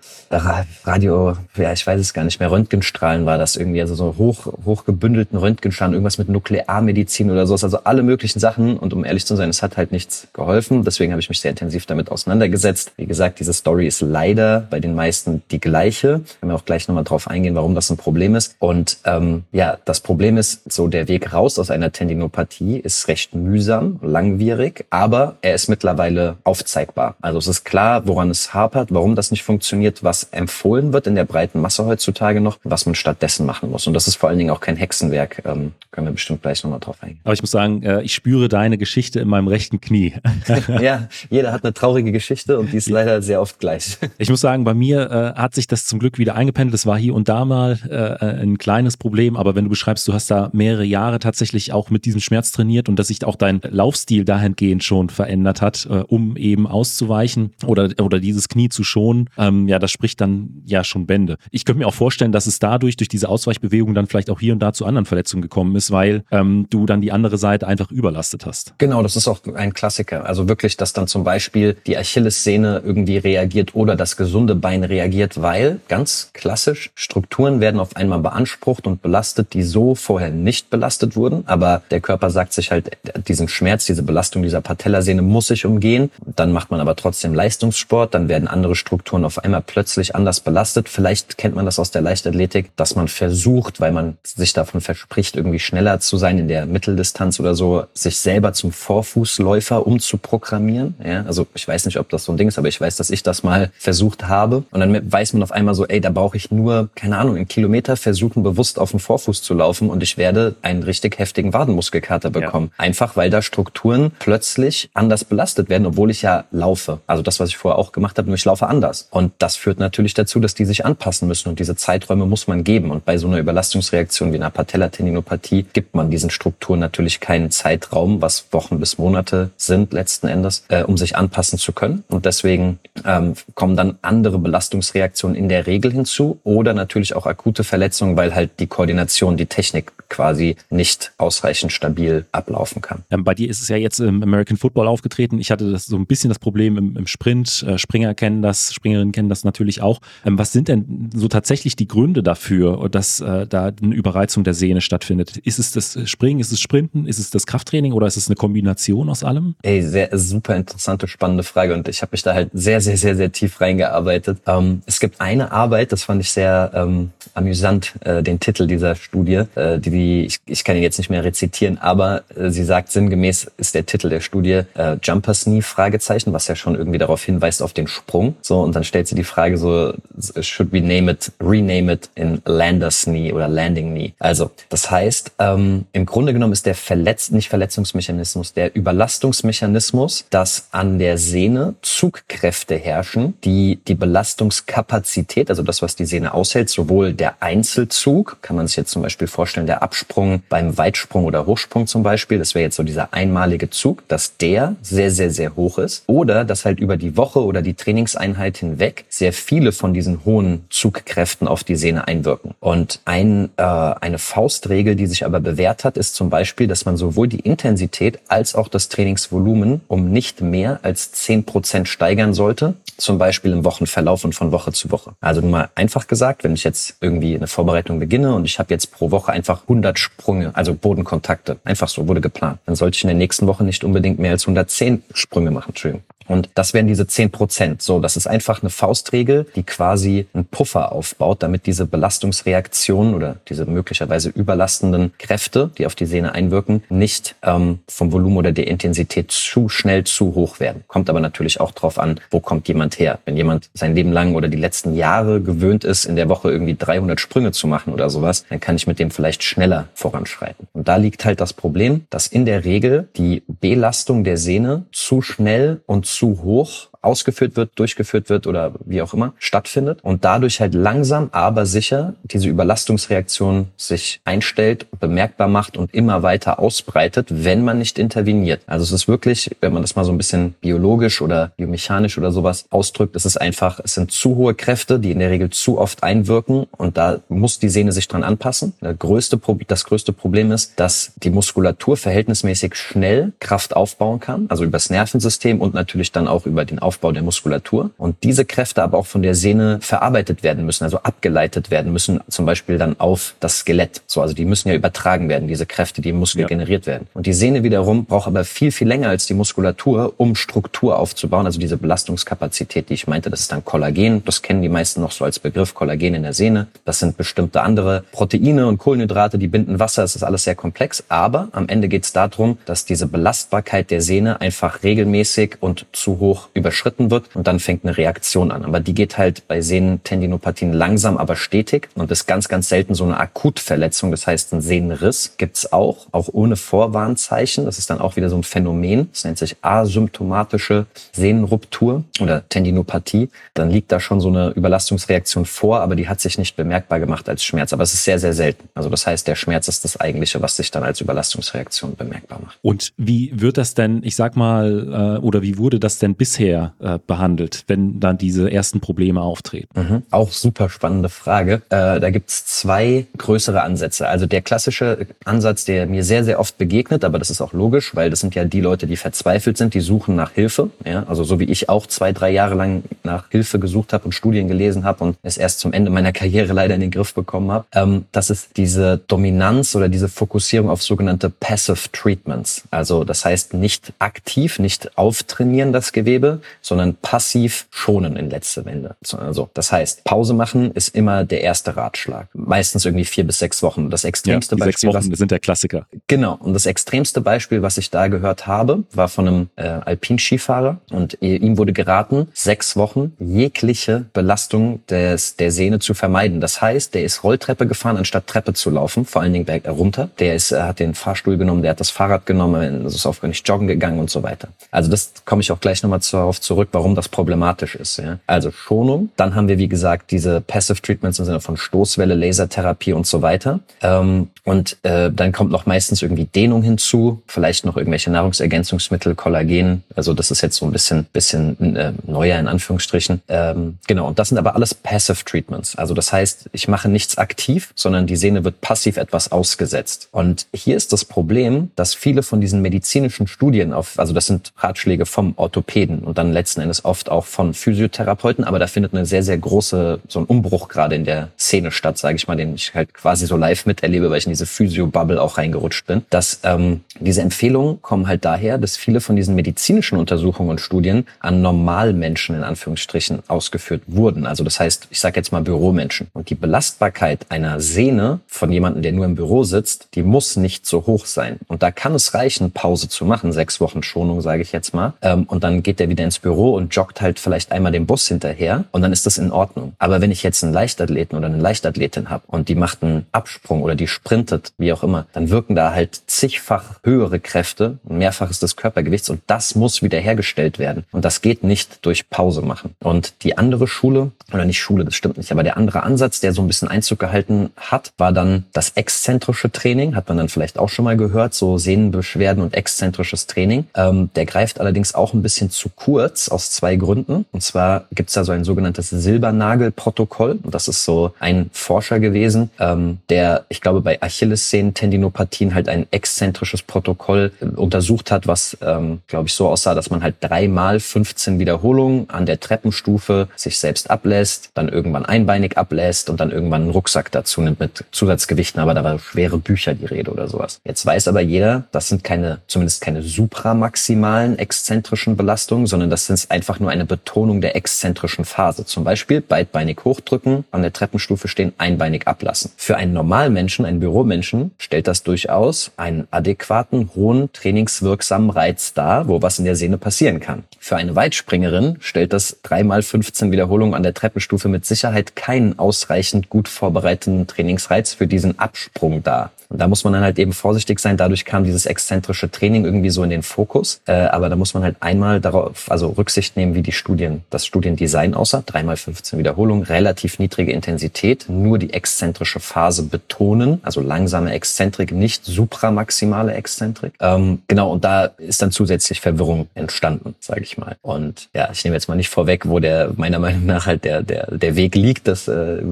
Radio, 0.84 1.36
ja, 1.56 1.72
ich 1.72 1.86
weiß 1.86 2.00
es 2.00 2.14
gar 2.14 2.24
nicht 2.24 2.40
mehr, 2.40 2.50
Röntgenstrahlen 2.50 3.26
war 3.26 3.38
das 3.38 3.56
irgendwie, 3.56 3.80
also 3.80 3.94
so 3.94 4.14
hoch, 4.16 4.52
hochgebündelten 4.64 5.38
Röntgenstrahlen, 5.38 5.94
irgendwas 5.94 6.18
mit 6.18 6.28
Nuklearmedizin 6.28 7.00
Medizin 7.00 7.30
oder 7.30 7.46
sowas, 7.46 7.64
also 7.64 7.78
alle 7.84 8.02
möglichen 8.02 8.40
Sachen. 8.40 8.76
Und 8.76 8.92
um 8.92 9.04
ehrlich 9.04 9.26
zu 9.26 9.36
sein, 9.36 9.48
es 9.48 9.62
hat 9.62 9.76
halt 9.76 9.92
nichts 9.92 10.28
geholfen. 10.32 10.84
Deswegen 10.84 11.12
habe 11.12 11.20
ich 11.20 11.28
mich 11.28 11.40
sehr 11.40 11.50
intensiv 11.50 11.86
damit 11.86 12.10
auseinandergesetzt. 12.10 12.92
Wie 12.96 13.06
gesagt, 13.06 13.40
diese 13.40 13.52
Story 13.52 13.86
ist 13.86 14.00
leider 14.00 14.66
bei 14.70 14.80
den 14.80 14.94
meisten 14.94 15.42
die 15.50 15.60
gleiche. 15.60 16.20
Wir 16.40 16.48
werden 16.48 16.56
auch 16.56 16.64
gleich 16.64 16.88
nochmal 16.88 17.04
drauf 17.04 17.28
eingehen, 17.28 17.54
warum 17.54 17.74
das 17.74 17.90
ein 17.90 17.96
Problem 17.96 18.34
ist. 18.34 18.49
Tendinitidis. 18.50 18.56
Und 18.58 18.98
ähm, 19.04 19.44
ja, 19.52 19.78
das 19.84 20.00
Problem 20.00 20.36
ist, 20.36 20.70
so 20.70 20.88
der 20.88 21.08
Weg 21.08 21.32
raus 21.32 21.58
aus 21.58 21.70
einer 21.70 21.92
Tendinopathie 21.92 22.78
ist 22.78 23.08
recht 23.08 23.34
mühsam, 23.34 23.98
langwierig, 24.02 24.86
aber 24.90 25.36
er 25.42 25.54
ist 25.54 25.68
mittlerweile 25.68 26.36
aufzeigbar. 26.44 27.16
Also 27.20 27.38
es 27.38 27.48
ist 27.48 27.64
klar, 27.64 28.06
woran 28.06 28.30
es 28.30 28.54
hapert, 28.54 28.92
warum 28.92 29.14
das 29.14 29.30
nicht 29.30 29.42
funktioniert, 29.42 30.02
was 30.02 30.24
empfohlen 30.24 30.92
wird 30.92 31.06
in 31.06 31.14
der 31.14 31.24
breiten 31.24 31.60
Masse 31.60 31.84
heutzutage 31.84 32.40
noch, 32.40 32.58
was 32.64 32.86
man 32.86 32.94
stattdessen 32.94 33.46
machen 33.46 33.70
muss. 33.70 33.86
Und 33.86 33.94
das 33.94 34.08
ist 34.08 34.16
vor 34.16 34.28
allen 34.28 34.38
Dingen 34.38 34.50
auch 34.50 34.60
kein 34.60 34.76
Hexenwerk. 34.76 35.42
Ähm, 35.44 35.72
können 35.90 36.06
wir 36.06 36.12
bestimmt 36.12 36.42
gleich 36.42 36.62
nochmal 36.62 36.80
drauf 36.80 36.96
eingehen. 37.02 37.20
Aber 37.24 37.34
ich 37.34 37.42
muss 37.42 37.50
sagen, 37.50 37.82
äh, 37.82 38.02
ich 38.02 38.14
spüre 38.14 38.48
deine 38.48 38.78
Geschichte 38.78 39.20
in 39.20 39.28
meinem 39.28 39.48
rechten 39.48 39.80
Knie. 39.80 40.14
ja, 40.80 41.08
jeder 41.28 41.52
hat 41.52 41.64
eine 41.64 41.74
traurige 41.74 42.12
Geschichte 42.12 42.58
und 42.58 42.72
die 42.72 42.76
ist 42.76 42.88
leider 42.88 43.22
sehr 43.22 43.40
oft 43.40 43.58
gleich. 43.58 43.98
Ich 44.18 44.30
muss 44.30 44.40
sagen, 44.40 44.64
bei 44.64 44.74
mir 44.74 45.34
äh, 45.36 45.40
hat 45.40 45.54
sich 45.54 45.66
das 45.66 45.86
zum 45.86 45.98
Glück 45.98 46.18
wieder 46.18 46.34
eingependelt. 46.34 46.74
Es 46.74 46.86
war 46.86 46.98
hier 46.98 47.14
und 47.14 47.28
da 47.28 47.44
mal 47.44 47.78
äh, 47.88 48.29
ein 48.38 48.58
kleines 48.58 48.96
Problem, 48.96 49.36
aber 49.36 49.54
wenn 49.54 49.64
du 49.64 49.70
beschreibst, 49.70 50.06
du 50.08 50.12
hast 50.12 50.30
da 50.30 50.50
mehrere 50.52 50.84
Jahre 50.84 51.18
tatsächlich 51.18 51.72
auch 51.72 51.90
mit 51.90 52.04
diesem 52.04 52.20
Schmerz 52.20 52.52
trainiert 52.52 52.88
und 52.88 52.98
dass 52.98 53.08
sich 53.08 53.24
auch 53.24 53.36
dein 53.36 53.60
Laufstil 53.68 54.24
dahingehend 54.24 54.84
schon 54.84 55.08
verändert 55.08 55.60
hat, 55.62 55.86
äh, 55.90 56.04
um 56.06 56.36
eben 56.36 56.66
auszuweichen 56.66 57.52
oder, 57.66 57.90
oder 58.00 58.20
dieses 58.20 58.48
Knie 58.48 58.68
zu 58.68 58.84
schonen, 58.84 59.28
ähm, 59.36 59.68
ja, 59.68 59.78
das 59.78 59.90
spricht 59.90 60.20
dann 60.20 60.62
ja 60.64 60.84
schon 60.84 61.06
Bände. 61.06 61.36
Ich 61.50 61.64
könnte 61.64 61.80
mir 61.80 61.86
auch 61.86 61.94
vorstellen, 61.94 62.32
dass 62.32 62.46
es 62.46 62.58
dadurch, 62.58 62.96
durch 62.96 63.08
diese 63.08 63.28
Ausweichbewegung 63.28 63.94
dann 63.94 64.06
vielleicht 64.06 64.30
auch 64.30 64.40
hier 64.40 64.52
und 64.52 64.60
da 64.60 64.72
zu 64.72 64.84
anderen 64.86 65.06
Verletzungen 65.06 65.42
gekommen 65.42 65.76
ist, 65.76 65.90
weil 65.90 66.24
ähm, 66.30 66.66
du 66.70 66.86
dann 66.86 67.00
die 67.00 67.12
andere 67.12 67.38
Seite 67.38 67.66
einfach 67.66 67.90
überlastet 67.90 68.46
hast. 68.46 68.74
Genau, 68.78 69.02
das 69.02 69.16
ist 69.16 69.28
auch 69.28 69.40
ein 69.54 69.74
Klassiker. 69.74 70.26
Also 70.26 70.48
wirklich, 70.48 70.76
dass 70.76 70.92
dann 70.92 71.06
zum 71.06 71.24
Beispiel 71.24 71.76
die 71.86 71.96
Achillessehne 71.96 72.82
irgendwie 72.84 73.18
reagiert 73.18 73.74
oder 73.74 73.96
das 73.96 74.16
gesunde 74.16 74.54
Bein 74.54 74.84
reagiert, 74.84 75.40
weil 75.40 75.80
ganz 75.88 76.30
klassisch 76.32 76.90
Strukturen 76.94 77.60
werden 77.60 77.80
auf 77.80 77.96
einmal 77.96 78.19
beansprucht 78.20 78.86
und 78.86 79.02
belastet, 79.02 79.52
die 79.54 79.62
so 79.62 79.94
vorher 79.94 80.30
nicht 80.30 80.70
belastet 80.70 81.16
wurden. 81.16 81.44
Aber 81.46 81.82
der 81.90 82.00
Körper 82.00 82.30
sagt 82.30 82.52
sich 82.52 82.70
halt, 82.70 82.96
diesen 83.28 83.48
Schmerz, 83.48 83.86
diese 83.86 84.02
Belastung 84.02 84.42
dieser 84.42 84.60
Patellasehne 84.60 85.22
muss 85.22 85.50
ich 85.50 85.66
umgehen. 85.66 86.10
Dann 86.36 86.52
macht 86.52 86.70
man 86.70 86.80
aber 86.80 86.96
trotzdem 86.96 87.34
Leistungssport, 87.34 88.14
dann 88.14 88.28
werden 88.28 88.48
andere 88.48 88.76
Strukturen 88.76 89.24
auf 89.24 89.38
einmal 89.42 89.62
plötzlich 89.62 90.14
anders 90.14 90.40
belastet. 90.40 90.88
Vielleicht 90.88 91.38
kennt 91.38 91.54
man 91.54 91.64
das 91.64 91.78
aus 91.78 91.90
der 91.90 92.02
Leichtathletik, 92.02 92.70
dass 92.76 92.96
man 92.96 93.08
versucht, 93.08 93.80
weil 93.80 93.92
man 93.92 94.16
sich 94.22 94.52
davon 94.52 94.80
verspricht, 94.80 95.36
irgendwie 95.36 95.58
schneller 95.58 96.00
zu 96.00 96.16
sein 96.16 96.38
in 96.38 96.48
der 96.48 96.66
Mitteldistanz 96.66 97.40
oder 97.40 97.54
so, 97.54 97.84
sich 97.94 98.18
selber 98.18 98.52
zum 98.52 98.72
Vorfußläufer 98.72 99.86
umzuprogrammieren. 99.86 100.94
Ja, 101.04 101.24
also 101.24 101.46
ich 101.54 101.66
weiß 101.66 101.86
nicht, 101.86 101.98
ob 101.98 102.08
das 102.08 102.24
so 102.24 102.32
ein 102.32 102.38
Ding 102.38 102.48
ist, 102.48 102.58
aber 102.58 102.68
ich 102.68 102.80
weiß, 102.80 102.96
dass 102.96 103.10
ich 103.10 103.22
das 103.22 103.42
mal 103.42 103.70
versucht 103.78 104.28
habe. 104.28 104.64
Und 104.70 104.80
dann 104.80 105.12
weiß 105.12 105.32
man 105.32 105.42
auf 105.42 105.52
einmal 105.52 105.74
so, 105.74 105.86
ey, 105.86 106.00
da 106.00 106.10
brauche 106.10 106.36
ich 106.36 106.50
nur, 106.50 106.90
keine 106.94 107.18
Ahnung, 107.18 107.36
einen 107.36 107.48
Kilometer 107.48 107.96
versuchen, 108.10 108.42
bewusst 108.42 108.80
auf 108.80 108.90
dem 108.90 108.98
Vorfuß 108.98 109.40
zu 109.40 109.54
laufen 109.54 109.88
und 109.88 110.02
ich 110.02 110.16
werde 110.16 110.56
einen 110.62 110.82
richtig 110.82 111.20
heftigen 111.20 111.52
Wadenmuskelkater 111.52 112.30
bekommen. 112.30 112.72
Ja. 112.76 112.84
Einfach, 112.84 113.16
weil 113.16 113.30
da 113.30 113.40
Strukturen 113.40 114.10
plötzlich 114.18 114.90
anders 114.94 115.24
belastet 115.24 115.68
werden, 115.68 115.86
obwohl 115.86 116.10
ich 116.10 116.22
ja 116.22 116.44
laufe. 116.50 116.98
Also 117.06 117.22
das, 117.22 117.38
was 117.38 117.50
ich 117.50 117.56
vorher 117.56 117.78
auch 117.78 117.92
gemacht 117.92 118.18
habe, 118.18 118.26
nur 118.26 118.34
ich 118.34 118.44
laufe 118.44 118.66
anders. 118.66 119.06
Und 119.12 119.32
das 119.38 119.54
führt 119.54 119.78
natürlich 119.78 120.14
dazu, 120.14 120.40
dass 120.40 120.54
die 120.54 120.64
sich 120.64 120.84
anpassen 120.84 121.28
müssen 121.28 121.50
und 121.50 121.60
diese 121.60 121.76
Zeiträume 121.76 122.26
muss 122.26 122.48
man 122.48 122.64
geben. 122.64 122.90
Und 122.90 123.04
bei 123.04 123.16
so 123.16 123.28
einer 123.28 123.38
Überlastungsreaktion 123.38 124.32
wie 124.32 124.36
einer 124.36 124.50
Patellatendinopathie 124.50 125.66
gibt 125.72 125.94
man 125.94 126.10
diesen 126.10 126.30
Strukturen 126.30 126.80
natürlich 126.80 127.20
keinen 127.20 127.52
Zeitraum, 127.52 128.20
was 128.20 128.46
Wochen 128.50 128.80
bis 128.80 128.98
Monate 128.98 129.50
sind 129.56 129.92
letzten 129.92 130.26
Endes, 130.26 130.64
äh, 130.66 130.82
um 130.82 130.96
sich 130.96 131.14
anpassen 131.14 131.60
zu 131.60 131.72
können. 131.72 132.02
Und 132.08 132.24
deswegen 132.24 132.80
ähm, 133.06 133.34
kommen 133.54 133.76
dann 133.76 133.98
andere 134.02 134.40
Belastungsreaktionen 134.40 135.36
in 135.36 135.48
der 135.48 135.68
Regel 135.68 135.92
hinzu 135.92 136.40
oder 136.42 136.74
natürlich 136.74 137.14
auch 137.14 137.26
akute 137.26 137.62
Verletzungen, 137.62 137.99
weil 138.16 138.34
halt 138.34 138.58
die 138.58 138.66
Koordination, 138.66 139.36
die 139.36 139.46
Technik 139.46 139.92
quasi 140.10 140.56
nicht 140.68 141.12
ausreichend 141.16 141.72
stabil 141.72 142.26
ablaufen 142.32 142.82
kann. 142.82 143.04
Ähm, 143.10 143.24
bei 143.24 143.34
dir 143.34 143.48
ist 143.48 143.62
es 143.62 143.68
ja 143.68 143.76
jetzt 143.76 144.00
im 144.00 144.22
American 144.22 144.56
Football 144.56 144.88
aufgetreten. 144.88 145.38
Ich 145.38 145.50
hatte 145.50 145.70
das 145.70 145.86
so 145.86 145.96
ein 145.96 146.06
bisschen 146.06 146.28
das 146.28 146.38
Problem 146.38 146.76
im, 146.76 146.96
im 146.96 147.06
Sprint. 147.06 147.64
Äh, 147.66 147.78
Springer 147.78 148.14
kennen 148.14 148.42
das, 148.42 148.74
Springerinnen 148.74 149.12
kennen 149.12 149.28
das 149.28 149.44
natürlich 149.44 149.80
auch. 149.80 150.00
Ähm, 150.26 150.38
was 150.38 150.52
sind 150.52 150.68
denn 150.68 151.10
so 151.14 151.28
tatsächlich 151.28 151.76
die 151.76 151.88
Gründe 151.88 152.22
dafür, 152.22 152.88
dass 152.90 153.20
äh, 153.20 153.46
da 153.46 153.70
eine 153.82 153.94
Überreizung 153.94 154.44
der 154.44 154.54
Sehne 154.54 154.80
stattfindet? 154.80 155.36
Ist 155.38 155.58
es 155.58 155.72
das 155.72 155.98
Springen, 156.10 156.40
ist 156.40 156.52
es 156.52 156.60
Sprinten, 156.60 157.06
ist 157.06 157.18
es 157.18 157.30
das 157.30 157.46
Krafttraining 157.46 157.92
oder 157.92 158.06
ist 158.06 158.16
es 158.16 158.26
eine 158.26 158.36
Kombination 158.36 159.08
aus 159.08 159.24
allem? 159.24 159.54
Ey, 159.62 159.82
sehr 159.82 160.10
super 160.18 160.56
interessante, 160.56 161.06
spannende 161.08 161.44
Frage 161.44 161.74
und 161.74 161.88
ich 161.88 162.02
habe 162.02 162.10
mich 162.12 162.22
da 162.22 162.34
halt 162.34 162.50
sehr, 162.52 162.80
sehr, 162.80 162.96
sehr, 162.96 163.16
sehr 163.16 163.30
tief 163.30 163.60
reingearbeitet. 163.60 164.38
Ähm, 164.46 164.82
es 164.86 164.98
gibt 164.98 165.20
eine 165.20 165.52
Arbeit, 165.52 165.92
das 165.92 166.02
fand 166.02 166.20
ich 166.20 166.32
sehr 166.32 166.72
ähm, 166.74 167.10
amüsant, 167.34 167.89
äh, 168.04 168.22
den 168.22 168.40
Titel 168.40 168.66
dieser 168.66 168.94
Studie, 168.94 169.42
äh, 169.54 169.78
die, 169.78 170.24
ich, 170.24 170.38
ich 170.46 170.64
kann 170.64 170.76
ihn 170.76 170.82
jetzt 170.82 170.98
nicht 170.98 171.10
mehr 171.10 171.24
rezitieren, 171.24 171.78
aber 171.78 172.24
äh, 172.36 172.50
sie 172.50 172.64
sagt 172.64 172.90
sinngemäß 172.90 173.50
ist 173.56 173.74
der 173.74 173.86
Titel 173.86 174.08
der 174.08 174.20
Studie 174.20 174.62
äh, 174.74 174.96
Jumper's 175.02 175.44
Knee 175.44 175.62
Fragezeichen, 175.62 176.32
was 176.32 176.48
ja 176.48 176.56
schon 176.56 176.74
irgendwie 176.74 176.98
darauf 176.98 177.22
hinweist 177.24 177.62
auf 177.62 177.72
den 177.72 177.86
Sprung. 177.86 178.34
So 178.42 178.60
und 178.60 178.74
dann 178.74 178.84
stellt 178.84 179.08
sie 179.08 179.14
die 179.14 179.24
Frage 179.24 179.58
so, 179.58 179.94
should 180.40 180.72
we 180.72 180.80
name 180.80 181.10
it, 181.10 181.32
rename 181.40 181.92
it 181.92 182.10
in 182.14 182.40
Lander's 182.44 183.04
Knee 183.04 183.32
oder 183.32 183.48
Landing 183.48 183.90
Knee? 183.90 184.14
Also 184.18 184.50
das 184.68 184.90
heißt, 184.90 185.32
ähm, 185.38 185.86
im 185.92 186.06
Grunde 186.06 186.32
genommen 186.32 186.52
ist 186.52 186.66
der 186.66 186.74
Verletz 186.74 187.30
nicht 187.30 187.48
Verletzungsmechanismus, 187.48 188.52
der 188.52 188.74
Überlastungsmechanismus, 188.74 190.26
dass 190.30 190.68
an 190.70 190.98
der 190.98 191.18
Sehne 191.18 191.74
Zugkräfte 191.82 192.76
herrschen, 192.76 193.34
die 193.44 193.78
die 193.86 193.94
Belastungskapazität, 193.94 195.50
also 195.50 195.62
das, 195.62 195.82
was 195.82 195.96
die 195.96 196.04
Sehne 196.04 196.34
aushält, 196.34 196.70
sowohl 196.70 197.12
der 197.12 197.42
Einzelzug, 197.80 198.38
kann 198.42 198.56
man 198.56 198.66
sich 198.66 198.76
jetzt 198.76 198.90
zum 198.90 199.00
Beispiel 199.00 199.26
vorstellen, 199.26 199.66
der 199.66 199.82
Absprung 199.82 200.42
beim 200.50 200.76
Weitsprung 200.76 201.24
oder 201.24 201.46
Hochsprung 201.46 201.86
zum 201.86 202.02
Beispiel, 202.02 202.38
das 202.38 202.54
wäre 202.54 202.64
jetzt 202.64 202.76
so 202.76 202.82
dieser 202.82 203.14
einmalige 203.14 203.70
Zug, 203.70 204.06
dass 204.08 204.36
der 204.36 204.76
sehr, 204.82 205.10
sehr, 205.10 205.30
sehr 205.30 205.56
hoch 205.56 205.78
ist. 205.78 206.04
Oder 206.06 206.44
dass 206.44 206.64
halt 206.66 206.78
über 206.78 206.98
die 206.98 207.16
Woche 207.16 207.42
oder 207.42 207.62
die 207.62 207.74
Trainingseinheit 207.74 208.58
hinweg 208.58 209.06
sehr 209.08 209.32
viele 209.32 209.72
von 209.72 209.94
diesen 209.94 210.24
hohen 210.26 210.66
Zugkräften 210.68 211.48
auf 211.48 211.64
die 211.64 211.76
Sehne 211.76 212.06
einwirken. 212.06 212.54
Und 212.60 213.00
ein, 213.06 213.48
äh, 213.56 213.62
eine 213.62 214.18
Faustregel, 214.18 214.94
die 214.94 215.06
sich 215.06 215.24
aber 215.24 215.40
bewährt 215.40 215.84
hat, 215.84 215.96
ist 215.96 216.14
zum 216.14 216.28
Beispiel, 216.28 216.66
dass 216.66 216.84
man 216.84 216.98
sowohl 216.98 217.28
die 217.28 217.40
Intensität 217.40 218.20
als 218.28 218.54
auch 218.54 218.68
das 218.68 218.90
Trainingsvolumen 218.90 219.80
um 219.88 220.10
nicht 220.10 220.42
mehr 220.42 220.80
als 220.82 221.12
zehn 221.12 221.44
Prozent 221.44 221.88
steigern 221.88 222.34
sollte, 222.34 222.74
zum 222.98 223.16
Beispiel 223.16 223.52
im 223.52 223.64
Wochenverlauf 223.64 224.24
und 224.24 224.34
von 224.34 224.52
Woche 224.52 224.72
zu 224.72 224.90
Woche. 224.90 225.12
Also 225.20 225.40
nur 225.40 225.50
mal 225.50 225.70
einfach 225.74 226.06
gesagt, 226.06 226.44
wenn 226.44 226.52
ich 226.52 226.64
jetzt 226.64 226.96
irgendwie 227.00 227.34
eine 227.34 227.46
Vorbereitung 227.46 227.69
beginne 227.98 228.34
und 228.34 228.44
ich 228.44 228.58
habe 228.58 228.72
jetzt 228.72 228.92
pro 228.92 229.10
Woche 229.10 229.32
einfach 229.32 229.62
100 229.62 229.98
Sprünge, 229.98 230.50
also 230.54 230.74
Bodenkontakte, 230.74 231.58
einfach 231.64 231.88
so 231.88 232.08
wurde 232.08 232.20
geplant, 232.20 232.58
dann 232.66 232.74
sollte 232.74 232.96
ich 232.96 233.04
in 233.04 233.08
der 233.08 233.16
nächsten 233.16 233.46
Woche 233.46 233.64
nicht 233.64 233.84
unbedingt 233.84 234.18
mehr 234.18 234.32
als 234.32 234.44
110 234.44 235.02
Sprünge 235.14 235.50
machen. 235.50 235.70
Entschuldigung. 235.70 236.04
Und 236.30 236.48
das 236.54 236.74
wären 236.74 236.86
diese 236.86 237.08
10 237.08 237.32
Prozent. 237.32 237.82
So, 237.82 237.98
das 237.98 238.16
ist 238.16 238.28
einfach 238.28 238.62
eine 238.62 238.70
Faustregel, 238.70 239.46
die 239.56 239.64
quasi 239.64 240.26
einen 240.32 240.44
Puffer 240.44 240.92
aufbaut, 240.92 241.42
damit 241.42 241.66
diese 241.66 241.86
Belastungsreaktionen 241.86 243.14
oder 243.14 243.38
diese 243.48 243.66
möglicherweise 243.66 244.28
überlastenden 244.28 245.12
Kräfte, 245.18 245.72
die 245.76 245.86
auf 245.86 245.96
die 245.96 246.06
Sehne 246.06 246.32
einwirken, 246.32 246.84
nicht 246.88 247.34
ähm, 247.42 247.80
vom 247.88 248.12
Volumen 248.12 248.36
oder 248.36 248.52
der 248.52 248.68
Intensität 248.68 249.32
zu 249.32 249.68
schnell 249.68 250.04
zu 250.04 250.36
hoch 250.36 250.60
werden. 250.60 250.84
Kommt 250.86 251.10
aber 251.10 251.18
natürlich 251.18 251.60
auch 251.60 251.72
drauf 251.72 251.98
an, 251.98 252.20
wo 252.30 252.38
kommt 252.38 252.68
jemand 252.68 253.00
her. 253.00 253.18
Wenn 253.24 253.36
jemand 253.36 253.68
sein 253.74 253.96
Leben 253.96 254.12
lang 254.12 254.36
oder 254.36 254.46
die 254.46 254.56
letzten 254.56 254.94
Jahre 254.94 255.40
gewöhnt 255.40 255.82
ist, 255.82 256.04
in 256.04 256.14
der 256.14 256.28
Woche 256.28 256.48
irgendwie 256.48 256.76
300 256.76 257.18
Sprünge 257.18 257.50
zu 257.50 257.66
machen 257.66 257.92
oder 257.92 258.08
sowas, 258.08 258.44
dann 258.48 258.60
kann 258.60 258.76
ich 258.76 258.86
mit 258.86 259.00
dem 259.00 259.10
vielleicht 259.10 259.42
schneller 259.42 259.88
voranschreiten. 259.94 260.68
Und 260.74 260.86
da 260.86 260.94
liegt 260.94 261.24
halt 261.24 261.40
das 261.40 261.54
Problem, 261.54 262.06
dass 262.08 262.28
in 262.28 262.44
der 262.44 262.64
Regel 262.64 263.08
die 263.16 263.42
Belastung 263.48 264.22
der 264.22 264.36
Sehne 264.36 264.84
zu 264.92 265.22
schnell 265.22 265.80
und 265.86 266.06
zu 266.06 266.19
zu 266.20 266.42
hoch 266.42 266.89
ausgeführt 267.02 267.56
wird, 267.56 267.70
durchgeführt 267.76 268.28
wird 268.28 268.46
oder 268.46 268.72
wie 268.84 269.02
auch 269.02 269.14
immer 269.14 269.34
stattfindet 269.38 270.00
und 270.02 270.24
dadurch 270.24 270.60
halt 270.60 270.74
langsam, 270.74 271.28
aber 271.32 271.66
sicher 271.66 272.14
diese 272.24 272.48
Überlastungsreaktion 272.48 273.68
sich 273.76 274.20
einstellt, 274.24 274.86
bemerkbar 274.98 275.48
macht 275.48 275.76
und 275.76 275.94
immer 275.94 276.22
weiter 276.22 276.58
ausbreitet, 276.58 277.28
wenn 277.30 277.64
man 277.64 277.78
nicht 277.78 277.98
interveniert. 277.98 278.62
Also 278.66 278.84
es 278.84 278.92
ist 278.92 279.08
wirklich, 279.08 279.50
wenn 279.60 279.72
man 279.72 279.82
das 279.82 279.96
mal 279.96 280.04
so 280.04 280.12
ein 280.12 280.18
bisschen 280.18 280.54
biologisch 280.60 281.22
oder 281.22 281.52
biomechanisch 281.56 282.18
oder 282.18 282.32
sowas 282.32 282.66
ausdrückt, 282.70 283.16
es 283.16 283.24
ist 283.24 283.36
einfach, 283.38 283.80
es 283.82 283.94
sind 283.94 284.12
zu 284.12 284.36
hohe 284.36 284.54
Kräfte, 284.54 284.98
die 284.98 285.10
in 285.10 285.18
der 285.18 285.30
Regel 285.30 285.50
zu 285.50 285.78
oft 285.78 286.02
einwirken 286.02 286.66
und 286.76 286.96
da 286.96 287.20
muss 287.28 287.58
die 287.58 287.68
Sehne 287.68 287.92
sich 287.92 288.08
dran 288.08 288.22
anpassen. 288.22 288.74
Das 288.80 288.98
größte, 288.98 289.40
das 289.66 289.84
größte 289.84 290.12
Problem 290.12 290.52
ist, 290.52 290.78
dass 290.78 291.12
die 291.22 291.30
Muskulatur 291.30 291.96
verhältnismäßig 291.96 292.74
schnell 292.74 293.32
Kraft 293.40 293.74
aufbauen 293.74 294.20
kann, 294.20 294.46
also 294.48 294.64
übers 294.64 294.90
Nervensystem 294.90 295.60
und 295.60 295.74
natürlich 295.74 296.12
dann 296.12 296.28
auch 296.28 296.46
über 296.46 296.64
den 296.64 296.78
Aufbau 296.90 297.12
der 297.12 297.22
Muskulatur. 297.22 297.90
Und 297.98 298.16
diese 298.24 298.44
Kräfte 298.44 298.82
aber 298.82 298.98
auch 298.98 299.06
von 299.06 299.22
der 299.22 299.36
Sehne 299.36 299.78
verarbeitet 299.80 300.42
werden 300.42 300.66
müssen, 300.66 300.82
also 300.82 300.98
abgeleitet 300.98 301.70
werden 301.70 301.92
müssen, 301.92 302.18
zum 302.28 302.46
Beispiel 302.46 302.78
dann 302.78 302.98
auf 302.98 303.34
das 303.38 303.58
Skelett. 303.58 304.02
So, 304.08 304.20
also 304.22 304.34
die 304.34 304.44
müssen 304.44 304.70
ja 304.70 304.74
übertragen 304.74 305.28
werden, 305.28 305.46
diese 305.46 305.66
Kräfte, 305.66 306.02
die 306.02 306.08
im 306.08 306.16
Muskel 306.16 306.42
ja. 306.42 306.46
generiert 306.48 306.88
werden. 306.88 307.06
Und 307.14 307.26
die 307.26 307.32
Sehne 307.32 307.62
wiederum 307.62 308.06
braucht 308.06 308.26
aber 308.26 308.44
viel, 308.44 308.72
viel 308.72 308.88
länger 308.88 309.08
als 309.08 309.26
die 309.26 309.34
Muskulatur, 309.34 310.14
um 310.16 310.34
Struktur 310.34 310.98
aufzubauen, 310.98 311.46
also 311.46 311.60
diese 311.60 311.76
Belastungskapazität, 311.76 312.88
die 312.88 312.94
ich 312.94 313.06
meinte, 313.06 313.30
das 313.30 313.40
ist 313.40 313.52
dann 313.52 313.64
Kollagen. 313.64 314.24
Das 314.24 314.42
kennen 314.42 314.62
die 314.62 314.68
meisten 314.68 315.00
noch 315.00 315.12
so 315.12 315.24
als 315.24 315.38
Begriff 315.38 315.74
Kollagen 315.74 316.14
in 316.14 316.24
der 316.24 316.32
Sehne. 316.32 316.66
Das 316.84 316.98
sind 316.98 317.16
bestimmte 317.16 317.62
andere 317.62 318.02
Proteine 318.10 318.66
und 318.66 318.78
Kohlenhydrate, 318.78 319.38
die 319.38 319.46
binden 319.46 319.78
Wasser. 319.78 320.02
Es 320.02 320.16
ist 320.16 320.24
alles 320.24 320.42
sehr 320.42 320.56
komplex. 320.56 321.04
Aber 321.08 321.50
am 321.52 321.68
Ende 321.68 321.86
geht 321.86 322.04
es 322.04 322.12
darum, 322.12 322.58
dass 322.66 322.84
diese 322.84 323.06
Belastbarkeit 323.06 323.92
der 323.92 324.02
Sehne 324.02 324.40
einfach 324.40 324.82
regelmäßig 324.82 325.58
und 325.60 325.86
zu 325.92 326.18
hoch 326.18 326.48
überschritten 326.80 327.10
wird 327.10 327.34
und 327.34 327.46
dann 327.46 327.60
fängt 327.60 327.84
eine 327.84 327.96
Reaktion 327.96 328.50
an. 328.50 328.64
Aber 328.64 328.80
die 328.80 328.94
geht 328.94 329.18
halt 329.18 329.46
bei 329.48 329.60
Sehnentendinopathien 329.60 330.72
langsam, 330.72 331.18
aber 331.18 331.36
stetig 331.36 331.88
und 331.94 332.10
ist 332.10 332.26
ganz, 332.26 332.48
ganz 332.48 332.68
selten 332.68 332.94
so 332.94 333.04
eine 333.04 333.18
Akutverletzung. 333.18 334.10
Das 334.10 334.26
heißt, 334.26 334.52
ein 334.52 334.60
Sehnenriss 334.60 335.34
gibt's 335.36 335.72
auch, 335.72 336.06
auch 336.12 336.28
ohne 336.32 336.56
Vorwarnzeichen. 336.56 337.64
Das 337.64 337.78
ist 337.78 337.90
dann 337.90 338.00
auch 338.00 338.16
wieder 338.16 338.28
so 338.28 338.36
ein 338.36 338.42
Phänomen. 338.42 339.08
Das 339.12 339.24
nennt 339.24 339.38
sich 339.38 339.56
asymptomatische 339.62 340.86
Sehnenruptur 341.12 342.04
oder 342.20 342.48
Tendinopathie. 342.48 343.28
Dann 343.54 343.70
liegt 343.70 343.92
da 343.92 344.00
schon 344.00 344.20
so 344.20 344.28
eine 344.28 344.50
Überlastungsreaktion 344.50 345.44
vor, 345.44 345.80
aber 345.80 345.96
die 345.96 346.08
hat 346.08 346.20
sich 346.20 346.38
nicht 346.38 346.56
bemerkbar 346.56 347.00
gemacht 347.00 347.28
als 347.28 347.44
Schmerz. 347.44 347.72
Aber 347.72 347.82
es 347.82 347.92
ist 347.92 348.04
sehr, 348.04 348.18
sehr 348.18 348.32
selten. 348.32 348.68
Also 348.74 348.88
das 348.88 349.06
heißt, 349.06 349.26
der 349.28 349.36
Schmerz 349.36 349.68
ist 349.68 349.84
das 349.84 349.98
eigentliche, 349.98 350.40
was 350.40 350.56
sich 350.56 350.70
dann 350.70 350.82
als 350.82 351.00
Überlastungsreaktion 351.00 351.96
bemerkbar 351.96 352.40
macht. 352.42 352.58
Und 352.62 352.92
wie 352.96 353.32
wird 353.34 353.58
das 353.58 353.74
denn, 353.74 354.02
ich 354.02 354.16
sag 354.16 354.36
mal, 354.36 355.18
äh, 355.18 355.20
oder 355.20 355.42
wie 355.42 355.58
wurde 355.58 355.78
das 355.78 355.98
denn 355.98 356.14
bisher 356.14 356.69
äh, 356.80 356.98
behandelt, 357.06 357.64
wenn 357.66 358.00
dann 358.00 358.18
diese 358.18 358.50
ersten 358.50 358.80
Probleme 358.80 359.20
auftreten? 359.20 359.68
Mhm. 359.74 360.02
Auch 360.10 360.32
super 360.32 360.68
spannende 360.68 361.08
Frage. 361.08 361.62
Äh, 361.70 362.00
da 362.00 362.10
gibt's 362.10 362.46
zwei 362.46 363.06
größere 363.16 363.62
Ansätze. 363.62 364.08
Also 364.08 364.26
der 364.26 364.42
klassische 364.42 365.06
Ansatz, 365.24 365.64
der 365.64 365.86
mir 365.86 366.04
sehr, 366.04 366.24
sehr 366.24 366.40
oft 366.40 366.58
begegnet, 366.58 367.04
aber 367.04 367.18
das 367.18 367.30
ist 367.30 367.40
auch 367.40 367.52
logisch, 367.52 367.94
weil 367.94 368.10
das 368.10 368.20
sind 368.20 368.34
ja 368.34 368.44
die 368.44 368.60
Leute, 368.60 368.86
die 368.86 368.96
verzweifelt 368.96 369.56
sind, 369.56 369.74
die 369.74 369.80
suchen 369.80 370.16
nach 370.16 370.32
Hilfe. 370.32 370.70
Ja? 370.84 371.04
Also 371.08 371.24
so 371.24 371.40
wie 371.40 371.44
ich 371.44 371.68
auch 371.68 371.86
zwei, 371.86 372.12
drei 372.12 372.30
Jahre 372.30 372.54
lang 372.54 372.82
nach 373.02 373.30
Hilfe 373.30 373.58
gesucht 373.58 373.92
habe 373.92 374.04
und 374.04 374.12
Studien 374.12 374.48
gelesen 374.48 374.84
habe 374.84 375.04
und 375.04 375.16
es 375.22 375.36
erst 375.36 375.60
zum 375.60 375.72
Ende 375.72 375.90
meiner 375.90 376.12
Karriere 376.12 376.52
leider 376.52 376.74
in 376.74 376.80
den 376.80 376.90
Griff 376.90 377.14
bekommen 377.14 377.50
habe. 377.50 377.64
Ähm, 377.72 378.04
das 378.12 378.30
ist 378.30 378.56
diese 378.56 378.98
Dominanz 378.98 379.74
oder 379.74 379.88
diese 379.88 380.08
Fokussierung 380.08 380.70
auf 380.70 380.82
sogenannte 380.82 381.30
Passive 381.30 381.90
Treatments. 381.92 382.64
Also 382.70 383.04
das 383.04 383.24
heißt 383.24 383.54
nicht 383.54 383.92
aktiv, 383.98 384.58
nicht 384.58 384.96
auftrainieren 384.98 385.72
das 385.72 385.92
Gewebe, 385.92 386.40
sondern 386.62 386.96
passiv 386.96 387.66
schonen 387.70 388.16
in 388.16 388.30
letzter 388.30 388.64
Wende. 388.64 388.96
Also 389.16 389.50
das 389.54 389.72
heißt, 389.72 390.04
Pause 390.04 390.34
machen 390.34 390.72
ist 390.72 390.94
immer 390.94 391.24
der 391.24 391.42
erste 391.42 391.76
Ratschlag. 391.76 392.28
Meistens 392.34 392.84
irgendwie 392.84 393.04
vier 393.04 393.24
bis 393.24 393.38
sechs 393.38 393.62
Wochen. 393.62 393.90
Das 393.90 394.04
extremste 394.04 394.56
ja, 394.56 394.64
Beispiel. 394.64 394.72
Sechs 394.72 394.94
Wochen 394.94 395.10
was, 395.12 395.18
sind 395.18 395.30
der 395.30 395.38
Klassiker. 395.38 395.86
Genau. 396.06 396.36
Und 396.40 396.54
das 396.54 396.66
extremste 396.66 397.20
Beispiel, 397.20 397.62
was 397.62 397.78
ich 397.78 397.90
da 397.90 398.08
gehört 398.08 398.46
habe, 398.46 398.84
war 398.92 399.08
von 399.08 399.28
einem 399.28 399.48
äh, 399.56 399.62
Alpinskifahrer 399.62 400.78
und 400.90 401.18
ihm 401.20 401.58
wurde 401.58 401.72
geraten, 401.72 402.28
sechs 402.32 402.76
Wochen 402.76 403.12
jegliche 403.18 404.06
Belastung 404.12 404.84
des, 404.86 405.36
der 405.36 405.52
Sehne 405.52 405.78
zu 405.78 405.94
vermeiden. 405.94 406.40
Das 406.40 406.60
heißt, 406.60 406.94
der 406.94 407.04
ist 407.04 407.24
Rolltreppe 407.24 407.66
gefahren, 407.66 407.96
anstatt 407.96 408.26
Treppe 408.26 408.54
zu 408.54 408.70
laufen, 408.70 409.04
vor 409.04 409.22
allen 409.22 409.32
Dingen 409.32 409.44
berg 409.44 409.68
runter. 409.68 410.10
Der 410.18 410.34
ist, 410.34 410.52
er 410.52 410.66
hat 410.66 410.80
den 410.80 410.94
Fahrstuhl 410.94 411.36
genommen, 411.36 411.62
der 411.62 411.72
hat 411.72 411.80
das 411.80 411.90
Fahrrad 411.90 412.26
genommen, 412.26 412.86
ist 412.86 413.06
aufwendig 413.06 413.42
joggen 413.44 413.66
gegangen 413.66 413.98
und 413.98 414.10
so 414.10 414.22
weiter. 414.22 414.48
Also 414.70 414.90
das 414.90 415.12
komme 415.24 415.42
ich 415.42 415.52
auch 415.52 415.60
gleich 415.60 415.82
nochmal 415.82 416.00
darauf 416.10 416.40
zurück, 416.50 416.70
warum 416.72 416.96
das 416.96 417.08
problematisch 417.08 417.76
ist. 417.76 417.98
Ja? 417.98 418.18
Also 418.26 418.50
Schonung. 418.50 419.10
Dann 419.16 419.36
haben 419.36 419.46
wir, 419.46 419.58
wie 419.58 419.68
gesagt, 419.68 420.10
diese 420.10 420.40
Passive 420.40 420.82
Treatments 420.82 421.20
im 421.20 421.24
Sinne 421.24 421.40
von 421.40 421.56
Stoßwelle, 421.56 422.16
Lasertherapie 422.16 422.92
und 422.92 423.06
so 423.06 423.22
weiter. 423.22 423.60
Ähm, 423.82 424.30
und 424.42 424.76
äh, 424.82 425.12
dann 425.12 425.30
kommt 425.30 425.52
noch 425.52 425.66
meistens 425.66 426.02
irgendwie 426.02 426.24
Dehnung 426.24 426.64
hinzu, 426.64 427.22
vielleicht 427.28 427.64
noch 427.64 427.76
irgendwelche 427.76 428.10
Nahrungsergänzungsmittel, 428.10 429.14
Kollagen. 429.14 429.84
Also 429.94 430.12
das 430.12 430.32
ist 430.32 430.40
jetzt 430.40 430.56
so 430.56 430.66
ein 430.66 430.72
bisschen, 430.72 431.04
bisschen 431.12 431.76
äh, 431.76 431.92
neuer 432.04 432.36
in 432.40 432.48
Anführungsstrichen. 432.48 433.22
Ähm, 433.28 433.78
genau, 433.86 434.08
und 434.08 434.18
das 434.18 434.30
sind 434.30 434.38
aber 434.38 434.56
alles 434.56 434.74
Passive 434.74 435.24
Treatments. 435.24 435.76
Also 435.76 435.94
das 435.94 436.12
heißt, 436.12 436.50
ich 436.52 436.66
mache 436.66 436.88
nichts 436.88 437.16
aktiv, 437.16 437.72
sondern 437.76 438.08
die 438.08 438.16
Sehne 438.16 438.42
wird 438.42 438.60
passiv 438.60 438.96
etwas 438.96 439.30
ausgesetzt. 439.30 440.08
Und 440.10 440.48
hier 440.52 440.76
ist 440.76 440.92
das 440.92 441.04
Problem, 441.04 441.70
dass 441.76 441.94
viele 441.94 442.24
von 442.24 442.40
diesen 442.40 442.60
medizinischen 442.60 443.28
Studien 443.28 443.72
auf, 443.72 444.00
also 444.00 444.12
das 444.12 444.26
sind 444.26 444.52
Ratschläge 444.56 445.06
vom 445.06 445.34
Orthopäden 445.36 446.00
und 446.00 446.18
dann 446.18 446.32
letzten 446.40 446.62
Endes 446.62 446.84
oft 446.84 447.10
auch 447.10 447.26
von 447.26 447.52
Physiotherapeuten, 447.52 448.44
aber 448.44 448.58
da 448.58 448.66
findet 448.66 448.94
eine 448.94 449.04
sehr, 449.04 449.22
sehr 449.22 449.36
große, 449.36 450.00
so 450.08 450.20
ein 450.20 450.24
Umbruch 450.24 450.68
gerade 450.68 450.94
in 450.94 451.04
der 451.04 451.28
Szene 451.38 451.70
statt, 451.70 451.98
sage 451.98 452.16
ich 452.16 452.26
mal, 452.28 452.36
den 452.36 452.54
ich 452.54 452.74
halt 452.74 452.94
quasi 452.94 453.26
so 453.26 453.36
live 453.36 453.66
miterlebe, 453.66 454.10
weil 454.10 454.18
ich 454.18 454.26
in 454.26 454.32
diese 454.32 454.46
Physio-Bubble 454.46 455.20
auch 455.20 455.36
reingerutscht 455.36 455.86
bin. 455.86 456.02
Dass 456.08 456.40
ähm, 456.44 456.80
diese 456.98 457.20
Empfehlungen 457.20 457.82
kommen 457.82 458.08
halt 458.08 458.24
daher, 458.24 458.56
dass 458.56 458.76
viele 458.76 459.00
von 459.00 459.16
diesen 459.16 459.34
medizinischen 459.34 459.98
Untersuchungen 459.98 460.50
und 460.50 460.60
Studien 460.60 461.06
an 461.20 461.42
Normalmenschen 461.42 462.34
in 462.34 462.42
Anführungsstrichen 462.42 463.20
ausgeführt 463.28 463.82
wurden. 463.86 464.26
Also 464.26 464.42
das 464.42 464.58
heißt, 464.58 464.88
ich 464.90 465.00
sage 465.00 465.16
jetzt 465.16 465.32
mal 465.32 465.42
Büromenschen. 465.42 466.08
Und 466.14 466.30
die 466.30 466.34
Belastbarkeit 466.34 467.26
einer 467.28 467.60
Sehne 467.60 468.20
von 468.26 468.50
jemandem, 468.50 468.82
der 468.82 468.92
nur 468.92 469.04
im 469.04 469.14
Büro 469.14 469.44
sitzt, 469.44 469.88
die 469.94 470.02
muss 470.02 470.36
nicht 470.36 470.64
so 470.64 470.86
hoch 470.86 471.04
sein. 471.04 471.38
Und 471.48 471.62
da 471.62 471.70
kann 471.70 471.94
es 471.94 472.14
reichen, 472.14 472.50
Pause 472.50 472.88
zu 472.88 473.04
machen, 473.04 473.32
sechs 473.32 473.60
Wochen 473.60 473.82
Schonung, 473.82 474.22
sage 474.22 474.40
ich 474.40 474.52
jetzt 474.52 474.72
mal. 474.72 474.94
Ähm, 475.02 475.24
und 475.24 475.44
dann 475.44 475.62
geht 475.62 475.80
der 475.80 475.90
wieder 475.90 476.04
ins 476.04 476.18
Büro 476.18 476.29
und 476.34 476.74
joggt 476.74 477.00
halt 477.00 477.18
vielleicht 477.18 477.52
einmal 477.52 477.72
den 477.72 477.86
Bus 477.86 478.08
hinterher 478.08 478.64
und 478.70 478.82
dann 478.82 478.92
ist 478.92 479.06
das 479.06 479.18
in 479.18 479.32
Ordnung. 479.32 479.74
Aber 479.78 480.00
wenn 480.00 480.10
ich 480.10 480.22
jetzt 480.22 480.42
einen 480.44 480.52
Leichtathleten 480.52 481.16
oder 481.16 481.26
eine 481.26 481.38
Leichtathletin 481.38 482.10
habe 482.10 482.24
und 482.26 482.48
die 482.48 482.54
macht 482.54 482.82
einen 482.82 483.06
Absprung 483.12 483.62
oder 483.62 483.74
die 483.74 483.88
sprintet, 483.88 484.52
wie 484.58 484.72
auch 484.72 484.82
immer, 484.82 485.06
dann 485.12 485.30
wirken 485.30 485.54
da 485.54 485.72
halt 485.72 486.00
zigfach 486.06 486.80
höhere 486.84 487.20
Kräfte, 487.20 487.78
Mehrfaches 487.84 488.40
des 488.40 488.56
Körpergewichts 488.56 489.10
und 489.10 489.20
das 489.26 489.54
muss 489.54 489.82
wiederhergestellt 489.82 490.58
werden. 490.58 490.84
Und 490.92 491.04
das 491.04 491.20
geht 491.22 491.44
nicht 491.44 491.84
durch 491.84 492.10
Pause 492.10 492.42
machen. 492.42 492.74
Und 492.80 493.24
die 493.24 493.38
andere 493.38 493.66
Schule, 493.66 494.12
oder 494.32 494.44
nicht 494.44 494.60
Schule, 494.60 494.84
das 494.84 494.94
stimmt 494.94 495.16
nicht, 495.16 495.32
aber 495.32 495.42
der 495.42 495.56
andere 495.56 495.82
Ansatz, 495.82 496.20
der 496.20 496.32
so 496.32 496.42
ein 496.42 496.46
bisschen 496.46 496.68
Einzug 496.68 496.98
gehalten 496.98 497.50
hat, 497.56 497.92
war 497.98 498.12
dann 498.12 498.44
das 498.52 498.70
exzentrische 498.74 499.50
Training, 499.50 499.94
hat 499.94 500.08
man 500.08 500.18
dann 500.18 500.28
vielleicht 500.28 500.58
auch 500.58 500.68
schon 500.68 500.84
mal 500.84 500.96
gehört, 500.96 501.34
so 501.34 501.58
Sehnenbeschwerden 501.58 502.42
und 502.42 502.54
exzentrisches 502.54 503.26
Training. 503.26 503.66
Ähm, 503.74 504.10
der 504.14 504.26
greift 504.26 504.60
allerdings 504.60 504.94
auch 504.94 505.14
ein 505.14 505.22
bisschen 505.22 505.50
zu 505.50 505.68
kurz 505.68 506.19
aus 506.28 506.50
zwei 506.50 506.76
Gründen. 506.76 507.24
Und 507.32 507.42
zwar 507.42 507.86
gibt's 507.92 508.14
da 508.14 508.24
so 508.24 508.32
ein 508.32 508.44
sogenanntes 508.44 508.90
Silbernagelprotokoll. 508.90 510.38
Und 510.42 510.54
das 510.54 510.68
ist 510.68 510.84
so 510.84 511.14
ein 511.18 511.50
Forscher 511.52 512.00
gewesen, 512.00 512.50
ähm, 512.58 512.98
der, 513.08 513.44
ich 513.48 513.60
glaube, 513.60 513.80
bei 513.80 514.00
Achillessehnen-Tendinopathien 514.00 515.54
halt 515.54 515.68
ein 515.68 515.86
exzentrisches 515.90 516.62
Protokoll 516.62 517.32
äh, 517.40 517.46
untersucht 517.46 518.10
hat, 518.10 518.26
was, 518.26 518.56
ähm, 518.60 519.00
glaube 519.06 519.28
ich, 519.28 519.34
so 519.34 519.48
aussah, 519.48 519.74
dass 519.74 519.90
man 519.90 520.02
halt 520.02 520.16
dreimal 520.20 520.80
15 520.80 521.38
Wiederholungen 521.38 522.10
an 522.10 522.26
der 522.26 522.40
Treppenstufe 522.40 523.28
sich 523.36 523.58
selbst 523.58 523.90
ablässt, 523.90 524.50
dann 524.54 524.68
irgendwann 524.68 525.04
einbeinig 525.04 525.56
ablässt 525.56 526.10
und 526.10 526.20
dann 526.20 526.30
irgendwann 526.30 526.62
einen 526.62 526.70
Rucksack 526.70 527.10
dazu 527.12 527.40
nimmt 527.40 527.60
mit 527.60 527.84
Zusatzgewichten, 527.92 528.60
aber 528.60 528.74
da 528.74 528.84
war 528.84 528.98
schwere 528.98 529.38
Bücher 529.38 529.74
die 529.74 529.86
Rede 529.86 530.10
oder 530.10 530.28
sowas. 530.28 530.60
Jetzt 530.64 530.84
weiß 530.84 531.08
aber 531.08 531.20
jeder, 531.20 531.64
das 531.72 531.88
sind 531.88 532.04
keine, 532.04 532.40
zumindest 532.46 532.80
keine 532.80 533.02
supramaximalen 533.02 534.38
exzentrischen 534.38 535.16
Belastungen, 535.16 535.66
sondern 535.66 535.90
das 535.90 536.06
ist 536.10 536.30
einfach 536.30 536.60
nur 536.60 536.70
eine 536.70 536.84
Betonung 536.84 537.40
der 537.40 537.56
exzentrischen 537.56 538.24
Phase. 538.24 538.64
Zum 538.64 538.84
Beispiel 538.84 539.20
beidbeinig 539.20 539.78
hochdrücken, 539.84 540.44
an 540.50 540.62
der 540.62 540.72
Treppenstufe 540.72 541.28
stehen, 541.28 541.52
einbeinig 541.58 542.06
ablassen. 542.06 542.52
Für 542.56 542.76
einen 542.76 542.92
Normalmenschen, 542.92 543.64
einen 543.64 543.80
Büromenschen, 543.80 544.52
stellt 544.58 544.86
das 544.86 545.02
durchaus 545.02 545.70
einen 545.76 546.08
adäquaten, 546.10 546.90
hohen, 546.94 547.32
trainingswirksamen 547.32 548.30
Reiz 548.30 548.74
dar, 548.74 549.08
wo 549.08 549.22
was 549.22 549.38
in 549.38 549.44
der 549.44 549.56
Sehne 549.56 549.78
passieren 549.78 550.20
kann. 550.20 550.44
Für 550.58 550.76
eine 550.76 550.94
Weitspringerin 550.96 551.76
stellt 551.80 552.12
das 552.12 552.38
dreimal 552.42 552.82
15 552.82 553.32
Wiederholungen 553.32 553.74
an 553.74 553.82
der 553.82 553.94
Treppenstufe 553.94 554.48
mit 554.48 554.66
Sicherheit 554.66 555.16
keinen 555.16 555.58
ausreichend 555.58 556.28
gut 556.28 556.48
vorbereiteten 556.48 557.26
Trainingsreiz 557.26 557.94
für 557.94 558.06
diesen 558.06 558.38
Absprung 558.38 559.02
dar. 559.02 559.30
Und 559.50 559.60
da 559.60 559.66
muss 559.66 559.82
man 559.82 559.92
dann 559.92 560.02
halt 560.02 560.18
eben 560.18 560.32
vorsichtig 560.32 560.78
sein. 560.78 560.96
Dadurch 560.96 561.24
kam 561.24 561.42
dieses 561.42 561.66
exzentrische 561.66 562.30
Training 562.30 562.64
irgendwie 562.64 562.90
so 562.90 563.02
in 563.02 563.10
den 563.10 563.24
Fokus. 563.24 563.80
Äh, 563.86 563.92
aber 563.92 564.28
da 564.28 564.36
muss 564.36 564.54
man 564.54 564.62
halt 564.62 564.76
einmal 564.78 565.20
darauf, 565.20 565.70
also 565.70 565.88
Rücksicht 565.88 566.36
nehmen, 566.36 566.54
wie 566.54 566.62
die 566.62 566.72
Studien, 566.72 567.24
das 567.30 567.44
Studiendesign 567.46 568.14
aussah. 568.14 568.42
Dreimal 568.46 568.76
15 568.76 569.18
Wiederholungen, 569.18 569.64
relativ 569.64 570.20
niedrige 570.20 570.52
Intensität, 570.52 571.26
nur 571.28 571.58
die 571.58 571.72
exzentrische 571.72 572.38
Phase 572.38 572.84
betonen, 572.84 573.60
also 573.64 573.80
langsame 573.80 574.32
Exzentrik, 574.32 574.92
nicht 574.92 575.24
supramaximale 575.24 576.32
Exzentrik. 576.32 576.92
Ähm, 577.00 577.42
genau, 577.48 577.72
und 577.72 577.84
da 577.84 578.04
ist 578.04 578.42
dann 578.42 578.52
zusätzlich 578.52 579.00
Verwirrung 579.00 579.48
entstanden, 579.54 580.14
sage 580.20 580.42
ich 580.42 580.58
mal. 580.58 580.76
Und 580.80 581.28
ja, 581.34 581.48
ich 581.52 581.64
nehme 581.64 581.74
jetzt 581.74 581.88
mal 581.88 581.96
nicht 581.96 582.08
vorweg, 582.08 582.48
wo 582.48 582.60
der 582.60 582.92
meiner 582.96 583.18
Meinung 583.18 583.46
nach 583.46 583.66
halt 583.66 583.84
der, 583.84 584.02
der, 584.04 584.28
der 584.30 584.54
Weg 584.54 584.76
liegt. 584.76 585.08
Das 585.08 585.26
äh, 585.26 585.62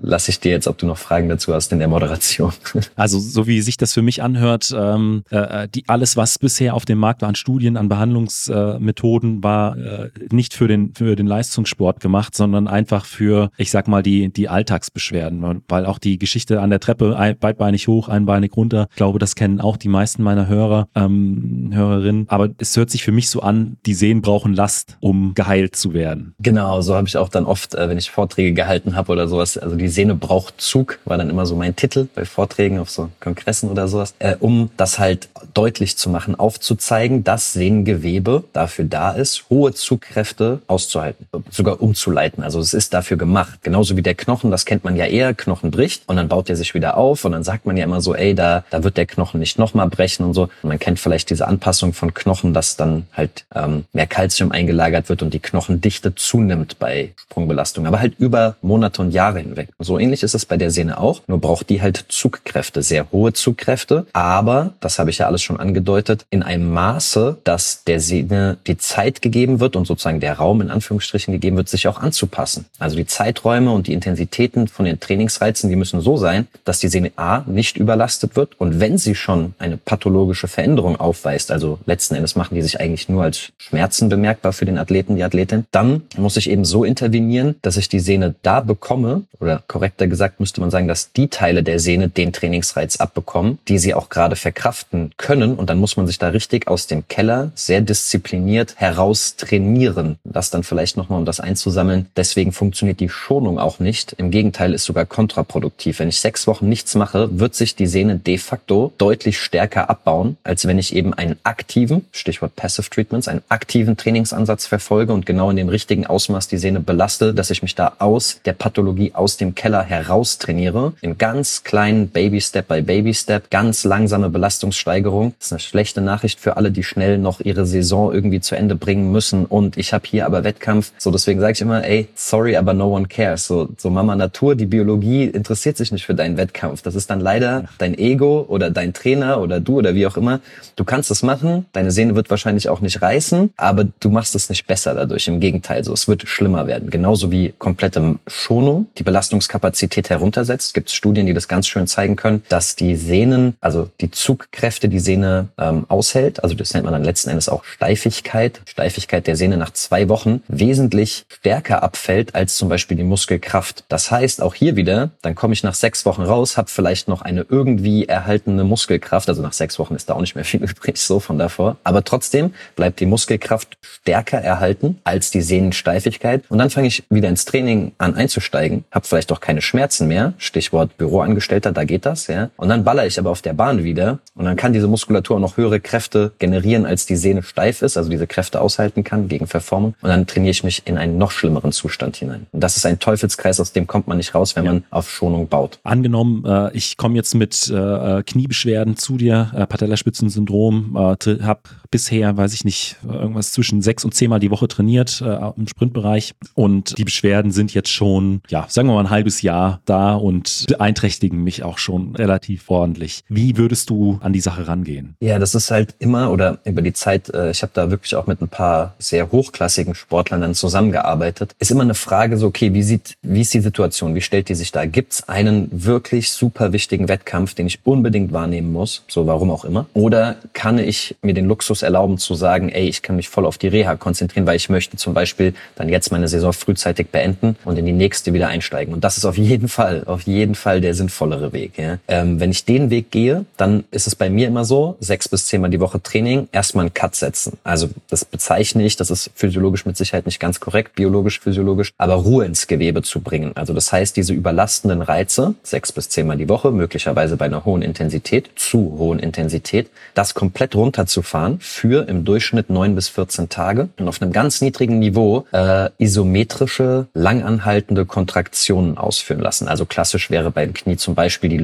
lasse 0.00 0.30
ich 0.30 0.40
dir 0.40 0.52
jetzt, 0.52 0.66
ob 0.66 0.78
du 0.78 0.86
noch 0.86 0.98
Fragen 0.98 1.28
dazu 1.28 1.52
hast 1.52 1.72
in 1.72 1.78
der 1.78 1.88
Moderation. 1.88 2.52
Also 2.96 3.17
so 3.18 3.46
wie 3.46 3.60
sich 3.60 3.76
das 3.76 3.92
für 3.92 4.02
mich 4.02 4.22
anhört, 4.22 4.74
ähm, 4.76 5.22
äh, 5.30 5.68
die, 5.68 5.84
alles, 5.88 6.16
was 6.16 6.38
bisher 6.38 6.74
auf 6.74 6.84
dem 6.84 6.98
Markt 6.98 7.22
war 7.22 7.28
an 7.28 7.34
Studien, 7.34 7.76
an 7.76 7.88
Behandlungsmethoden, 7.88 9.38
äh, 9.38 9.42
war 9.42 9.76
äh, 9.76 10.10
nicht 10.30 10.54
für 10.54 10.68
den, 10.68 10.94
für 10.94 11.16
den 11.16 11.26
Leistungssport 11.26 12.00
gemacht, 12.00 12.34
sondern 12.34 12.68
einfach 12.68 13.04
für, 13.04 13.50
ich 13.56 13.70
sag 13.70 13.88
mal, 13.88 14.02
die, 14.02 14.32
die 14.32 14.48
Alltagsbeschwerden. 14.48 15.62
Weil 15.68 15.86
auch 15.86 15.98
die 15.98 16.18
Geschichte 16.18 16.60
an 16.60 16.70
der 16.70 16.80
Treppe, 16.80 17.16
ein, 17.16 17.38
beidbeinig 17.38 17.88
hoch, 17.88 18.08
einbeinig 18.08 18.56
runter, 18.56 18.88
ich 18.90 18.96
glaube, 18.96 19.18
das 19.18 19.34
kennen 19.34 19.60
auch 19.60 19.76
die 19.76 19.88
meisten 19.88 20.22
meiner 20.22 20.46
Hörer, 20.48 20.88
ähm, 20.94 21.70
Hörerinnen. 21.72 22.26
Aber 22.28 22.48
es 22.58 22.76
hört 22.76 22.90
sich 22.90 23.02
für 23.02 23.12
mich 23.12 23.30
so 23.30 23.40
an, 23.40 23.76
die 23.86 23.94
Sehnen 23.94 24.22
brauchen 24.22 24.54
Last, 24.54 24.96
um 25.00 25.34
geheilt 25.34 25.76
zu 25.76 25.92
werden. 25.92 26.34
Genau, 26.40 26.80
so 26.80 26.94
habe 26.94 27.08
ich 27.08 27.16
auch 27.16 27.28
dann 27.28 27.44
oft, 27.44 27.74
äh, 27.74 27.88
wenn 27.88 27.98
ich 27.98 28.10
Vorträge 28.10 28.52
gehalten 28.52 28.96
habe 28.96 29.12
oder 29.12 29.28
sowas, 29.28 29.58
also 29.58 29.76
die 29.76 29.88
Sehne 29.88 30.14
braucht 30.14 30.60
Zug, 30.60 30.98
war 31.04 31.18
dann 31.18 31.30
immer 31.30 31.46
so 31.46 31.56
mein 31.56 31.76
Titel 31.76 32.08
bei 32.14 32.24
Vorträgen 32.24 32.78
auf 32.78 32.90
so 32.90 33.07
Kongressen 33.20 33.70
oder 33.70 33.88
sowas, 33.88 34.14
äh, 34.18 34.36
um 34.38 34.70
das 34.76 34.98
halt 34.98 35.28
deutlich 35.54 35.96
zu 35.96 36.10
machen, 36.10 36.34
aufzuzeigen, 36.34 37.24
dass 37.24 37.52
Sehnengewebe 37.52 38.44
dafür 38.52 38.84
da 38.84 39.12
ist, 39.12 39.44
hohe 39.50 39.72
Zugkräfte 39.72 40.60
auszuhalten, 40.66 41.26
sogar 41.50 41.80
umzuleiten. 41.82 42.42
Also 42.42 42.60
es 42.60 42.74
ist 42.74 42.94
dafür 42.94 43.16
gemacht. 43.16 43.60
Genauso 43.62 43.96
wie 43.96 44.02
der 44.02 44.14
Knochen, 44.14 44.50
das 44.50 44.64
kennt 44.64 44.84
man 44.84 44.96
ja 44.96 45.06
eher, 45.06 45.34
Knochen 45.34 45.70
bricht 45.70 46.02
und 46.06 46.16
dann 46.16 46.28
baut 46.28 46.50
er 46.50 46.56
sich 46.56 46.74
wieder 46.74 46.96
auf 46.96 47.24
und 47.24 47.32
dann 47.32 47.44
sagt 47.44 47.66
man 47.66 47.76
ja 47.76 47.84
immer 47.84 48.00
so, 48.00 48.14
ey, 48.14 48.34
da, 48.34 48.64
da 48.70 48.84
wird 48.84 48.96
der 48.96 49.06
Knochen 49.06 49.40
nicht 49.40 49.58
nochmal 49.58 49.88
brechen 49.88 50.24
und 50.24 50.34
so. 50.34 50.42
Und 50.62 50.68
man 50.68 50.78
kennt 50.78 51.00
vielleicht 51.00 51.30
diese 51.30 51.46
Anpassung 51.46 51.92
von 51.92 52.14
Knochen, 52.14 52.54
dass 52.54 52.76
dann 52.76 53.06
halt 53.12 53.44
ähm, 53.54 53.84
mehr 53.92 54.06
Kalzium 54.06 54.52
eingelagert 54.52 55.08
wird 55.08 55.22
und 55.22 55.34
die 55.34 55.40
Knochendichte 55.40 56.14
zunimmt 56.14 56.78
bei 56.78 57.12
Sprungbelastung, 57.16 57.86
aber 57.86 58.00
halt 58.00 58.18
über 58.18 58.56
Monate 58.62 59.02
und 59.02 59.12
Jahre 59.12 59.40
hinweg. 59.40 59.68
So 59.78 59.98
ähnlich 59.98 60.22
ist 60.22 60.34
es 60.34 60.46
bei 60.46 60.56
der 60.56 60.70
Sehne 60.70 60.98
auch, 60.98 61.22
nur 61.26 61.40
braucht 61.40 61.70
die 61.70 61.82
halt 61.82 62.04
Zugkräfte, 62.08 62.82
sehr 62.98 63.12
hohe 63.12 63.32
Zugkräfte, 63.32 64.06
aber, 64.12 64.74
das 64.80 64.98
habe 64.98 65.10
ich 65.10 65.18
ja 65.18 65.26
alles 65.26 65.42
schon 65.42 65.60
angedeutet, 65.60 66.26
in 66.30 66.42
einem 66.42 66.72
Maße, 66.72 67.38
dass 67.44 67.84
der 67.84 68.00
Sehne 68.00 68.58
die 68.66 68.76
Zeit 68.76 69.22
gegeben 69.22 69.60
wird 69.60 69.76
und 69.76 69.86
sozusagen 69.86 70.18
der 70.18 70.34
Raum 70.34 70.60
in 70.60 70.70
Anführungsstrichen 70.70 71.32
gegeben 71.32 71.56
wird, 71.56 71.68
sich 71.68 71.86
auch 71.86 72.00
anzupassen. 72.00 72.66
Also 72.80 72.96
die 72.96 73.06
Zeiträume 73.06 73.70
und 73.70 73.86
die 73.86 73.92
Intensitäten 73.92 74.66
von 74.66 74.84
den 74.84 74.98
Trainingsreizen, 74.98 75.70
die 75.70 75.76
müssen 75.76 76.00
so 76.00 76.16
sein, 76.16 76.48
dass 76.64 76.80
die 76.80 76.88
Sehne 76.88 77.12
A 77.14 77.44
nicht 77.46 77.76
überlastet 77.76 78.34
wird 78.34 78.60
und 78.60 78.80
wenn 78.80 78.98
sie 78.98 79.14
schon 79.14 79.54
eine 79.60 79.76
pathologische 79.76 80.48
Veränderung 80.48 80.96
aufweist, 80.96 81.52
also 81.52 81.78
letzten 81.86 82.16
Endes 82.16 82.34
machen 82.34 82.56
die 82.56 82.62
sich 82.62 82.80
eigentlich 82.80 83.08
nur 83.08 83.22
als 83.22 83.52
Schmerzen 83.58 84.08
bemerkbar 84.08 84.52
für 84.52 84.64
den 84.64 84.78
Athleten, 84.78 85.14
die 85.14 85.22
Athletin, 85.22 85.66
dann 85.70 86.02
muss 86.16 86.36
ich 86.36 86.50
eben 86.50 86.64
so 86.64 86.82
intervenieren, 86.82 87.54
dass 87.62 87.76
ich 87.76 87.88
die 87.88 88.00
Sehne 88.00 88.34
da 88.42 88.60
bekomme, 88.60 89.22
oder 89.38 89.62
korrekter 89.68 90.08
gesagt 90.08 90.40
müsste 90.40 90.60
man 90.60 90.70
sagen, 90.70 90.88
dass 90.88 91.12
die 91.12 91.28
Teile 91.28 91.62
der 91.62 91.78
Sehne 91.78 92.08
den 92.08 92.32
Trainingsreiz 92.32 92.87
abbekommen, 92.96 93.58
die 93.68 93.78
sie 93.78 93.94
auch 93.94 94.08
gerade 94.08 94.36
verkraften 94.36 95.12
können. 95.16 95.54
Und 95.54 95.70
dann 95.70 95.78
muss 95.78 95.96
man 95.96 96.06
sich 96.06 96.18
da 96.18 96.28
richtig 96.28 96.68
aus 96.68 96.86
dem 96.86 97.06
Keller 97.08 97.50
sehr 97.54 97.80
diszipliniert 97.80 98.74
heraus 98.76 99.36
trainieren. 99.36 100.18
Das 100.24 100.50
dann 100.50 100.62
vielleicht 100.62 100.96
nochmal, 100.96 101.18
um 101.18 101.24
das 101.24 101.40
einzusammeln. 101.40 102.06
Deswegen 102.16 102.52
funktioniert 102.52 103.00
die 103.00 103.08
Schonung 103.08 103.58
auch 103.58 103.78
nicht. 103.78 104.12
Im 104.14 104.30
Gegenteil 104.30 104.74
ist 104.74 104.84
sogar 104.84 105.06
kontraproduktiv. 105.06 105.98
Wenn 105.98 106.08
ich 106.08 106.20
sechs 106.20 106.46
Wochen 106.46 106.68
nichts 106.68 106.94
mache, 106.94 107.38
wird 107.38 107.54
sich 107.54 107.76
die 107.76 107.86
Sehne 107.86 108.16
de 108.16 108.38
facto 108.38 108.92
deutlich 108.98 109.38
stärker 109.38 109.90
abbauen, 109.90 110.36
als 110.44 110.66
wenn 110.66 110.78
ich 110.78 110.94
eben 110.94 111.14
einen 111.14 111.36
aktiven, 111.42 112.04
Stichwort 112.12 112.56
Passive 112.56 112.88
Treatments, 112.90 113.28
einen 113.28 113.42
aktiven 113.48 113.96
Trainingsansatz 113.96 114.66
verfolge 114.66 115.12
und 115.12 115.26
genau 115.26 115.50
in 115.50 115.56
dem 115.56 115.68
richtigen 115.68 116.06
Ausmaß 116.06 116.48
die 116.48 116.58
Sehne 116.58 116.80
belaste, 116.80 117.34
dass 117.34 117.50
ich 117.50 117.62
mich 117.62 117.74
da 117.74 117.94
aus 117.98 118.40
der 118.44 118.52
Pathologie, 118.52 119.12
aus 119.14 119.36
dem 119.36 119.54
Keller 119.54 119.82
heraus 119.82 120.38
trainiere. 120.38 120.92
Im 121.00 121.18
ganz 121.18 121.64
kleinen 121.64 122.08
Baby 122.08 122.40
Step 122.40 122.70
by 122.82 122.98
Baby 122.98 123.14
Step, 123.14 123.50
ganz 123.50 123.84
langsame 123.84 124.28
Belastungssteigerung. 124.28 125.34
Das 125.38 125.46
ist 125.46 125.52
eine 125.52 125.60
schlechte 125.60 126.00
Nachricht 126.00 126.40
für 126.40 126.56
alle, 126.56 126.72
die 126.72 126.82
schnell 126.82 127.16
noch 127.16 127.40
ihre 127.40 127.64
Saison 127.64 128.12
irgendwie 128.12 128.40
zu 128.40 128.56
Ende 128.56 128.74
bringen 128.74 129.12
müssen. 129.12 129.44
Und 129.44 129.76
ich 129.76 129.92
habe 129.92 130.04
hier 130.06 130.26
aber 130.26 130.42
Wettkampf. 130.42 130.90
So, 130.98 131.12
deswegen 131.12 131.38
sage 131.38 131.52
ich 131.52 131.60
immer, 131.60 131.84
ey, 131.84 132.08
sorry, 132.16 132.56
aber 132.56 132.74
no 132.74 132.94
one 132.94 133.06
cares. 133.06 133.46
So, 133.46 133.68
so 133.76 133.88
Mama 133.88 134.16
Natur, 134.16 134.56
die 134.56 134.66
Biologie 134.66 135.24
interessiert 135.24 135.76
sich 135.76 135.92
nicht 135.92 136.06
für 136.06 136.14
deinen 136.16 136.36
Wettkampf. 136.36 136.82
Das 136.82 136.96
ist 136.96 137.08
dann 137.08 137.20
leider 137.20 137.66
dein 137.78 137.96
Ego 137.96 138.44
oder 138.48 138.70
dein 138.70 138.92
Trainer 138.92 139.40
oder 139.40 139.60
du 139.60 139.78
oder 139.78 139.94
wie 139.94 140.06
auch 140.06 140.16
immer. 140.16 140.40
Du 140.74 140.82
kannst 140.84 141.10
es 141.12 141.22
machen. 141.22 141.66
Deine 141.72 141.92
Sehne 141.92 142.16
wird 142.16 142.30
wahrscheinlich 142.30 142.68
auch 142.68 142.80
nicht 142.80 143.00
reißen, 143.00 143.50
aber 143.56 143.84
du 144.00 144.10
machst 144.10 144.34
es 144.34 144.50
nicht 144.50 144.66
besser 144.66 144.94
dadurch. 144.94 145.28
Im 145.28 145.38
Gegenteil, 145.38 145.84
so 145.84 145.92
es 145.92 146.08
wird 146.08 146.28
schlimmer 146.28 146.66
werden. 146.66 146.90
Genauso 146.90 147.30
wie 147.30 147.54
komplette 147.58 148.16
Schonung 148.26 148.88
die 148.98 149.04
Belastungskapazität 149.04 150.10
heruntersetzt. 150.10 150.74
Gibt 150.74 150.88
es 150.88 150.94
Studien, 150.94 151.26
die 151.26 151.34
das 151.34 151.46
ganz 151.46 151.68
schön 151.68 151.86
zeigen 151.86 152.16
können, 152.16 152.42
dass 152.58 152.74
die 152.74 152.96
Sehnen, 152.96 153.56
also 153.60 153.88
die 154.00 154.10
Zugkräfte 154.10 154.88
die 154.88 154.98
Sehne 154.98 155.46
ähm, 155.58 155.86
aushält, 155.88 156.42
also 156.42 156.56
das 156.56 156.74
nennt 156.74 156.86
man 156.86 156.92
dann 156.92 157.04
letzten 157.04 157.30
Endes 157.30 157.48
auch 157.48 157.62
Steifigkeit, 157.62 158.62
Steifigkeit 158.66 159.28
der 159.28 159.36
Sehne 159.36 159.56
nach 159.56 159.70
zwei 159.70 160.08
Wochen 160.08 160.42
wesentlich 160.48 161.24
stärker 161.28 161.84
abfällt 161.84 162.34
als 162.34 162.56
zum 162.56 162.68
Beispiel 162.68 162.96
die 162.96 163.04
Muskelkraft. 163.04 163.84
Das 163.88 164.10
heißt, 164.10 164.42
auch 164.42 164.56
hier 164.56 164.74
wieder, 164.74 165.10
dann 165.22 165.36
komme 165.36 165.54
ich 165.54 165.62
nach 165.62 165.74
sechs 165.74 166.04
Wochen 166.04 166.22
raus, 166.22 166.56
habe 166.56 166.68
vielleicht 166.68 167.06
noch 167.06 167.22
eine 167.22 167.46
irgendwie 167.48 168.06
erhaltene 168.06 168.64
Muskelkraft, 168.64 169.28
also 169.28 169.40
nach 169.40 169.52
sechs 169.52 169.78
Wochen 169.78 169.94
ist 169.94 170.10
da 170.10 170.14
auch 170.14 170.20
nicht 170.20 170.34
mehr 170.34 170.44
viel 170.44 170.64
übrig, 170.64 170.98
so 170.98 171.20
von 171.20 171.38
davor, 171.38 171.76
aber 171.84 172.02
trotzdem 172.02 172.54
bleibt 172.74 172.98
die 172.98 173.06
Muskelkraft 173.06 173.78
stärker 173.82 174.38
erhalten 174.38 174.98
als 175.04 175.30
die 175.30 175.42
Sehnensteifigkeit. 175.42 176.42
Und 176.48 176.58
dann 176.58 176.70
fange 176.70 176.88
ich 176.88 177.04
wieder 177.08 177.28
ins 177.28 177.44
Training 177.44 177.92
an 177.98 178.16
einzusteigen, 178.16 178.84
habe 178.90 179.06
vielleicht 179.06 179.30
auch 179.30 179.40
keine 179.40 179.62
Schmerzen 179.62 180.08
mehr, 180.08 180.32
Stichwort 180.38 180.96
Büroangestellter, 180.96 181.70
da 181.70 181.84
geht 181.84 182.04
das, 182.04 182.26
ja, 182.26 182.47
und 182.56 182.68
dann 182.68 182.84
baller 182.84 183.06
ich 183.06 183.18
aber 183.18 183.30
auf 183.30 183.42
der 183.42 183.52
Bahn 183.52 183.84
wieder 183.84 184.18
und 184.34 184.44
dann 184.44 184.56
kann 184.56 184.72
diese 184.72 184.88
Muskulatur 184.88 185.40
noch 185.40 185.56
höhere 185.56 185.80
Kräfte 185.80 186.32
generieren, 186.38 186.86
als 186.86 187.06
die 187.06 187.16
Sehne 187.16 187.42
steif 187.42 187.82
ist, 187.82 187.96
also 187.96 188.10
diese 188.10 188.26
Kräfte 188.26 188.60
aushalten 188.60 189.04
kann 189.04 189.28
gegen 189.28 189.46
Verformung 189.46 189.94
und 190.00 190.08
dann 190.08 190.26
trainiere 190.26 190.50
ich 190.50 190.64
mich 190.64 190.82
in 190.86 190.98
einen 190.98 191.18
noch 191.18 191.30
schlimmeren 191.30 191.72
Zustand 191.72 192.16
hinein. 192.16 192.46
Und 192.52 192.60
das 192.60 192.76
ist 192.76 192.86
ein 192.86 192.98
Teufelskreis, 192.98 193.60
aus 193.60 193.72
dem 193.72 193.86
kommt 193.86 194.08
man 194.08 194.16
nicht 194.16 194.34
raus, 194.34 194.56
wenn 194.56 194.64
ja. 194.64 194.72
man 194.72 194.84
auf 194.90 195.10
Schonung 195.10 195.48
baut. 195.48 195.78
Angenommen, 195.84 196.44
äh, 196.44 196.76
ich 196.76 196.96
komme 196.96 197.16
jetzt 197.16 197.34
mit 197.34 197.68
äh, 197.68 198.22
Kniebeschwerden 198.22 198.96
zu 198.96 199.16
dir, 199.16 199.50
äh, 199.54 199.66
Patellaspitzensyndrom, 199.66 200.96
äh, 200.96 201.42
habe 201.42 201.60
bisher, 201.90 202.36
weiß 202.36 202.52
ich 202.54 202.64
nicht, 202.64 202.96
irgendwas 203.04 203.52
zwischen 203.52 203.82
sechs 203.82 204.04
und 204.04 204.14
zehnmal 204.14 204.40
die 204.40 204.50
Woche 204.50 204.68
trainiert 204.68 205.22
äh, 205.22 205.50
im 205.56 205.66
Sprintbereich 205.66 206.34
und 206.54 206.96
die 206.98 207.04
Beschwerden 207.04 207.50
sind 207.50 207.72
jetzt 207.74 207.90
schon, 207.90 208.42
ja, 208.48 208.66
sagen 208.68 208.88
wir 208.88 208.94
mal 208.94 209.00
ein 209.00 209.10
halbes 209.10 209.42
Jahr 209.42 209.80
da 209.84 210.14
und 210.14 210.66
beeinträchtigen 210.68 211.42
mich 211.42 211.62
auch 211.62 211.78
schon 211.78 212.14
relativ 212.16 212.37
ordentlich. 212.66 213.24
Wie 213.28 213.56
würdest 213.56 213.90
du 213.90 214.18
an 214.22 214.32
die 214.32 214.40
Sache 214.40 214.66
rangehen? 214.68 215.14
Ja, 215.20 215.38
das 215.38 215.54
ist 215.54 215.70
halt 215.70 215.94
immer 215.98 216.30
oder 216.30 216.58
über 216.64 216.82
die 216.82 216.92
Zeit, 216.92 217.28
äh, 217.30 217.50
ich 217.50 217.62
habe 217.62 217.72
da 217.74 217.90
wirklich 217.90 218.14
auch 218.14 218.26
mit 218.26 218.40
ein 218.40 218.48
paar 218.48 218.94
sehr 218.98 219.30
hochklassigen 219.30 219.94
Sportlern 219.94 220.40
dann 220.40 220.54
zusammengearbeitet, 220.54 221.54
ist 221.58 221.70
immer 221.70 221.82
eine 221.82 221.94
Frage 221.94 222.36
so, 222.36 222.46
okay, 222.46 222.74
wie 222.74 222.82
sieht, 222.82 223.14
wie 223.22 223.40
ist 223.42 223.54
die 223.54 223.60
Situation, 223.60 224.14
wie 224.14 224.20
stellt 224.20 224.48
die 224.48 224.54
sich 224.54 224.72
da? 224.72 224.86
Gibt 224.86 225.12
es 225.12 225.28
einen 225.28 225.68
wirklich 225.72 226.32
super 226.32 226.72
wichtigen 226.72 227.08
Wettkampf, 227.08 227.54
den 227.54 227.66
ich 227.66 227.80
unbedingt 227.84 228.32
wahrnehmen 228.32 228.72
muss, 228.72 229.04
so 229.08 229.26
warum 229.26 229.50
auch 229.50 229.64
immer? 229.64 229.86
Oder 229.94 230.36
kann 230.52 230.78
ich 230.78 231.16
mir 231.22 231.34
den 231.34 231.46
Luxus 231.46 231.82
erlauben 231.82 232.18
zu 232.18 232.34
sagen, 232.34 232.68
ey, 232.68 232.88
ich 232.88 233.02
kann 233.02 233.16
mich 233.16 233.28
voll 233.28 233.46
auf 233.46 233.58
die 233.58 233.68
Reha 233.68 233.96
konzentrieren, 233.96 234.46
weil 234.46 234.56
ich 234.56 234.68
möchte 234.68 234.96
zum 234.96 235.14
Beispiel 235.14 235.54
dann 235.76 235.88
jetzt 235.88 236.12
meine 236.12 236.28
Saison 236.28 236.52
frühzeitig 236.52 237.08
beenden 237.08 237.56
und 237.64 237.78
in 237.78 237.86
die 237.86 237.92
nächste 237.92 238.32
wieder 238.32 238.48
einsteigen. 238.48 238.94
Und 238.94 239.04
das 239.04 239.16
ist 239.16 239.24
auf 239.24 239.36
jeden 239.36 239.68
Fall, 239.68 240.04
auf 240.06 240.22
jeden 240.22 240.54
Fall 240.54 240.80
der 240.80 240.94
sinnvollere 240.94 241.52
Weg. 241.52 241.78
Ja? 241.78 241.98
Ähm, 242.08 242.27
wenn 242.36 242.50
ich 242.50 242.64
den 242.64 242.90
Weg 242.90 243.10
gehe, 243.10 243.44
dann 243.56 243.84
ist 243.90 244.06
es 244.06 244.14
bei 244.14 244.30
mir 244.30 244.46
immer 244.48 244.64
so, 244.64 244.96
sechs 245.00 245.28
bis 245.28 245.46
zehnmal 245.46 245.70
die 245.70 245.80
Woche 245.80 246.02
Training, 246.02 246.48
erstmal 246.52 246.86
einen 246.86 246.94
Cut 246.94 247.14
setzen. 247.14 247.58
Also 247.64 247.88
das 248.08 248.24
bezeichne 248.24 248.84
ich, 248.84 248.96
das 248.96 249.10
ist 249.10 249.30
physiologisch 249.34 249.86
mit 249.86 249.96
Sicherheit 249.96 250.26
nicht 250.26 250.40
ganz 250.40 250.60
korrekt, 250.60 250.94
biologisch, 250.94 251.40
physiologisch, 251.40 251.92
aber 251.98 252.14
Ruhe 252.14 252.44
ins 252.44 252.66
Gewebe 252.66 253.02
zu 253.02 253.20
bringen. 253.20 253.52
Also 253.54 253.72
das 253.72 253.92
heißt, 253.92 254.16
diese 254.16 254.32
überlastenden 254.32 255.02
Reize, 255.02 255.54
sechs 255.62 255.92
bis 255.92 256.08
zehnmal 256.08 256.36
die 256.36 256.48
Woche, 256.48 256.70
möglicherweise 256.70 257.36
bei 257.36 257.46
einer 257.46 257.64
hohen 257.64 257.82
Intensität, 257.82 258.50
zu 258.56 258.96
hohen 258.98 259.18
Intensität, 259.18 259.88
das 260.14 260.34
komplett 260.34 260.74
runterzufahren 260.74 261.58
für 261.60 262.08
im 262.08 262.24
Durchschnitt 262.24 262.70
neun 262.70 262.94
bis 262.94 263.08
14 263.08 263.48
Tage 263.48 263.88
und 263.98 264.08
auf 264.08 264.20
einem 264.20 264.32
ganz 264.32 264.60
niedrigen 264.60 264.98
Niveau 264.98 265.46
äh, 265.52 265.90
isometrische, 265.98 267.06
langanhaltende 267.14 268.06
Kontraktionen 268.06 268.98
ausführen 268.98 269.40
lassen. 269.40 269.68
Also 269.68 269.86
klassisch 269.86 270.30
wäre 270.30 270.50
beim 270.50 270.74
Knie 270.74 270.96
zum 270.96 271.14
Beispiel 271.14 271.50
die 271.50 271.58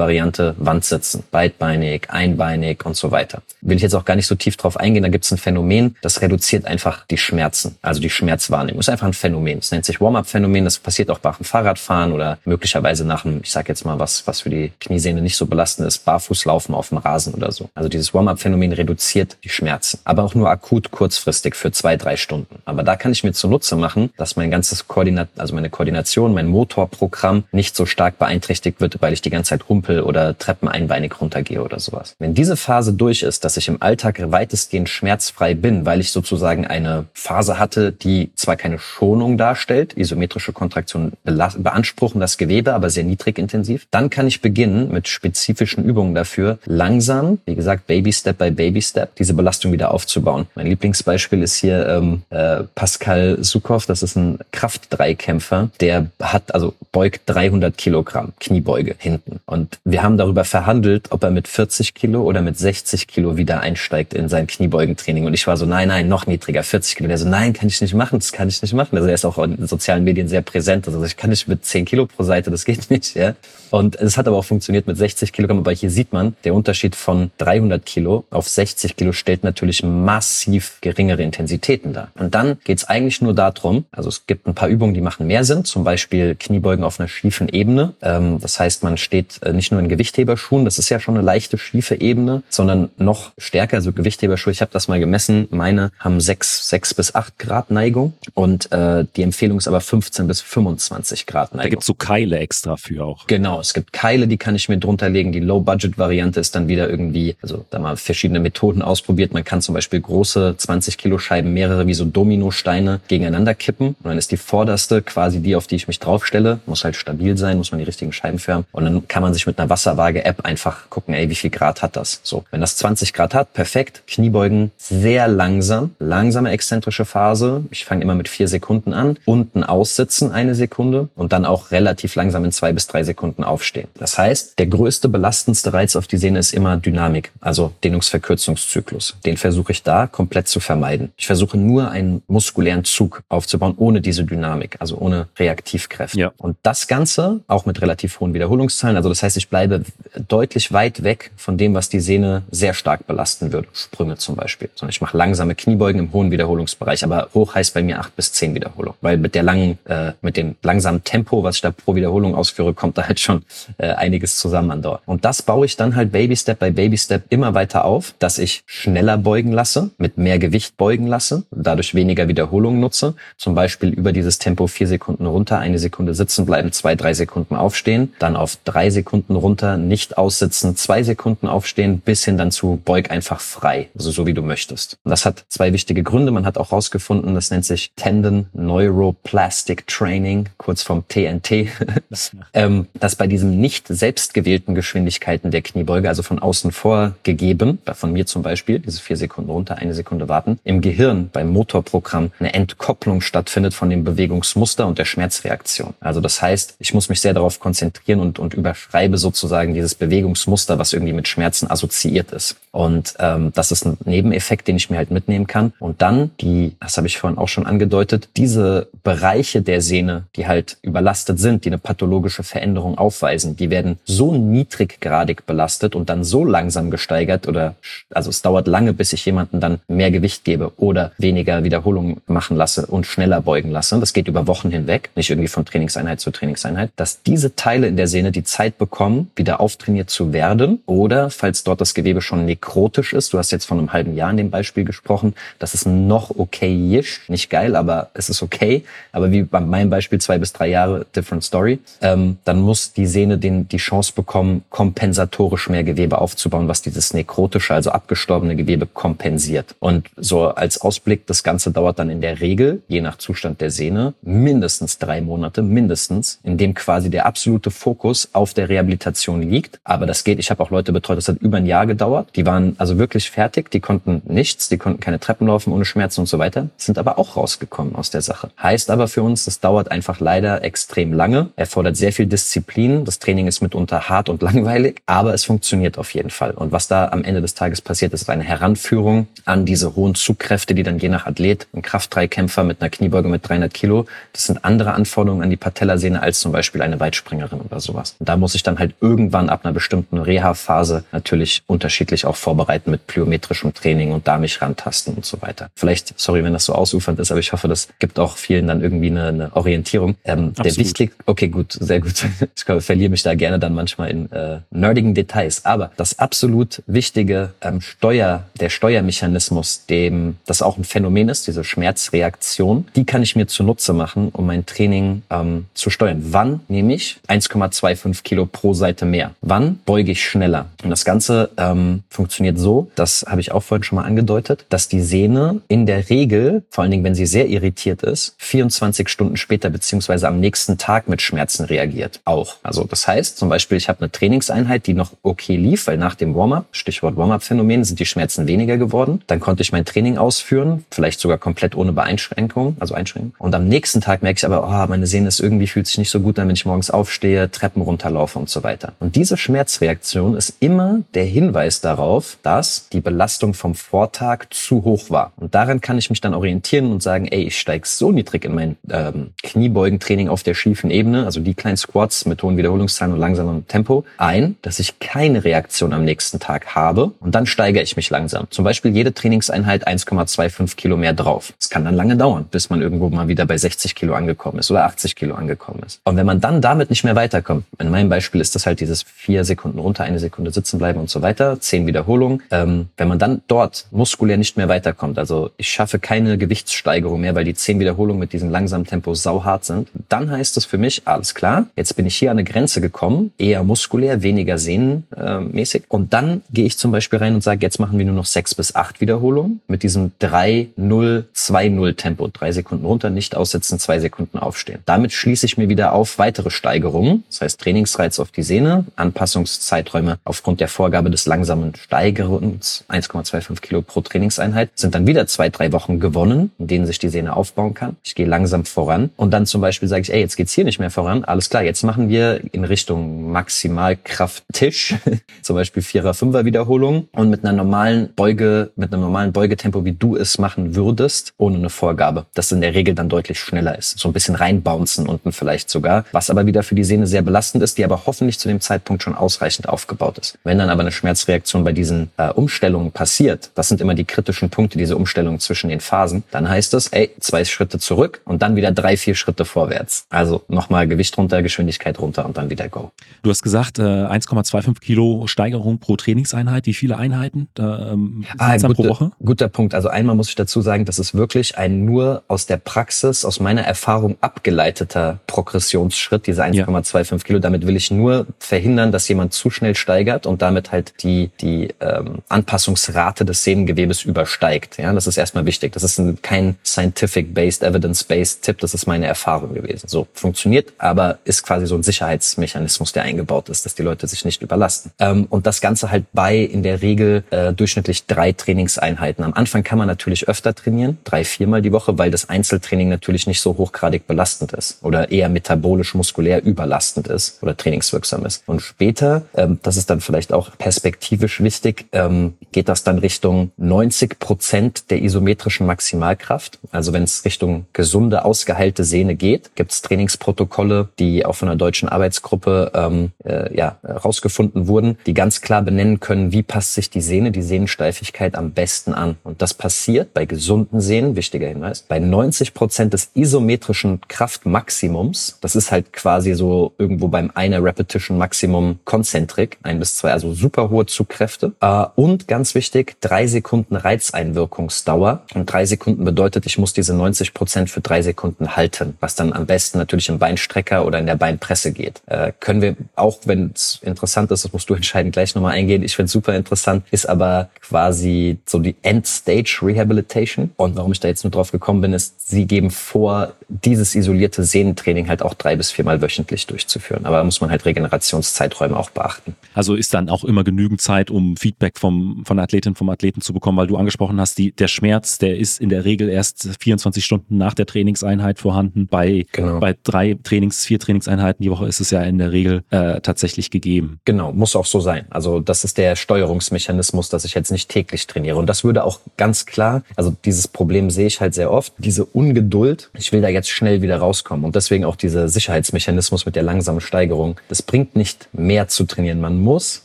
Low-Budget-Variante 0.00 0.54
Wandsitzen, 0.58 1.24
beidbeinig, 1.30 2.10
einbeinig 2.10 2.84
und 2.84 2.96
so 2.96 3.10
weiter. 3.10 3.42
Will 3.60 3.76
ich 3.76 3.82
jetzt 3.82 3.94
auch 3.94 4.04
gar 4.04 4.16
nicht 4.16 4.26
so 4.26 4.34
tief 4.34 4.56
drauf 4.56 4.78
eingehen, 4.78 5.02
da 5.02 5.08
gibt 5.08 5.24
es 5.24 5.30
ein 5.30 5.38
Phänomen, 5.38 5.96
das 6.00 6.22
reduziert 6.22 6.64
einfach 6.64 7.04
die 7.06 7.18
Schmerzen, 7.18 7.76
also 7.82 8.00
die 8.00 8.10
Schmerzwahrnehmung. 8.10 8.80
Ist 8.80 8.88
einfach 8.88 9.06
ein 9.06 9.12
Phänomen. 9.12 9.60
Das 9.60 9.70
nennt 9.70 9.84
sich 9.84 10.00
Warm-up-Phänomen, 10.00 10.64
das 10.64 10.78
passiert 10.78 11.10
auch 11.10 11.22
nach 11.22 11.36
dem 11.36 11.44
Fahrradfahren 11.44 12.12
oder 12.12 12.38
möglicherweise 12.44 13.04
nach 13.04 13.24
einem, 13.24 13.40
ich 13.42 13.50
sag 13.50 13.68
jetzt 13.68 13.84
mal 13.84 13.98
was, 13.98 14.26
was 14.26 14.40
für 14.40 14.50
die 14.50 14.72
Kniesehne 14.80 15.20
nicht 15.20 15.36
so 15.36 15.46
belastend 15.46 15.86
ist, 15.86 16.04
Barfußlaufen 16.04 16.74
auf 16.74 16.88
dem 16.88 16.98
Rasen 16.98 17.34
oder 17.34 17.52
so. 17.52 17.68
Also 17.74 17.88
dieses 17.88 18.14
Warm-up-Phänomen 18.14 18.72
reduziert 18.72 19.36
die 19.44 19.50
Schmerzen, 19.50 20.00
aber 20.04 20.24
auch 20.24 20.34
nur 20.34 20.48
akut 20.48 20.90
kurzfristig 20.90 21.54
für 21.54 21.72
zwei, 21.72 21.96
drei 21.96 22.16
Stunden. 22.16 22.62
Aber 22.64 22.82
da 22.82 22.96
kann 22.96 23.12
ich 23.12 23.24
mir 23.24 23.32
zunutze 23.32 23.76
machen, 23.76 24.10
dass 24.16 24.36
mein 24.36 24.50
ganzes 24.50 24.88
Koordinat, 24.88 25.28
also 25.36 25.54
meine 25.54 25.70
Koordination, 25.70 26.32
mein 26.32 26.46
Motorprogramm 26.46 27.44
nicht 27.52 27.76
so 27.76 27.84
stark 27.86 28.18
beeinträchtigt 28.18 28.80
wird, 28.80 29.02
weil 29.02 29.12
ich 29.12 29.20
die 29.20 29.30
ganze 29.30 29.50
Zeit 29.50 29.68
humpel 29.68 29.89
oder 29.98 30.38
Treppen 30.38 30.68
einbeinig 30.68 31.20
runtergehe 31.20 31.62
oder 31.62 31.80
sowas. 31.80 32.14
Wenn 32.18 32.34
diese 32.34 32.56
Phase 32.56 32.92
durch 32.92 33.22
ist, 33.22 33.44
dass 33.44 33.56
ich 33.56 33.68
im 33.68 33.82
Alltag 33.82 34.20
weitestgehend 34.30 34.88
schmerzfrei 34.88 35.54
bin, 35.54 35.86
weil 35.86 36.00
ich 36.00 36.12
sozusagen 36.12 36.66
eine 36.66 37.06
Phase 37.14 37.58
hatte, 37.58 37.92
die 37.92 38.30
zwar 38.36 38.56
keine 38.56 38.78
Schonung 38.78 39.36
darstellt, 39.36 39.96
isometrische 39.96 40.52
Kontraktionen 40.52 41.12
beanspruchen 41.24 42.20
das 42.20 42.38
Gewebe, 42.38 42.74
aber 42.74 42.90
sehr 42.90 43.04
niedrig 43.04 43.38
intensiv, 43.38 43.86
dann 43.90 44.10
kann 44.10 44.26
ich 44.26 44.40
beginnen 44.40 44.92
mit 44.92 45.08
spezifischen 45.08 45.84
Übungen 45.84 46.14
dafür, 46.14 46.58
langsam, 46.64 47.38
wie 47.46 47.54
gesagt, 47.54 47.86
Baby 47.86 48.12
Step 48.12 48.38
by 48.38 48.50
Baby 48.50 48.82
Step, 48.82 49.16
diese 49.16 49.34
Belastung 49.34 49.72
wieder 49.72 49.92
aufzubauen. 49.92 50.46
Mein 50.54 50.66
Lieblingsbeispiel 50.66 51.42
ist 51.42 51.56
hier 51.56 51.88
ähm, 51.88 52.22
äh, 52.30 52.64
Pascal 52.74 53.38
Sukow, 53.42 53.84
das 53.86 54.02
ist 54.02 54.16
ein 54.16 54.38
Kraft-3-Kämpfer, 54.52 55.70
der 55.80 56.06
hat, 56.20 56.54
also 56.54 56.74
beugt 56.92 57.22
300 57.26 57.76
Kilogramm 57.76 58.32
Kniebeuge 58.38 58.94
hinten. 58.98 59.40
Und 59.46 59.79
wir 59.84 60.02
haben 60.02 60.18
darüber 60.18 60.44
verhandelt, 60.44 61.06
ob 61.10 61.24
er 61.24 61.30
mit 61.30 61.48
40 61.48 61.94
Kilo 61.94 62.22
oder 62.22 62.42
mit 62.42 62.58
60 62.58 63.06
Kilo 63.06 63.38
wieder 63.38 63.60
einsteigt 63.60 64.12
in 64.12 64.28
sein 64.28 64.46
Kniebeugentraining. 64.46 65.24
Und 65.24 65.32
ich 65.32 65.46
war 65.46 65.56
so, 65.56 65.64
nein, 65.64 65.88
nein, 65.88 66.06
noch 66.06 66.26
niedriger, 66.26 66.62
40 66.62 66.96
Kilo. 66.96 67.08
Der 67.08 67.16
so, 67.16 67.26
nein, 67.26 67.54
kann 67.54 67.68
ich 67.68 67.80
nicht 67.80 67.94
machen, 67.94 68.18
das 68.18 68.32
kann 68.32 68.48
ich 68.48 68.60
nicht 68.60 68.74
machen. 68.74 68.96
Also 68.96 69.08
er 69.08 69.14
ist 69.14 69.24
auch 69.24 69.38
in 69.38 69.66
sozialen 69.66 70.04
Medien 70.04 70.28
sehr 70.28 70.42
präsent. 70.42 70.86
Also 70.86 71.02
ich 71.02 71.16
kann 71.16 71.30
nicht 71.30 71.48
mit 71.48 71.64
10 71.64 71.86
Kilo 71.86 72.06
pro 72.06 72.24
Seite, 72.24 72.50
das 72.50 72.66
geht 72.66 72.90
nicht. 72.90 73.14
Ja? 73.14 73.34
Und 73.70 73.96
es 73.96 74.18
hat 74.18 74.28
aber 74.28 74.36
auch 74.36 74.44
funktioniert 74.44 74.86
mit 74.86 74.98
60 74.98 75.32
Kilogramm. 75.32 75.58
Aber 75.58 75.72
hier 75.72 75.90
sieht 75.90 76.12
man, 76.12 76.36
der 76.44 76.54
Unterschied 76.54 76.94
von 76.94 77.30
300 77.38 77.84
Kilo 77.86 78.24
auf 78.30 78.48
60 78.48 78.96
Kilo 78.96 79.12
stellt 79.12 79.44
natürlich 79.44 79.82
massiv 79.82 80.78
geringere 80.82 81.22
Intensitäten 81.22 81.94
dar. 81.94 82.10
Und 82.18 82.34
dann 82.34 82.58
geht 82.64 82.78
es 82.78 82.84
eigentlich 82.84 83.22
nur 83.22 83.34
darum, 83.34 83.86
also 83.92 84.08
es 84.08 84.26
gibt 84.26 84.46
ein 84.46 84.54
paar 84.54 84.68
Übungen, 84.68 84.92
die 84.92 85.00
machen 85.00 85.26
mehr 85.26 85.44
Sinn, 85.44 85.64
zum 85.64 85.84
Beispiel 85.84 86.34
Kniebeugen 86.34 86.84
auf 86.84 87.00
einer 87.00 87.08
schiefen 87.08 87.48
Ebene. 87.48 87.94
Ähm, 88.02 88.40
das 88.40 88.60
heißt, 88.60 88.82
man 88.82 88.98
steht 88.98 89.42
äh, 89.42 89.52
nicht 89.70 89.72
nur 89.72 89.80
in 89.80 89.88
Gewichtheberschuhen, 89.88 90.64
das 90.64 90.78
ist 90.78 90.88
ja 90.88 90.98
schon 90.98 91.14
eine 91.16 91.24
leichte 91.24 91.56
schiefe 91.56 92.00
Ebene, 92.00 92.42
sondern 92.48 92.90
noch 92.96 93.32
stärker, 93.38 93.76
also 93.76 93.92
Gewichtheberschuhe. 93.92 94.52
Ich 94.52 94.62
habe 94.62 94.72
das 94.72 94.88
mal 94.88 94.98
gemessen, 94.98 95.46
meine 95.50 95.92
haben 95.98 96.20
sechs, 96.20 96.68
sechs 96.68 96.92
bis 96.92 97.14
acht 97.14 97.38
Grad 97.38 97.70
Neigung 97.70 98.14
und 98.34 98.72
äh, 98.72 99.04
die 99.16 99.22
Empfehlung 99.22 99.58
ist 99.58 99.68
aber 99.68 99.80
15 99.80 100.26
bis 100.26 100.40
25 100.40 101.26
Grad 101.26 101.54
Neigung. 101.54 101.62
Da 101.62 101.68
gibt's 101.68 101.86
so 101.86 101.94
Keile 101.94 102.38
extra 102.38 102.76
für 102.76 103.04
auch. 103.04 103.26
Genau, 103.28 103.60
es 103.60 103.72
gibt 103.72 103.92
Keile, 103.92 104.26
die 104.26 104.38
kann 104.38 104.56
ich 104.56 104.68
mir 104.68 104.78
drunter 104.78 105.08
legen. 105.08 105.30
Die 105.30 105.40
Low-Budget-Variante 105.40 106.40
ist 106.40 106.54
dann 106.56 106.66
wieder 106.66 106.90
irgendwie, 106.90 107.36
also 107.42 107.64
da 107.70 107.78
mal 107.78 107.96
verschiedene 107.96 108.40
Methoden 108.40 108.82
ausprobiert. 108.82 109.32
Man 109.32 109.44
kann 109.44 109.62
zum 109.62 109.74
Beispiel 109.74 110.00
große 110.00 110.56
20 110.56 110.98
Kilo 110.98 111.18
Scheiben, 111.18 111.52
mehrere 111.52 111.86
wie 111.86 111.94
so 111.94 112.04
Dominosteine 112.04 113.00
gegeneinander 113.06 113.54
kippen. 113.54 113.88
Und 113.88 114.04
dann 114.04 114.18
ist 114.18 114.32
die 114.32 114.36
vorderste 114.36 115.02
quasi 115.02 115.40
die, 115.40 115.54
auf 115.54 115.68
die 115.68 115.76
ich 115.76 115.86
mich 115.86 116.00
draufstelle. 116.00 116.58
Muss 116.66 116.82
halt 116.82 116.96
stabil 116.96 117.36
sein, 117.36 117.56
muss 117.56 117.70
man 117.70 117.78
die 117.78 117.84
richtigen 117.84 118.12
Scheiben 118.12 118.38
für 118.38 118.54
haben. 118.54 118.66
Und 118.72 118.84
dann 118.84 119.06
kann 119.06 119.22
man 119.22 119.32
sich 119.32 119.46
mit 119.50 119.58
einer 119.58 119.68
Wasserwaage-App 119.68 120.44
einfach 120.44 120.88
gucken, 120.90 121.12
ey, 121.12 121.28
wie 121.28 121.34
viel 121.34 121.50
Grad 121.50 121.82
hat 121.82 121.96
das? 121.96 122.20
So, 122.22 122.44
wenn 122.52 122.60
das 122.60 122.76
20 122.76 123.12
Grad 123.12 123.34
hat, 123.34 123.52
perfekt. 123.52 124.02
Kniebeugen 124.06 124.70
sehr 124.78 125.26
langsam, 125.26 125.96
langsame 125.98 126.50
exzentrische 126.50 127.04
Phase. 127.04 127.64
Ich 127.70 127.84
fange 127.84 128.02
immer 128.02 128.14
mit 128.14 128.28
vier 128.28 128.46
Sekunden 128.46 128.94
an. 128.94 129.18
Unten 129.24 129.64
aussitzen 129.64 130.30
eine 130.30 130.54
Sekunde 130.54 131.08
und 131.16 131.32
dann 131.32 131.44
auch 131.44 131.72
relativ 131.72 132.14
langsam 132.14 132.44
in 132.44 132.52
zwei 132.52 132.72
bis 132.72 132.86
drei 132.86 133.02
Sekunden 133.02 133.42
aufstehen. 133.42 133.88
Das 133.98 134.16
heißt, 134.16 134.58
der 134.58 134.66
größte 134.66 135.08
belastendste 135.08 135.72
Reiz 135.72 135.96
auf 135.96 136.06
die 136.06 136.16
Sehne 136.16 136.38
ist 136.38 136.54
immer 136.54 136.76
Dynamik, 136.76 137.32
also 137.40 137.72
Dehnungsverkürzungszyklus. 137.82 139.16
Den 139.26 139.36
versuche 139.36 139.72
ich 139.72 139.82
da 139.82 140.06
komplett 140.06 140.46
zu 140.46 140.60
vermeiden. 140.60 141.12
Ich 141.16 141.26
versuche 141.26 141.58
nur 141.58 141.90
einen 141.90 142.22
muskulären 142.28 142.84
Zug 142.84 143.22
aufzubauen, 143.28 143.74
ohne 143.76 144.00
diese 144.00 144.22
Dynamik, 144.22 144.76
also 144.78 144.96
ohne 144.96 145.26
Reaktivkräfte. 145.36 146.18
Ja. 146.18 146.32
Und 146.36 146.56
das 146.62 146.86
Ganze 146.86 147.40
auch 147.48 147.66
mit 147.66 147.82
relativ 147.82 148.20
hohen 148.20 148.32
Wiederholungszahlen. 148.32 148.96
Also 148.96 149.08
das 149.08 149.24
heißt, 149.24 149.39
ich 149.40 149.48
bleibe 149.48 149.82
deutlich 150.28 150.72
weit 150.72 151.02
weg 151.02 151.30
von 151.36 151.56
dem, 151.56 151.74
was 151.74 151.88
die 151.88 152.00
Sehne 152.00 152.42
sehr 152.50 152.74
stark 152.74 153.06
belasten 153.06 153.52
würde. 153.52 153.68
Sprünge 153.72 154.16
zum 154.16 154.36
Beispiel. 154.36 154.68
Sondern 154.74 154.90
ich 154.90 155.00
mache 155.00 155.16
langsame 155.16 155.54
Kniebeugen 155.54 155.98
im 155.98 156.12
hohen 156.12 156.30
Wiederholungsbereich. 156.30 157.04
Aber 157.04 157.28
hoch 157.32 157.54
heißt 157.54 157.72
bei 157.72 157.82
mir 157.82 157.98
acht 157.98 158.14
bis 158.16 158.32
zehn 158.32 158.54
Wiederholungen. 158.54 158.98
Weil 159.00 159.16
mit 159.16 159.34
der 159.34 159.42
langen, 159.42 159.78
äh, 159.86 160.12
mit 160.20 160.36
dem 160.36 160.56
langsamen 160.62 161.02
Tempo, 161.04 161.42
was 161.42 161.56
ich 161.56 161.62
da 161.62 161.70
pro 161.70 161.94
Wiederholung 161.94 162.34
ausführe, 162.34 162.74
kommt 162.74 162.98
da 162.98 163.06
halt 163.06 163.18
schon 163.18 163.42
äh, 163.78 163.88
einiges 163.88 164.38
zusammen 164.38 164.70
an 164.70 164.82
Dauer. 164.82 165.00
Und 165.06 165.24
das 165.24 165.42
baue 165.42 165.64
ich 165.64 165.76
dann 165.76 165.96
halt 165.96 166.12
Baby 166.12 166.36
Step 166.36 166.58
by 166.58 166.70
Baby 166.70 166.98
Step 166.98 167.24
immer 167.30 167.54
weiter 167.54 167.84
auf, 167.86 168.14
dass 168.18 168.38
ich 168.38 168.62
schneller 168.66 169.16
beugen 169.16 169.52
lasse, 169.52 169.90
mit 169.96 170.18
mehr 170.18 170.38
Gewicht 170.38 170.76
beugen 170.76 171.06
lasse, 171.06 171.44
dadurch 171.50 171.94
weniger 171.94 172.28
Wiederholungen 172.28 172.80
nutze. 172.80 173.14
Zum 173.38 173.54
Beispiel 173.54 173.88
über 173.90 174.12
dieses 174.12 174.38
Tempo 174.38 174.66
vier 174.66 174.86
Sekunden 174.86 175.24
runter, 175.26 175.58
eine 175.58 175.78
Sekunde 175.78 176.14
sitzen 176.14 176.44
bleiben, 176.44 176.72
zwei, 176.72 176.94
drei 176.94 177.14
Sekunden 177.14 177.56
aufstehen, 177.56 178.12
dann 178.18 178.36
auf 178.36 178.58
drei 178.64 178.90
Sekunden 178.90 179.29
runter, 179.36 179.76
nicht 179.76 180.18
aussitzen, 180.18 180.76
zwei 180.76 181.02
Sekunden 181.02 181.46
aufstehen, 181.46 182.00
bis 182.00 182.24
hin 182.24 182.38
dann 182.38 182.50
zu 182.50 182.80
beug 182.84 183.10
einfach 183.10 183.40
frei, 183.40 183.88
also 183.96 184.10
so 184.10 184.26
wie 184.26 184.34
du 184.34 184.42
möchtest. 184.42 184.98
Und 185.04 185.10
das 185.10 185.24
hat 185.24 185.44
zwei 185.48 185.72
wichtige 185.72 186.02
Gründe. 186.02 186.32
Man 186.32 186.46
hat 186.46 186.58
auch 186.58 186.70
herausgefunden, 186.70 187.34
das 187.34 187.50
nennt 187.50 187.64
sich 187.64 187.92
Tendon 187.96 188.46
Neuroplastic 188.52 189.86
Training, 189.86 190.48
kurz 190.56 190.82
vom 190.82 191.06
TNT, 191.08 191.68
ähm, 192.54 192.86
dass 192.94 193.16
bei 193.16 193.26
diesen 193.26 193.60
nicht 193.60 193.88
selbstgewählten 193.88 194.74
Geschwindigkeiten 194.74 195.50
der 195.50 195.62
Kniebeuge, 195.62 196.08
also 196.08 196.22
von 196.22 196.38
außen 196.38 196.72
vor 196.72 197.14
gegeben, 197.22 197.78
von 197.92 198.12
mir 198.12 198.26
zum 198.26 198.42
Beispiel, 198.42 198.78
diese 198.78 199.00
vier 199.00 199.16
Sekunden 199.16 199.50
runter, 199.50 199.76
eine 199.76 199.94
Sekunde 199.94 200.28
warten, 200.28 200.58
im 200.64 200.80
Gehirn 200.80 201.30
beim 201.32 201.48
Motorprogramm 201.48 202.32
eine 202.38 202.54
Entkopplung 202.54 203.20
stattfindet 203.20 203.74
von 203.74 203.90
dem 203.90 204.04
Bewegungsmuster 204.04 204.86
und 204.86 204.98
der 204.98 205.04
Schmerzreaktion. 205.04 205.94
Also 206.00 206.20
das 206.20 206.40
heißt, 206.40 206.76
ich 206.78 206.94
muss 206.94 207.08
mich 207.08 207.20
sehr 207.20 207.34
darauf 207.34 207.60
konzentrieren 207.60 208.20
und, 208.20 208.38
und 208.38 208.54
überschreibe 208.54 209.18
sozusagen 209.20 209.74
dieses 209.74 209.94
Bewegungsmuster, 209.94 210.78
was 210.78 210.92
irgendwie 210.92 211.12
mit 211.12 211.28
Schmerzen 211.28 211.70
assoziiert 211.70 212.32
ist. 212.32 212.56
Und 212.72 213.14
ähm, 213.18 213.52
das 213.54 213.72
ist 213.72 213.84
ein 213.84 213.98
Nebeneffekt, 214.04 214.68
den 214.68 214.76
ich 214.76 214.90
mir 214.90 214.96
halt 214.96 215.10
mitnehmen 215.10 215.46
kann. 215.46 215.72
Und 215.78 216.02
dann 216.02 216.30
die, 216.40 216.76
das 216.80 216.96
habe 216.96 217.06
ich 217.06 217.18
vorhin 217.18 217.38
auch 217.38 217.48
schon 217.48 217.66
angedeutet, 217.66 218.28
diese 218.36 218.88
Bereiche 219.02 219.62
der 219.62 219.80
Sehne, 219.80 220.24
die 220.36 220.46
halt 220.46 220.78
überlastet 220.82 221.38
sind, 221.38 221.64
die 221.64 221.70
eine 221.70 221.78
pathologische 221.78 222.42
Veränderung 222.42 222.96
aufweisen, 222.96 223.56
die 223.56 223.70
werden 223.70 223.98
so 224.04 224.34
niedriggradig 224.34 225.46
belastet 225.46 225.94
und 225.96 226.08
dann 226.08 226.22
so 226.22 226.44
langsam 226.44 226.90
gesteigert 226.90 227.48
oder 227.48 227.74
also 228.14 228.30
es 228.30 228.42
dauert 228.42 228.68
lange, 228.68 228.92
bis 228.92 229.12
ich 229.12 229.24
jemanden 229.24 229.60
dann 229.60 229.80
mehr 229.88 230.10
Gewicht 230.10 230.44
gebe 230.44 230.72
oder 230.76 231.12
weniger 231.18 231.64
Wiederholungen 231.64 232.20
machen 232.26 232.56
lasse 232.56 232.86
und 232.86 233.06
schneller 233.06 233.40
beugen 233.40 233.70
lasse. 233.70 233.98
Das 233.98 234.12
geht 234.12 234.28
über 234.28 234.46
Wochen 234.46 234.70
hinweg, 234.70 235.10
nicht 235.16 235.30
irgendwie 235.30 235.48
von 235.48 235.64
Trainingseinheit 235.64 236.20
zu 236.20 236.30
Trainingseinheit, 236.30 236.90
dass 236.96 237.22
diese 237.22 237.56
Teile 237.56 237.88
in 237.88 237.96
der 237.96 238.06
Sehne 238.06 238.32
die 238.32 238.44
Zeit 238.44 238.78
bekommen, 238.78 239.09
wieder 239.36 239.60
auftrainiert 239.60 240.10
zu 240.10 240.32
werden 240.32 240.80
oder 240.86 241.30
falls 241.30 241.64
dort 241.64 241.80
das 241.80 241.94
Gewebe 241.94 242.20
schon 242.20 242.44
nekrotisch 242.44 243.12
ist, 243.12 243.32
du 243.32 243.38
hast 243.38 243.50
jetzt 243.50 243.66
von 243.66 243.78
einem 243.78 243.92
halben 243.92 244.14
Jahr 244.14 244.30
in 244.30 244.36
dem 244.36 244.50
Beispiel 244.50 244.84
gesprochen, 244.84 245.34
das 245.58 245.74
ist 245.74 245.86
noch 245.86 246.30
okayisch, 246.36 247.28
nicht 247.28 247.50
geil, 247.50 247.76
aber 247.76 248.10
es 248.14 248.28
ist 248.28 248.42
okay, 248.42 248.84
aber 249.12 249.30
wie 249.30 249.42
bei 249.42 249.60
meinem 249.60 249.90
Beispiel 249.90 250.20
zwei 250.20 250.38
bis 250.38 250.52
drei 250.52 250.68
Jahre, 250.68 251.06
different 251.14 251.44
story, 251.44 251.78
ähm, 252.00 252.38
dann 252.44 252.60
muss 252.60 252.92
die 252.92 253.06
Sehne 253.06 253.38
den, 253.38 253.68
die 253.68 253.78
Chance 253.78 254.12
bekommen, 254.14 254.64
kompensatorisch 254.70 255.68
mehr 255.68 255.84
Gewebe 255.84 256.18
aufzubauen, 256.18 256.68
was 256.68 256.82
dieses 256.82 257.12
nekrotische, 257.14 257.74
also 257.74 257.90
abgestorbene 257.90 258.56
Gewebe 258.56 258.86
kompensiert. 258.86 259.74
Und 259.78 260.08
so 260.16 260.48
als 260.48 260.80
Ausblick, 260.80 261.26
das 261.26 261.42
Ganze 261.42 261.70
dauert 261.70 261.98
dann 261.98 262.10
in 262.10 262.20
der 262.20 262.40
Regel, 262.40 262.82
je 262.88 263.00
nach 263.00 263.18
Zustand 263.18 263.60
der 263.60 263.70
Sehne, 263.70 264.14
mindestens 264.22 264.98
drei 264.98 265.20
Monate, 265.20 265.62
mindestens, 265.62 266.38
in 266.42 266.56
dem 266.56 266.74
quasi 266.74 267.10
der 267.10 267.26
absolute 267.26 267.70
Fokus 267.70 268.28
auf 268.32 268.54
der 268.54 268.68
Rehabilitation 268.68 268.99
liegt. 269.40 269.80
Aber 269.84 270.06
das 270.06 270.24
geht, 270.24 270.38
ich 270.38 270.50
habe 270.50 270.62
auch 270.62 270.70
Leute 270.70 270.92
betreut, 270.92 271.18
das 271.18 271.28
hat 271.28 271.38
über 271.40 271.58
ein 271.58 271.66
Jahr 271.66 271.86
gedauert. 271.86 272.28
Die 272.36 272.46
waren 272.46 272.74
also 272.78 272.98
wirklich 272.98 273.30
fertig, 273.30 273.70
die 273.70 273.80
konnten 273.80 274.22
nichts, 274.26 274.68
die 274.68 274.78
konnten 274.78 275.00
keine 275.00 275.20
Treppen 275.20 275.46
laufen 275.46 275.72
ohne 275.72 275.84
Schmerzen 275.84 276.20
und 276.20 276.26
so 276.26 276.38
weiter, 276.38 276.68
sind 276.76 276.98
aber 276.98 277.18
auch 277.18 277.36
rausgekommen 277.36 277.94
aus 277.94 278.10
der 278.10 278.22
Sache. 278.22 278.50
Heißt 278.62 278.90
aber 278.90 279.08
für 279.08 279.22
uns, 279.22 279.44
das 279.44 279.60
dauert 279.60 279.90
einfach 279.90 280.20
leider 280.20 280.62
extrem 280.62 281.12
lange, 281.12 281.50
erfordert 281.56 281.96
sehr 281.96 282.12
viel 282.12 282.26
Disziplin, 282.26 283.04
das 283.04 283.18
Training 283.18 283.46
ist 283.46 283.60
mitunter 283.60 284.08
hart 284.08 284.28
und 284.28 284.42
langweilig, 284.50 285.02
aber 285.06 285.34
es 285.34 285.44
funktioniert 285.44 285.98
auf 285.98 286.14
jeden 286.14 286.30
Fall. 286.30 286.52
Und 286.52 286.72
was 286.72 286.88
da 286.88 287.08
am 287.08 287.24
Ende 287.24 287.40
des 287.40 287.54
Tages 287.54 287.80
passiert, 287.80 288.12
ist 288.12 288.28
eine 288.30 288.44
Heranführung 288.44 289.26
an 289.44 289.64
diese 289.64 289.96
hohen 289.96 290.14
Zugkräfte, 290.14 290.74
die 290.74 290.82
dann 290.82 290.98
je 290.98 291.08
nach 291.08 291.26
Athlet, 291.26 291.66
ein 291.74 291.82
Kraftdreikämpfer 291.82 292.64
mit 292.64 292.80
einer 292.80 292.90
Kniebeuge 292.90 293.28
mit 293.28 293.48
300 293.48 293.72
Kilo, 293.72 294.06
das 294.32 294.46
sind 294.46 294.64
andere 294.64 294.92
Anforderungen 294.92 295.42
an 295.42 295.50
die 295.50 295.56
Patellasehne 295.56 296.22
als 296.22 296.40
zum 296.40 296.52
Beispiel 296.52 296.82
eine 296.82 297.00
Weitspringerin 297.00 297.60
oder 297.60 297.80
sowas. 297.80 298.16
Und 298.18 298.28
da 298.28 298.36
muss 298.36 298.54
ich 298.54 298.62
dann 298.62 298.78
halt 298.78 298.89
irgendwann 299.00 299.48
ab 299.48 299.64
einer 299.64 299.72
bestimmten 299.72 300.18
Reha-Phase 300.18 301.04
natürlich 301.12 301.62
unterschiedlich 301.66 302.26
auch 302.26 302.36
vorbereiten 302.36 302.90
mit 302.90 303.06
plyometrischem 303.06 303.74
Training 303.74 304.12
und 304.12 304.26
da 304.28 304.38
mich 304.38 304.60
rantasten 304.62 305.14
und 305.14 305.24
so 305.24 305.40
weiter. 305.42 305.68
Vielleicht, 305.76 306.18
sorry, 306.18 306.42
wenn 306.44 306.52
das 306.52 306.64
so 306.64 306.74
ausufernd 306.74 307.18
ist, 307.18 307.30
aber 307.30 307.40
ich 307.40 307.52
hoffe, 307.52 307.68
das 307.68 307.88
gibt 307.98 308.18
auch 308.18 308.36
vielen 308.36 308.66
dann 308.66 308.82
irgendwie 308.82 309.08
eine, 309.08 309.28
eine 309.28 309.56
Orientierung. 309.56 310.16
Ähm, 310.24 310.54
der 310.54 310.76
wichtig, 310.76 311.12
okay, 311.26 311.48
gut, 311.48 311.72
sehr 311.72 312.00
gut. 312.00 312.24
Ich 312.56 312.66
glaube, 312.66 312.80
verliere 312.80 313.10
mich 313.10 313.22
da 313.22 313.34
gerne 313.34 313.58
dann 313.58 313.74
manchmal 313.74 314.10
in 314.10 314.30
äh, 314.32 314.60
nerdigen 314.70 315.14
Details. 315.14 315.64
Aber 315.64 315.90
das 315.96 316.18
absolut 316.18 316.82
wichtige 316.86 317.54
ähm, 317.60 317.80
Steuer, 317.80 318.44
der 318.58 318.68
Steuermechanismus, 318.68 319.86
dem 319.86 320.36
das 320.46 320.62
auch 320.62 320.76
ein 320.76 320.84
Phänomen 320.84 321.28
ist, 321.28 321.46
diese 321.46 321.64
Schmerzreaktion, 321.64 322.86
die 322.96 323.04
kann 323.04 323.22
ich 323.22 323.36
mir 323.36 323.46
zunutze 323.46 323.92
machen, 323.92 324.28
um 324.30 324.46
mein 324.46 324.66
Training 324.66 325.22
ähm, 325.30 325.66
zu 325.74 325.90
steuern. 325.90 326.20
Wann 326.30 326.60
nehme 326.68 326.94
ich 326.94 327.20
1,25 327.28 328.22
Kilo 328.22 328.46
pro 328.46 328.74
Seite 328.80 329.06
mehr? 329.06 329.32
Wann 329.40 329.78
beuge 329.84 330.10
ich 330.10 330.24
schneller? 330.24 330.66
Und 330.82 330.90
das 330.90 331.04
Ganze 331.04 331.50
ähm, 331.56 332.02
funktioniert 332.08 332.58
so, 332.58 332.90
das 332.96 333.24
habe 333.28 333.40
ich 333.40 333.52
auch 333.52 333.62
vorhin 333.62 333.84
schon 333.84 333.96
mal 333.96 334.04
angedeutet, 334.04 334.66
dass 334.70 334.88
die 334.88 335.00
Sehne 335.00 335.60
in 335.68 335.86
der 335.86 336.10
Regel, 336.10 336.64
vor 336.70 336.82
allen 336.82 336.90
Dingen 336.90 337.04
wenn 337.04 337.14
sie 337.14 337.26
sehr 337.26 337.46
irritiert 337.48 338.02
ist, 338.02 338.34
24 338.38 339.08
Stunden 339.08 339.36
später 339.36 339.70
beziehungsweise 339.70 340.26
am 340.26 340.40
nächsten 340.40 340.78
Tag 340.78 341.08
mit 341.08 341.22
Schmerzen 341.22 341.64
reagiert. 341.64 342.20
Auch. 342.24 342.56
Also 342.62 342.84
das 342.84 343.06
heißt 343.06 343.38
zum 343.38 343.48
Beispiel, 343.48 343.78
ich 343.78 343.88
habe 343.88 344.00
eine 344.00 344.10
Trainingseinheit, 344.10 344.86
die 344.86 344.94
noch 344.94 345.12
okay 345.22 345.56
lief, 345.56 345.86
weil 345.86 345.96
nach 345.96 346.14
dem 346.14 346.34
Warm-up, 346.34 346.66
Stichwort 346.72 347.16
Warm-up-Phänomen, 347.16 347.84
sind 347.84 348.00
die 348.00 348.06
Schmerzen 348.06 348.46
weniger 348.46 348.76
geworden. 348.76 349.22
Dann 349.26 349.38
konnte 349.38 349.62
ich 349.62 349.72
mein 349.72 349.84
Training 349.84 350.18
ausführen, 350.18 350.84
vielleicht 350.90 351.20
sogar 351.20 351.38
komplett 351.38 351.76
ohne 351.76 351.92
Beeinschränkung, 351.92 352.76
also 352.80 352.94
Einschränkung. 352.94 353.34
Und 353.38 353.54
am 353.54 353.68
nächsten 353.68 354.00
Tag 354.00 354.22
merke 354.22 354.38
ich 354.38 354.44
aber, 354.44 354.66
oh, 354.66 354.88
meine 354.88 355.06
Sehne 355.06 355.28
ist 355.28 355.40
irgendwie, 355.40 355.66
fühlt 355.66 355.86
sich 355.86 355.98
nicht 355.98 356.10
so 356.10 356.20
gut 356.20 356.38
an, 356.38 356.48
wenn 356.48 356.54
ich 356.54 356.66
morgens 356.66 356.90
aufstehe, 356.90 357.50
Treppen 357.50 357.82
runterlaufe 357.82 358.38
und 358.38 358.48
so 358.48 358.59
weiter. 358.62 358.92
Und 359.00 359.16
diese 359.16 359.36
Schmerzreaktion 359.36 360.36
ist 360.36 360.54
immer 360.60 361.00
der 361.14 361.24
Hinweis 361.24 361.80
darauf, 361.80 362.38
dass 362.42 362.88
die 362.88 363.00
Belastung 363.00 363.54
vom 363.54 363.74
Vortag 363.74 364.46
zu 364.50 364.84
hoch 364.84 365.10
war. 365.10 365.32
Und 365.36 365.54
daran 365.54 365.80
kann 365.80 365.98
ich 365.98 366.10
mich 366.10 366.20
dann 366.20 366.34
orientieren 366.34 366.90
und 366.90 367.02
sagen, 367.02 367.26
ey, 367.26 367.42
ich 367.44 367.58
steige 367.58 367.86
so 367.86 368.12
niedrig 368.12 368.44
in 368.44 368.54
mein 368.54 368.76
ähm, 368.90 369.30
Kniebeugentraining 369.42 370.28
auf 370.28 370.42
der 370.42 370.54
schiefen 370.54 370.90
Ebene, 370.90 371.24
also 371.24 371.40
die 371.40 371.54
kleinen 371.54 371.76
Squats 371.76 372.26
mit 372.26 372.42
hohen 372.42 372.56
Wiederholungszahlen 372.56 373.14
und 373.14 373.20
langsamem 373.20 373.66
Tempo, 373.68 374.04
ein, 374.18 374.56
dass 374.62 374.78
ich 374.78 374.98
keine 374.98 375.44
Reaktion 375.44 375.92
am 375.92 376.04
nächsten 376.04 376.38
Tag 376.38 376.74
habe 376.74 377.12
und 377.20 377.34
dann 377.34 377.46
steigere 377.46 377.82
ich 377.82 377.96
mich 377.96 378.10
langsam. 378.10 378.46
Zum 378.50 378.64
Beispiel 378.64 378.94
jede 378.94 379.14
Trainingseinheit 379.14 379.86
1,25 379.86 380.76
Kilo 380.76 380.96
mehr 380.96 381.12
drauf. 381.12 381.52
Es 381.60 381.70
kann 381.70 381.84
dann 381.84 381.94
lange 381.94 382.16
dauern, 382.16 382.46
bis 382.50 382.70
man 382.70 382.82
irgendwo 382.82 383.08
mal 383.08 383.28
wieder 383.28 383.46
bei 383.46 383.56
60 383.56 383.94
Kilo 383.94 384.14
angekommen 384.14 384.58
ist 384.58 384.70
oder 384.70 384.84
80 384.84 385.16
Kilo 385.16 385.34
angekommen 385.34 385.82
ist. 385.86 386.00
Und 386.04 386.16
wenn 386.16 386.26
man 386.26 386.40
dann 386.40 386.60
damit 386.60 386.90
nicht 386.90 387.04
mehr 387.04 387.16
weiterkommt, 387.16 387.64
in 387.78 387.90
meinem 387.90 388.08
Beispiel 388.08 388.40
ist 388.40 388.49
das 388.54 388.66
halt 388.66 388.80
dieses 388.80 389.02
vier 389.02 389.44
Sekunden 389.44 389.78
runter, 389.78 390.04
eine 390.04 390.18
Sekunde 390.18 390.50
sitzen 390.50 390.78
bleiben 390.78 391.00
und 391.00 391.10
so 391.10 391.22
weiter, 391.22 391.60
zehn 391.60 391.86
Wiederholungen. 391.86 392.42
Ähm, 392.50 392.88
wenn 392.96 393.08
man 393.08 393.18
dann 393.18 393.42
dort 393.48 393.86
muskulär 393.90 394.36
nicht 394.36 394.56
mehr 394.56 394.68
weiterkommt, 394.68 395.18
also 395.18 395.50
ich 395.56 395.68
schaffe 395.68 395.98
keine 395.98 396.38
Gewichtssteigerung 396.38 397.20
mehr, 397.20 397.34
weil 397.34 397.44
die 397.44 397.54
zehn 397.54 397.80
Wiederholungen 397.80 398.20
mit 398.20 398.32
diesem 398.32 398.50
langsamen 398.50 398.86
Tempo 398.86 399.14
sauhart 399.14 399.64
sind, 399.64 399.88
dann 400.08 400.30
heißt 400.30 400.56
es 400.56 400.64
für 400.64 400.78
mich, 400.78 401.02
alles 401.04 401.34
klar, 401.34 401.66
jetzt 401.76 401.96
bin 401.96 402.06
ich 402.06 402.16
hier 402.16 402.30
an 402.30 402.38
eine 402.38 402.44
Grenze 402.44 402.80
gekommen, 402.80 403.32
eher 403.38 403.62
muskulär, 403.62 404.22
weniger 404.22 404.58
sehnenmäßig. 404.58 405.84
Und 405.88 406.12
dann 406.12 406.42
gehe 406.52 406.66
ich 406.66 406.78
zum 406.78 406.92
Beispiel 406.92 407.18
rein 407.18 407.34
und 407.34 407.42
sage, 407.42 407.60
jetzt 407.62 407.78
machen 407.78 407.98
wir 407.98 408.06
nur 408.06 408.14
noch 408.14 408.26
sechs 408.26 408.54
bis 408.54 408.74
acht 408.74 409.00
Wiederholungen 409.00 409.60
mit 409.68 409.82
diesem 409.82 410.12
3-0-2-0 410.20 411.96
Tempo. 411.96 412.28
Drei 412.32 412.52
Sekunden 412.52 412.84
runter, 412.84 413.10
nicht 413.10 413.36
aussetzen, 413.36 413.78
zwei 413.78 413.98
Sekunden 413.98 414.38
aufstehen. 414.38 414.80
Damit 414.86 415.12
schließe 415.12 415.46
ich 415.46 415.56
mir 415.58 415.68
wieder 415.68 415.92
auf 415.92 416.18
weitere 416.18 416.50
Steigerungen. 416.50 417.24
Das 417.28 417.40
heißt 417.42 417.60
Trainingsreiz 417.60 418.18
auf 418.18 418.30
die 418.30 418.39
Sehne, 418.42 418.84
Anpassungszeiträume 418.96 420.18
aufgrund 420.24 420.60
der 420.60 420.68
Vorgabe 420.68 421.10
des 421.10 421.26
langsamen 421.26 421.74
Steigerungs, 421.74 422.84
1,25 422.88 423.60
Kilo 423.60 423.82
pro 423.82 424.00
Trainingseinheit, 424.00 424.70
sind 424.74 424.94
dann 424.94 425.06
wieder 425.06 425.26
zwei, 425.26 425.48
drei 425.48 425.72
Wochen 425.72 426.00
gewonnen, 426.00 426.50
in 426.58 426.66
denen 426.66 426.86
sich 426.86 426.98
die 426.98 427.08
Sehne 427.08 427.36
aufbauen 427.36 427.74
kann. 427.74 427.96
Ich 428.02 428.14
gehe 428.14 428.26
langsam 428.26 428.64
voran 428.64 429.10
und 429.16 429.32
dann 429.32 429.46
zum 429.46 429.60
Beispiel 429.60 429.88
sage 429.88 430.02
ich, 430.02 430.12
ey, 430.12 430.20
jetzt 430.20 430.36
geht's 430.36 430.52
hier 430.52 430.64
nicht 430.64 430.78
mehr 430.78 430.90
voran. 430.90 431.24
Alles 431.24 431.50
klar, 431.50 431.62
jetzt 431.62 431.82
machen 431.82 432.08
wir 432.08 432.40
in 432.52 432.64
Richtung 432.64 433.30
Maximalkraft-Tisch, 433.32 434.96
zum 435.42 435.56
Beispiel 435.56 435.82
Vierer, 435.82 436.14
Fünfer 436.14 436.44
Wiederholung 436.44 437.08
und 437.12 437.30
mit 437.30 437.44
einer 437.44 437.52
normalen 437.52 438.12
Beuge, 438.14 438.70
mit 438.76 438.92
einem 438.92 439.02
normalen 439.02 439.32
Beugetempo, 439.32 439.84
wie 439.84 439.92
du 439.92 440.16
es 440.16 440.38
machen 440.38 440.74
würdest, 440.74 441.34
ohne 441.38 441.58
eine 441.58 441.70
Vorgabe. 441.70 442.26
Das 442.34 442.52
in 442.52 442.60
der 442.60 442.74
Regel 442.74 442.94
dann 442.94 443.08
deutlich 443.08 443.40
schneller 443.40 443.78
ist. 443.78 443.98
So 443.98 444.08
ein 444.08 444.12
bisschen 444.12 444.34
reinbouncen 444.34 445.08
unten 445.08 445.32
vielleicht 445.32 445.70
sogar, 445.70 446.04
was 446.12 446.30
aber 446.30 446.46
wieder 446.46 446.62
für 446.62 446.74
die 446.74 446.84
Sehne 446.84 447.06
sehr 447.06 447.22
belastend 447.22 447.62
ist, 447.62 447.78
die 447.78 447.84
aber 447.84 448.06
hoffentlich 448.06 448.29
zu 448.38 448.48
dem 448.48 448.60
Zeitpunkt 448.60 449.02
schon 449.02 449.14
ausreichend 449.14 449.68
aufgebaut 449.68 450.18
ist. 450.18 450.38
Wenn 450.44 450.58
dann 450.58 450.70
aber 450.70 450.80
eine 450.80 450.92
Schmerzreaktion 450.92 451.64
bei 451.64 451.72
diesen 451.72 452.10
äh, 452.16 452.30
Umstellungen 452.30 452.92
passiert, 452.92 453.50
das 453.54 453.68
sind 453.68 453.80
immer 453.80 453.94
die 453.94 454.04
kritischen 454.04 454.50
Punkte, 454.50 454.78
diese 454.78 454.96
Umstellung 454.96 455.40
zwischen 455.40 455.70
den 455.70 455.80
Phasen, 455.80 456.22
dann 456.30 456.48
heißt 456.48 456.74
es, 456.74 456.88
ey, 456.88 457.10
zwei 457.20 457.44
Schritte 457.44 457.78
zurück 457.78 458.20
und 458.24 458.42
dann 458.42 458.56
wieder 458.56 458.72
drei, 458.72 458.96
vier 458.96 459.14
Schritte 459.14 459.44
vorwärts. 459.44 460.06
Also 460.10 460.42
nochmal 460.48 460.86
Gewicht 460.88 461.16
runter, 461.18 461.42
Geschwindigkeit 461.42 461.98
runter 461.98 462.26
und 462.26 462.36
dann 462.36 462.50
wieder 462.50 462.68
Go. 462.68 462.92
Du 463.22 463.30
hast 463.30 463.42
gesagt, 463.42 463.78
äh, 463.78 463.82
1,25 463.82 464.80
Kilo 464.80 465.26
Steigerung 465.26 465.78
pro 465.78 465.96
Trainingseinheit. 465.96 466.66
Wie 466.66 466.74
viele 466.74 466.96
Einheiten 466.96 467.48
äh, 467.58 467.62
ähm, 467.62 468.24
ah, 468.38 468.56
gute, 468.56 468.74
pro 468.74 468.88
Woche? 468.88 469.10
Guter 469.24 469.48
Punkt. 469.48 469.74
Also 469.74 469.88
einmal 469.88 470.16
muss 470.16 470.28
ich 470.28 470.34
dazu 470.34 470.60
sagen, 470.60 470.84
das 470.84 470.98
ist 470.98 471.14
wirklich 471.14 471.58
ein 471.58 471.84
nur 471.84 472.22
aus 472.28 472.46
der 472.46 472.56
Praxis, 472.56 473.24
aus 473.24 473.40
meiner 473.40 473.62
Erfahrung 473.62 474.16
abgeleiteter 474.20 475.20
Progressionsschritt, 475.26 476.26
diese 476.26 476.44
1,25 476.44 477.12
ja. 477.12 477.18
Kilo. 477.18 477.38
Damit 477.38 477.66
will 477.66 477.76
ich 477.76 477.90
nur 477.90 478.19
verhindern, 478.38 478.92
dass 478.92 479.08
jemand 479.08 479.32
zu 479.32 479.50
schnell 479.50 479.74
steigert 479.74 480.26
und 480.26 480.42
damit 480.42 480.72
halt 480.72 480.94
die, 481.02 481.30
die 481.40 481.68
ähm, 481.80 482.18
Anpassungsrate 482.28 483.24
des 483.24 483.44
Sehnengewebes 483.44 484.02
übersteigt. 484.02 484.78
Ja, 484.78 484.92
das 484.92 485.06
ist 485.06 485.16
erstmal 485.16 485.46
wichtig. 485.46 485.72
Das 485.72 485.82
ist 485.82 485.98
ein, 485.98 486.20
kein 486.22 486.56
scientific-based, 486.64 487.62
evidence-based 487.62 488.42
Tipp. 488.42 488.58
Das 488.58 488.74
ist 488.74 488.86
meine 488.86 489.06
Erfahrung 489.06 489.54
gewesen. 489.54 489.88
So 489.88 490.06
funktioniert, 490.12 490.72
aber 490.78 491.18
ist 491.24 491.42
quasi 491.42 491.66
so 491.66 491.76
ein 491.76 491.82
Sicherheitsmechanismus, 491.82 492.92
der 492.92 493.04
eingebaut 493.04 493.48
ist, 493.48 493.64
dass 493.64 493.74
die 493.74 493.82
Leute 493.82 494.06
sich 494.06 494.24
nicht 494.24 494.42
überlasten. 494.42 494.92
Ähm, 494.98 495.26
und 495.30 495.46
das 495.46 495.60
Ganze 495.60 495.90
halt 495.90 496.04
bei 496.12 496.36
in 496.36 496.62
der 496.62 496.82
Regel 496.82 497.24
äh, 497.30 497.52
durchschnittlich 497.52 498.06
drei 498.06 498.32
Trainingseinheiten. 498.32 499.24
Am 499.24 499.34
Anfang 499.34 499.62
kann 499.62 499.78
man 499.78 499.86
natürlich 499.86 500.28
öfter 500.28 500.54
trainieren, 500.54 500.98
drei, 501.04 501.24
viermal 501.24 501.62
die 501.62 501.72
Woche, 501.72 501.98
weil 501.98 502.10
das 502.10 502.28
Einzeltraining 502.28 502.88
natürlich 502.88 503.26
nicht 503.26 503.40
so 503.40 503.56
hochgradig 503.56 504.06
belastend 504.06 504.52
ist 504.52 504.78
oder 504.82 505.10
eher 505.10 505.28
metabolisch 505.28 505.94
muskulär 505.94 506.42
überlastend 506.44 507.08
ist 507.08 507.42
oder 507.42 507.56
trainingswirksam 507.56 508.09
ist. 508.18 508.42
Und 508.46 508.60
später, 508.60 509.22
ähm, 509.34 509.58
das 509.62 509.76
ist 509.76 509.90
dann 509.90 510.00
vielleicht 510.00 510.32
auch 510.32 510.50
perspektivisch 510.58 511.40
wichtig, 511.40 511.86
ähm, 511.92 512.34
geht 512.52 512.68
das 512.68 512.84
dann 512.84 512.98
Richtung 512.98 513.52
90 513.56 514.18
Prozent 514.18 514.90
der 514.90 515.02
isometrischen 515.02 515.66
Maximalkraft. 515.66 516.58
Also 516.72 516.92
wenn 516.92 517.04
es 517.04 517.24
Richtung 517.24 517.66
gesunde, 517.72 518.24
ausgeheilte 518.24 518.84
Sehne 518.84 519.14
geht, 519.14 519.54
gibt 519.54 519.72
es 519.72 519.82
Trainingsprotokolle, 519.82 520.88
die 520.98 521.24
auch 521.24 521.34
von 521.34 521.48
einer 521.48 521.56
deutschen 521.56 521.88
Arbeitsgruppe 521.88 522.72
ähm, 522.74 523.12
äh, 523.24 523.54
ja, 523.56 523.78
rausgefunden 523.84 524.66
wurden, 524.66 524.98
die 525.06 525.14
ganz 525.14 525.40
klar 525.40 525.62
benennen 525.62 526.00
können, 526.00 526.32
wie 526.32 526.42
passt 526.42 526.74
sich 526.74 526.90
die 526.90 527.00
Sehne, 527.00 527.30
die 527.30 527.42
Sehnensteifigkeit 527.42 528.34
am 528.34 528.52
besten 528.52 528.94
an. 528.94 529.16
Und 529.22 529.42
das 529.42 529.54
passiert 529.54 530.14
bei 530.14 530.24
gesunden 530.24 530.80
Sehnen, 530.80 531.16
wichtiger 531.16 531.48
Hinweis, 531.48 531.82
bei 531.82 531.98
90 531.98 532.54
Prozent 532.54 532.92
des 532.92 533.10
isometrischen 533.14 534.00
Kraftmaximums. 534.08 535.38
Das 535.40 535.56
ist 535.56 535.70
halt 535.70 535.92
quasi 535.92 536.34
so 536.34 536.72
irgendwo 536.78 537.08
beim 537.08 537.30
einer 537.34 537.62
Repetition 537.62 537.99
Maximum 538.08 538.78
Konzentrik, 538.84 539.58
ein 539.62 539.78
bis 539.78 539.96
zwei, 539.96 540.12
also 540.12 540.32
super 540.32 540.70
hohe 540.70 540.86
Zugkräfte. 540.86 541.52
Äh, 541.60 541.84
und 541.96 542.28
ganz 542.28 542.54
wichtig, 542.54 542.96
drei 543.00 543.26
Sekunden 543.26 543.76
Reizeinwirkungsdauer. 543.76 545.22
Und 545.34 545.52
drei 545.52 545.66
Sekunden 545.66 546.04
bedeutet, 546.04 546.46
ich 546.46 546.58
muss 546.58 546.72
diese 546.72 546.94
90 546.94 547.34
Prozent 547.34 547.70
für 547.70 547.80
drei 547.80 548.02
Sekunden 548.02 548.56
halten, 548.56 548.96
was 549.00 549.14
dann 549.14 549.32
am 549.32 549.46
besten 549.46 549.78
natürlich 549.78 550.08
im 550.08 550.18
Beinstrecker 550.18 550.86
oder 550.86 550.98
in 550.98 551.06
der 551.06 551.16
Beinpresse 551.16 551.72
geht. 551.72 552.02
Äh, 552.06 552.32
können 552.40 552.62
wir 552.62 552.76
auch, 552.96 553.18
wenn 553.24 553.52
es 553.54 553.80
interessant 553.82 554.30
ist, 554.30 554.44
das 554.44 554.52
musst 554.52 554.70
du 554.70 554.74
entscheiden, 554.74 555.12
gleich 555.12 555.34
nochmal 555.34 555.52
eingehen. 555.52 555.82
Ich 555.82 555.96
finde 555.96 556.06
es 556.06 556.12
super 556.12 556.34
interessant, 556.34 556.84
ist 556.90 557.08
aber 557.08 557.50
quasi 557.60 558.38
so 558.46 558.58
die 558.58 558.76
Endstage 558.82 559.60
Rehabilitation. 559.62 560.50
Und 560.56 560.76
warum 560.76 560.92
ich 560.92 561.00
da 561.00 561.08
jetzt 561.08 561.24
nur 561.24 561.30
drauf 561.30 561.52
gekommen 561.52 561.80
bin, 561.80 561.92
ist, 561.92 562.28
sie 562.28 562.46
geben 562.46 562.70
vor, 562.70 563.32
dieses 563.48 563.94
isolierte 563.94 564.44
Sehnentraining 564.44 565.08
halt 565.08 565.22
auch 565.22 565.34
drei 565.34 565.56
bis 565.56 565.70
viermal 565.70 566.00
wöchentlich 566.00 566.46
durchzuführen. 566.46 567.06
Aber 567.06 567.18
da 567.18 567.24
muss 567.24 567.40
man 567.40 567.50
halt 567.50 567.64
Regenerationszeiträume 567.90 568.76
auch 568.76 568.90
beachten. 568.90 569.36
Also 569.54 569.74
ist 569.74 569.92
dann 569.94 570.08
auch 570.08 570.24
immer 570.24 570.44
genügend 570.44 570.80
Zeit, 570.80 571.10
um 571.10 571.36
Feedback 571.36 571.78
vom, 571.78 572.22
von 572.24 572.38
Athletin, 572.38 572.74
vom 572.74 572.88
Athleten 572.88 573.20
zu 573.20 573.32
bekommen, 573.32 573.58
weil 573.58 573.66
du 573.66 573.76
angesprochen 573.76 574.20
hast, 574.20 574.38
die, 574.38 574.52
der 574.52 574.68
Schmerz, 574.68 575.18
der 575.18 575.36
ist 575.36 575.60
in 575.60 575.68
der 575.68 575.84
Regel 575.84 576.08
erst 576.08 576.48
24 576.60 577.04
Stunden 577.04 577.36
nach 577.36 577.54
der 577.54 577.66
Trainingseinheit 577.66 578.38
vorhanden. 578.38 578.86
Bei, 578.86 579.26
genau. 579.32 579.58
bei 579.60 579.76
drei 579.82 580.16
Trainings, 580.22 580.64
vier 580.64 580.78
Trainingseinheiten 580.78 581.42
die 581.42 581.50
Woche 581.50 581.66
ist 581.66 581.80
es 581.80 581.90
ja 581.90 582.02
in 582.02 582.18
der 582.18 582.32
Regel 582.32 582.62
äh, 582.70 583.00
tatsächlich 583.00 583.50
gegeben. 583.50 584.00
Genau, 584.04 584.32
muss 584.32 584.54
auch 584.56 584.66
so 584.66 584.80
sein. 584.80 585.06
Also 585.10 585.40
das 585.40 585.64
ist 585.64 585.78
der 585.78 585.96
Steuerungsmechanismus, 585.96 587.08
dass 587.08 587.24
ich 587.24 587.34
jetzt 587.34 587.50
nicht 587.50 587.68
täglich 587.68 588.06
trainiere. 588.06 588.36
Und 588.36 588.46
das 588.46 588.64
würde 588.64 588.84
auch 588.84 589.00
ganz 589.16 589.46
klar, 589.46 589.82
also 589.96 590.14
dieses 590.24 590.48
Problem 590.48 590.90
sehe 590.90 591.06
ich 591.06 591.20
halt 591.20 591.34
sehr 591.34 591.50
oft, 591.50 591.72
diese 591.78 592.04
Ungeduld, 592.04 592.90
ich 592.96 593.12
will 593.12 593.20
da 593.20 593.28
jetzt 593.28 593.50
schnell 593.50 593.82
wieder 593.82 593.98
rauskommen. 593.98 594.44
Und 594.44 594.54
deswegen 594.54 594.84
auch 594.84 594.96
dieser 594.96 595.28
Sicherheitsmechanismus 595.28 596.26
mit 596.26 596.36
der 596.36 596.42
langsamen 596.42 596.80
Steigerung. 596.80 597.36
Das 597.48 597.62
bringt 597.62 597.79
nicht 597.94 598.28
mehr 598.32 598.68
zu 598.68 598.84
trainieren. 598.84 599.20
Man 599.20 599.40
muss 599.40 599.84